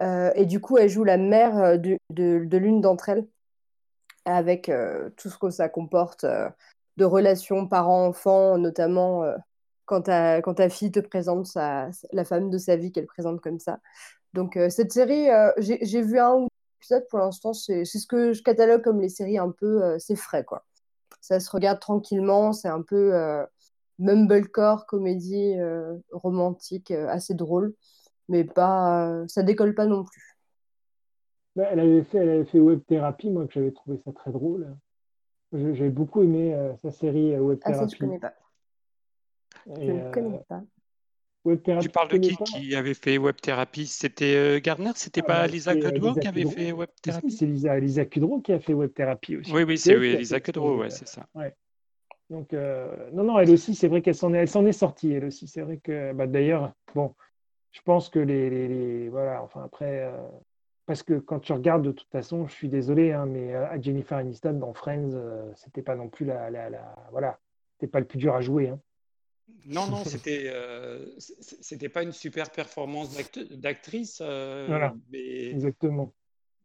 [0.00, 3.26] Euh, et du coup, elle joue la mère de, de, l'une d'entre elles,
[4.24, 4.70] avec
[5.16, 9.24] tout ce que ça comporte de relations parents-enfants, notamment
[9.88, 13.40] quand ta, quand ta fille te présente sa, la femme de sa vie qu'elle présente
[13.40, 13.80] comme ça.
[14.34, 18.06] Donc euh, cette série, euh, j'ai vu un ou deux épisodes pour l'instant, c'est ce
[18.06, 20.64] que je catalogue comme les séries un peu, euh, c'est frais quoi.
[21.20, 23.12] Ça se regarde tranquillement, c'est un peu
[23.98, 25.56] mumblecore, comédie
[26.12, 27.74] romantique, assez drôle,
[28.28, 30.38] mais pas, ça décolle pas non plus.
[31.56, 34.30] Bah, elle avait fait, elle avait fait Web Therapy, moi que j'avais trouvé ça très
[34.30, 34.76] drôle.
[35.52, 37.80] J'avais beaucoup aimé sa série Web Therapy.
[37.82, 38.34] Ah ça je connais pas.
[39.66, 40.62] je ne connais pas
[41.56, 44.92] tu parles de qui qui avait fait Web Therapy C'était euh, Gardner?
[44.94, 48.40] C'était ah, pas bah, Lisa Kudrow qui avait fait Web Therapy C'est Lisa, Lisa Kudrow
[48.40, 49.52] qui a fait Web Therapy aussi.
[49.52, 51.26] Oui, oui, c'est oui, Lisa Kudrow, ouais, c'est ça.
[51.34, 51.54] Ouais.
[52.30, 55.12] Donc, euh, non, non, elle aussi, c'est vrai qu'elle s'en est, elle s'en est sortie,
[55.12, 55.48] elle aussi.
[55.48, 57.14] C'est vrai que, bah, d'ailleurs, bon,
[57.72, 60.16] je pense que les, les, voilà, enfin après, euh,
[60.84, 64.18] parce que quand tu regardes, de toute façon, je suis désolé, hein, mais à Jennifer
[64.18, 65.10] Aniston dans Friends,
[65.54, 67.38] c'était pas non plus la, la, la voilà,
[67.74, 68.68] c'était pas le plus dur à jouer.
[68.68, 68.80] Hein.
[69.68, 73.14] Non, non, c'était euh, c'était pas une super performance
[73.50, 74.20] d'actrice.
[74.22, 76.14] Euh, voilà, exactement.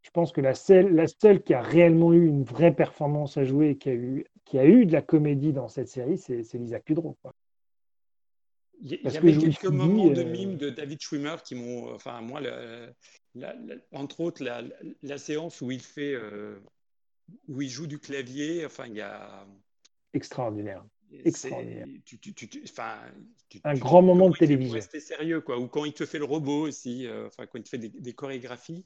[0.02, 3.44] Je pense que la seule, la seule qui a réellement eu une vraie performance à
[3.44, 6.42] jouer et qui a eu, qui a eu de la comédie dans cette série, c'est
[6.54, 7.16] Lisa Kudrow.
[8.80, 11.94] Il y, avait quelques moments de euh, mime de David Schwimmer qui m'ont.
[11.94, 12.40] Enfin, moi,
[13.92, 16.16] entre autres, la, séance où il fait.
[17.48, 19.46] où il joue du clavier, enfin, il y a.
[20.12, 20.84] Extraordinaire
[21.24, 21.86] extraordinaire.
[23.64, 24.80] un grand moment de télévision.
[24.80, 25.58] C'était sérieux, quoi.
[25.58, 28.12] Ou quand il te fait le robot aussi, euh, enfin, quand il te fait des,
[28.12, 28.84] chorégraphies,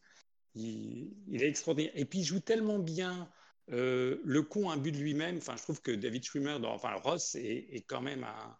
[0.54, 1.92] il, est extraordinaire.
[1.94, 3.28] Et puis, il joue tellement bien
[3.72, 5.38] euh, le con but de lui-même.
[5.38, 8.56] Enfin, je trouve que David Schwimmer, dans, enfin, Ross est, quand même un.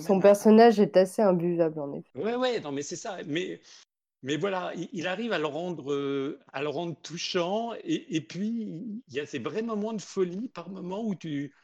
[0.00, 2.10] Son personnage est assez imbuvable, en effet.
[2.14, 3.16] Ouais, ouais, non, mais c'est ça.
[3.26, 3.60] Mais,
[4.22, 7.72] mais voilà, il, arrive à le rendre, euh, à le rendre touchant.
[7.82, 8.68] Et, et puis,
[9.08, 11.54] il y a ces vrais moments de folie par moments où tu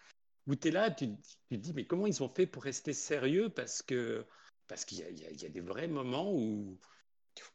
[0.47, 1.09] où tu es là, tu,
[1.51, 4.27] te dis, mais comment ils ont fait pour rester sérieux Parce que
[4.69, 6.78] parce qu'il y, a des vrais moments où,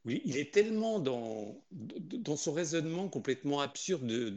[0.05, 4.29] il est tellement dans, dans son raisonnement complètement absurde de,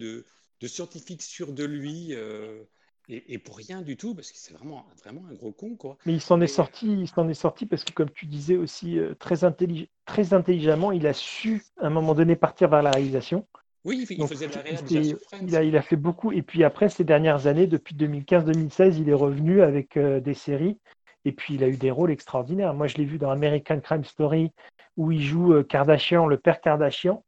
[0.60, 2.14] de, scientifique sûr de lui.
[2.14, 2.62] Euh,
[3.09, 5.74] et, pour rien du tout, parce que c'est vraiment, vraiment un gros con.
[5.74, 5.98] Quoi.
[6.06, 8.98] Mais il s'en est, sorti, il s'en est sorti parce que, comme tu disais aussi,
[8.98, 9.36] euh, très,
[10.06, 13.47] très intelligemment, il a su, à un moment donné, partir vers la réalisation.
[13.85, 16.32] Oui, il faisait de la il, il, a, fait beaucoup.
[16.32, 20.78] Et puis après, ces dernières années, depuis 2015-2016, il est revenu avec euh, des séries.
[21.24, 22.74] Et puis, il a eu des rôles extraordinaires.
[22.74, 24.52] Moi, je l'ai vu dans American Crime Story,
[24.98, 27.24] où il joue euh, Kardashian, le père Kardashian.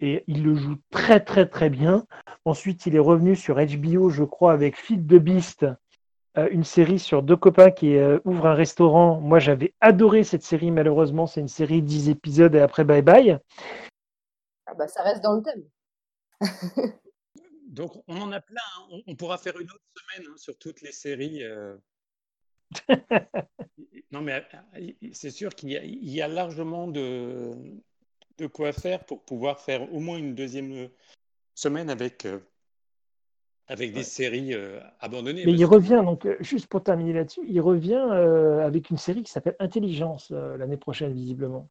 [0.00, 2.04] Et il le joue très, très, très bien.
[2.44, 5.64] Ensuite, il est revenu sur HBO, je crois, avec Feed the Beast,
[6.36, 7.96] euh, une série sur deux copains qui
[8.26, 9.18] ouvrent un restaurant.
[9.18, 10.70] Moi, j'avais adoré cette série.
[10.70, 13.38] Malheureusement, c'est une série de 10 épisodes et après, bye bye.
[14.66, 15.62] Ah bah, ça reste dans le thème.
[17.76, 18.62] Donc, on en a plein.
[18.78, 19.00] Hein.
[19.06, 21.42] On, pourra faire une autre semaine hein, sur toutes les séries.
[21.42, 21.76] Euh.
[24.12, 24.42] non, mais
[24.78, 27.52] euh, c'est sûr qu'il y, a largement de,
[28.38, 30.88] de quoi faire pour pouvoir faire au moins une deuxième euh,
[31.54, 32.26] semaine avec,
[33.66, 34.54] avec des séries
[35.00, 35.44] abandonnées.
[35.44, 39.56] Mais il revient, donc, juste pour terminer là-dessus, il revient avec une série qui s'appelle
[39.58, 41.68] Intelligence l'année prochaine, visiblement.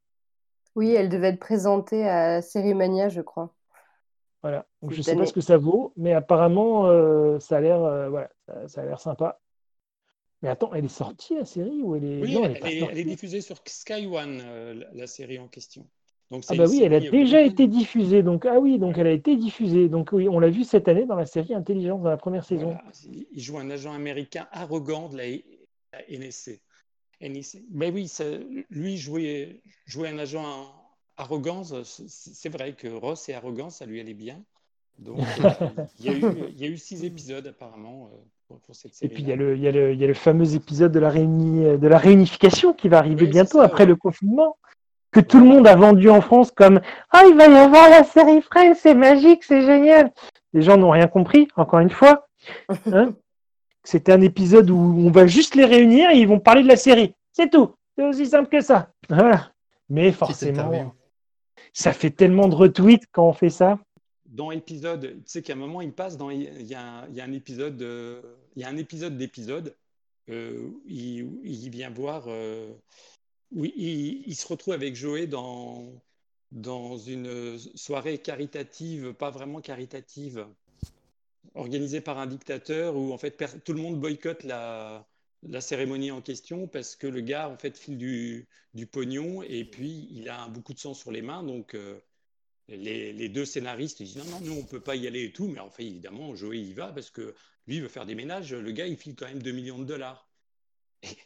[0.75, 3.53] Oui, elle devait être présentée à Série Mania, je crois.
[4.45, 4.67] Voilà.
[4.88, 8.09] je ne sais pas ce que ça vaut, mais apparemment, euh, ça a l'air euh,
[8.09, 8.30] voilà,
[8.67, 9.41] ça, a l'air sympa.
[10.43, 13.57] Mais attends, elle est sortie la série ou elle est Oui, elle, est, diffusée sur
[13.65, 15.88] Sky One, euh, la, série en question.
[16.30, 18.22] Donc, ah bah oui, elle a déjà été diffusée.
[18.22, 19.89] Donc ah oui, donc elle a été diffusée.
[19.89, 22.77] Donc oui, on l'a vu cette année dans la série Intelligence dans la première saison.
[23.09, 25.26] Il joue un agent américain arrogant de la,
[26.07, 26.61] NSC.
[27.72, 28.11] Mais oui,
[28.69, 30.45] lui jouait, jouait un agent
[31.17, 31.73] arrogance,
[32.07, 34.41] c'est vrai que Ross et arrogance, ça lui allait bien.
[34.99, 35.17] Donc,
[35.99, 38.09] il, y a eu, six épisodes apparemment.
[38.13, 38.17] Euh.
[39.01, 41.87] Et puis il y, a le, y y a le fameux épisode de la, de
[41.87, 44.57] la réunification qui va arriver bientôt après le confinement,
[45.11, 46.79] que tout le monde a vendu en France comme
[47.09, 50.11] Ah, il va y avoir la série Friends, c'est magique, c'est génial.
[50.53, 52.27] Les gens n'ont rien compris, encore une fois.
[52.91, 53.15] Hein
[53.83, 56.77] C'était un épisode où on va juste les réunir et ils vont parler de la
[56.77, 57.15] série.
[57.33, 57.71] C'est tout.
[57.97, 58.89] C'est aussi simple que ça.
[59.09, 59.51] Voilà.
[59.89, 60.93] Mais forcément,
[61.76, 63.77] ça fait tellement de retweets quand on fait ça
[64.26, 66.30] dans épisode, tu sais qu'à un moment, il passe dans.
[66.30, 67.81] Il y a, un épisode.
[68.56, 69.73] il y a un épisode d'épisode.
[70.30, 72.26] Euh, il, vient voir.
[72.27, 72.69] Euh,
[73.52, 73.73] oui,
[74.26, 75.85] il, se retrouve avec Joé dans,
[76.52, 80.45] dans une soirée caritative, pas vraiment caritative,
[81.53, 85.07] organisée par un dictateur où en fait tout le monde boycotte la,
[85.47, 89.65] la cérémonie en question parce que le gars en fait file du, du pognon et
[89.65, 91.99] puis il a beaucoup de sang sur les mains donc euh,
[92.67, 95.47] les, deux scénaristes disent non, non, nous, on ne peut pas y aller et tout.
[95.47, 97.35] Mais en fait, évidemment, Joey y va parce que
[97.67, 98.53] lui, il veut faire des ménages.
[98.53, 100.30] Le gars, il file quand même 2 millions de dollars.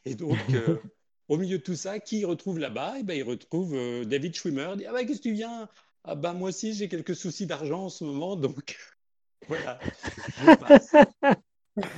[0.05, 0.77] Et, donc, euh,
[1.27, 2.95] au milieu de tout ça, qui retrouve là-bas?
[2.99, 4.71] Eh ben, Il retrouve euh, David Schwimmer.
[4.73, 5.69] Il dit Ah, bah, qu'est-ce que tu viens?
[6.03, 8.35] Ah, bah, moi aussi, j'ai quelques soucis d'argent en ce moment.
[8.35, 8.77] Donc,
[9.47, 9.79] voilà,
[10.41, 10.95] je passe.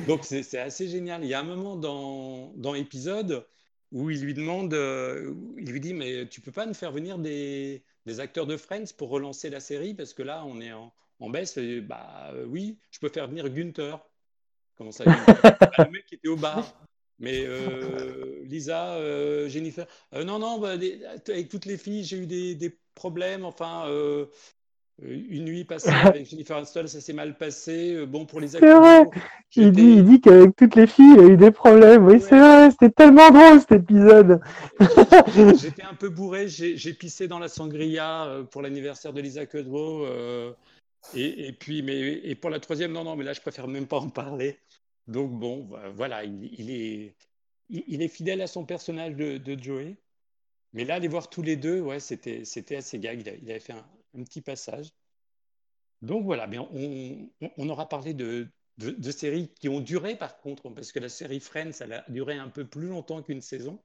[0.07, 1.23] Donc, c'est assez génial.
[1.23, 3.45] Il y a un moment dans, dans l'épisode
[3.91, 7.17] où il lui demande, euh, il lui dit, mais tu peux pas nous faire venir
[7.17, 10.93] des, des acteurs de Friends pour relancer la série parce que là, on est en,
[11.19, 11.57] en baisse.
[11.57, 13.99] bah euh, oui, je peux faire venir Gunther.
[14.75, 16.73] Comment ça bah, Le mec qui était au bar.
[17.19, 18.97] Mais euh, Lisa,
[19.47, 23.45] Jennifer, non, non, bah, avec toutes les filles, j'ai eu des, des, problèmes.
[23.45, 23.85] Enfin,
[25.03, 27.95] une nuit passée avec Jennifer Aniston, ça s'est mal passé.
[27.95, 29.05] Euh, bon, pour les acteurs.
[29.55, 32.05] Il dit, il dit qu'avec toutes les filles, il a eu des problèmes.
[32.05, 34.39] Oui, c'est vrai, c'était tellement drôle cet épisode.
[35.61, 40.05] J'étais un peu bourré, j'ai pissé dans la sangria euh, pour l'anniversaire de Lisa Kudrow.
[41.15, 43.87] et, et, puis, mais et pour la troisième, non, non, mais là, je préfère même
[43.87, 44.57] pas en parler.
[45.07, 47.15] Donc, bon, voilà, il, est,
[47.69, 49.95] il, est fidèle à son personnage de, de Joey.
[50.73, 53.21] Mais là, les voir tous les deux, ouais, c'était assez gag.
[53.41, 53.85] Il avait fait un,
[54.17, 54.89] un petit passage.
[56.01, 58.47] Donc voilà, bien, on, aura parlé de,
[58.77, 62.37] de, séries qui ont duré par contre, parce que la série Friends, elle a duré
[62.37, 63.79] un peu plus longtemps qu'une saison.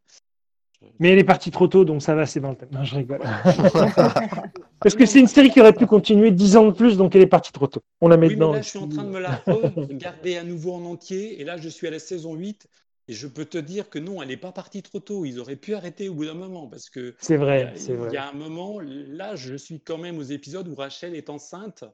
[0.99, 2.69] Mais elle est partie trop tôt, donc ça va, c'est dans le thème.
[2.73, 3.21] Non, je rigole.
[4.81, 7.23] parce que c'est une série qui aurait pu continuer dix ans de plus, donc elle
[7.23, 7.83] est partie trop tôt.
[8.01, 10.45] On la met oui, Mais là, je suis en train de me la regarder à
[10.45, 12.67] nouveau en entier, et là, je suis à la saison 8.
[13.09, 15.25] Et je peux te dire que non, elle n'est pas partie trop tôt.
[15.25, 17.15] Ils auraient pu arrêter au bout d'un moment parce que.
[17.21, 18.09] C'est vrai, c'est vrai.
[18.11, 21.31] Il y a un moment, là, je suis quand même aux épisodes où Rachel est
[21.31, 21.85] enceinte.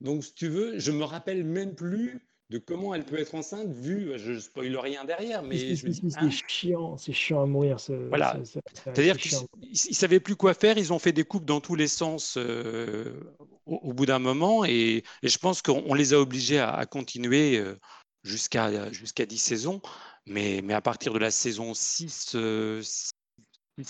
[0.00, 3.72] Donc, si tu veux, je me rappelle même plus de comment elle peut être enceinte,
[3.72, 5.88] vu, je ne spoil rien derrière, mais c'est
[6.18, 7.78] hein chiant, c'est chiant à mourir.
[8.08, 8.36] voilà.
[8.74, 11.88] C'est-à-dire qu'ils ne savaient plus quoi faire, ils ont fait des coupes dans tous les
[11.88, 13.18] sens euh,
[13.64, 17.78] au, bout d'un moment, et, je pense qu'on les a obligés à, continuer euh,
[18.22, 19.80] jusqu'à jusqu'à 10 saisons.
[20.26, 23.12] Mais, mais à partir de la saison 6, euh, 6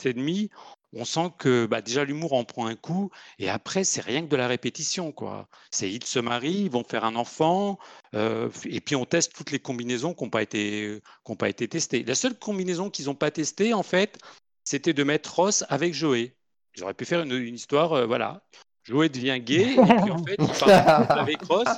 [0.07, 0.51] et demi,
[0.95, 4.29] on sent que bah, déjà l'humour en prend un coup et après c'est rien que
[4.29, 5.49] de la répétition quoi.
[5.71, 7.79] C'est ils se marient, ils vont faire un enfant
[8.15, 11.01] euh, et puis on teste toutes les combinaisons qui n'ont pas été
[11.39, 12.05] pas été testées.
[12.05, 14.19] La seule combinaison qu'ils n'ont pas testée en fait,
[14.65, 16.37] c'était de mettre Ross avec Joey.
[16.77, 18.45] Ils auraient pu faire une, une histoire euh, voilà.
[18.85, 21.69] Joey devient gay et puis en fait il avec Ross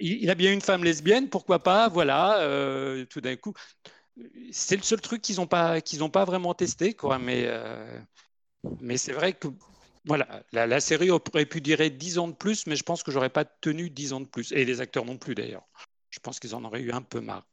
[0.00, 3.54] il, a bien une femme lesbienne, pourquoi pas, voilà, euh, tout d'un coup.
[4.50, 7.98] C'est le seul truc qu'ils n'ont pas, qu'ils pas vraiment testé, quoi, mais, euh,
[8.80, 9.48] mais c'est vrai que
[10.04, 13.30] voilà, la, série aurait pu durer 10 ans de plus, mais je pense que j'aurais
[13.30, 14.52] pas tenu 10 ans de plus.
[14.52, 15.66] Et les acteurs non plus, d'ailleurs.
[16.08, 17.46] Je pense qu'ils en auraient eu un peu marre.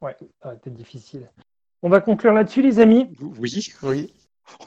[0.00, 1.30] Ouais, ça aurait été difficile.
[1.82, 3.14] On va conclure là-dessus, les amis.
[3.20, 4.12] Oui, oui.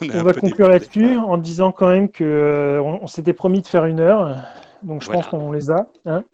[0.02, 3.86] On, va conclure là-dessus en disant quand même qu'on euh, on s'était promis de faire
[3.86, 4.38] une heure.
[4.84, 5.88] Donc je pense qu'on les a.
[6.06, 6.24] Hein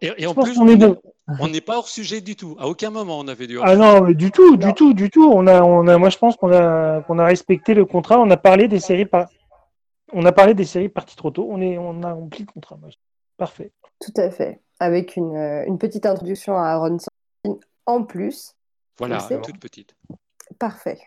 [0.00, 0.96] Et, en plus, on est bon.
[1.40, 2.56] On n'est pas hors sujet du tout.
[2.58, 3.58] À aucun moment on avait dû.
[3.62, 5.30] Ah non, mais du tout, du tout, du tout.
[5.32, 8.20] On a, on a, moi je pense qu'on a, qu'on a respecté le contrat.
[8.20, 9.28] On a parlé des séries par...
[10.12, 11.48] On a parlé des séries parties trop tôt.
[11.50, 12.78] On, est, on a rempli le contrat.
[13.36, 13.72] Parfait.
[14.00, 14.60] Tout à fait.
[14.78, 18.54] Avec une, euh, une petite introduction à Aaron Sorkin en plus.
[18.98, 19.94] Voilà, toute petite.
[20.58, 20.98] Parfait.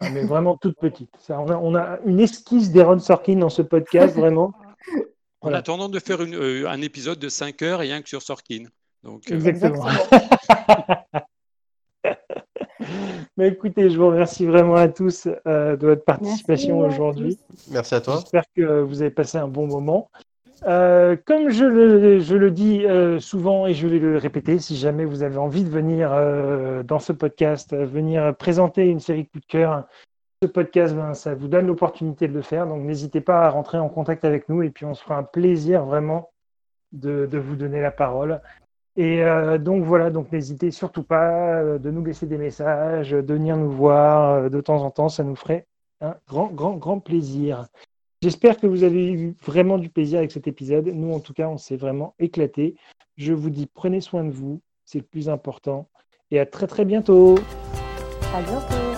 [0.00, 1.10] Ah, mais vraiment toute petite.
[1.18, 4.52] Ça, on, a, une esquisse d'Aaron Sorkin dans ce podcast, vraiment.
[5.42, 8.64] En attendant de faire euh, un épisode de 5 heures, rien que sur Sorkin.
[9.02, 9.86] Donc, euh, Exactement.
[13.38, 17.38] Mais écoutez, je vous remercie vraiment à tous euh, de votre participation aujourd'hui.
[17.70, 18.18] Merci à toi.
[18.20, 20.10] J'espère que vous avez passé un bon moment.
[20.64, 24.76] Euh, comme je le, je le dis euh, souvent et je vais le répéter, si
[24.76, 29.40] jamais vous avez envie de venir euh, dans ce podcast, venir présenter une série coup
[29.40, 29.86] de cœur,
[30.42, 32.66] ce podcast, ben, ça vous donne l'opportunité de le faire.
[32.66, 35.22] Donc n'hésitez pas à rentrer en contact avec nous et puis on se fera un
[35.22, 36.30] plaisir vraiment
[36.92, 38.40] de, vous donner la parole.
[38.96, 39.22] Et
[39.60, 44.50] donc voilà, donc n'hésitez surtout pas de nous laisser des messages, de venir nous voir
[44.50, 45.66] de temps en temps, ça nous ferait
[46.00, 47.68] un grand, grand, grand plaisir.
[48.22, 50.88] J'espère que vous avez eu vraiment du plaisir avec cet épisode.
[50.88, 52.76] Nous, en tout cas, on s'est vraiment éclaté.
[53.16, 55.88] Je vous dis, prenez soin de vous, c'est le plus important.
[56.30, 57.38] Et à très très bientôt.
[58.34, 58.89] À bientôt.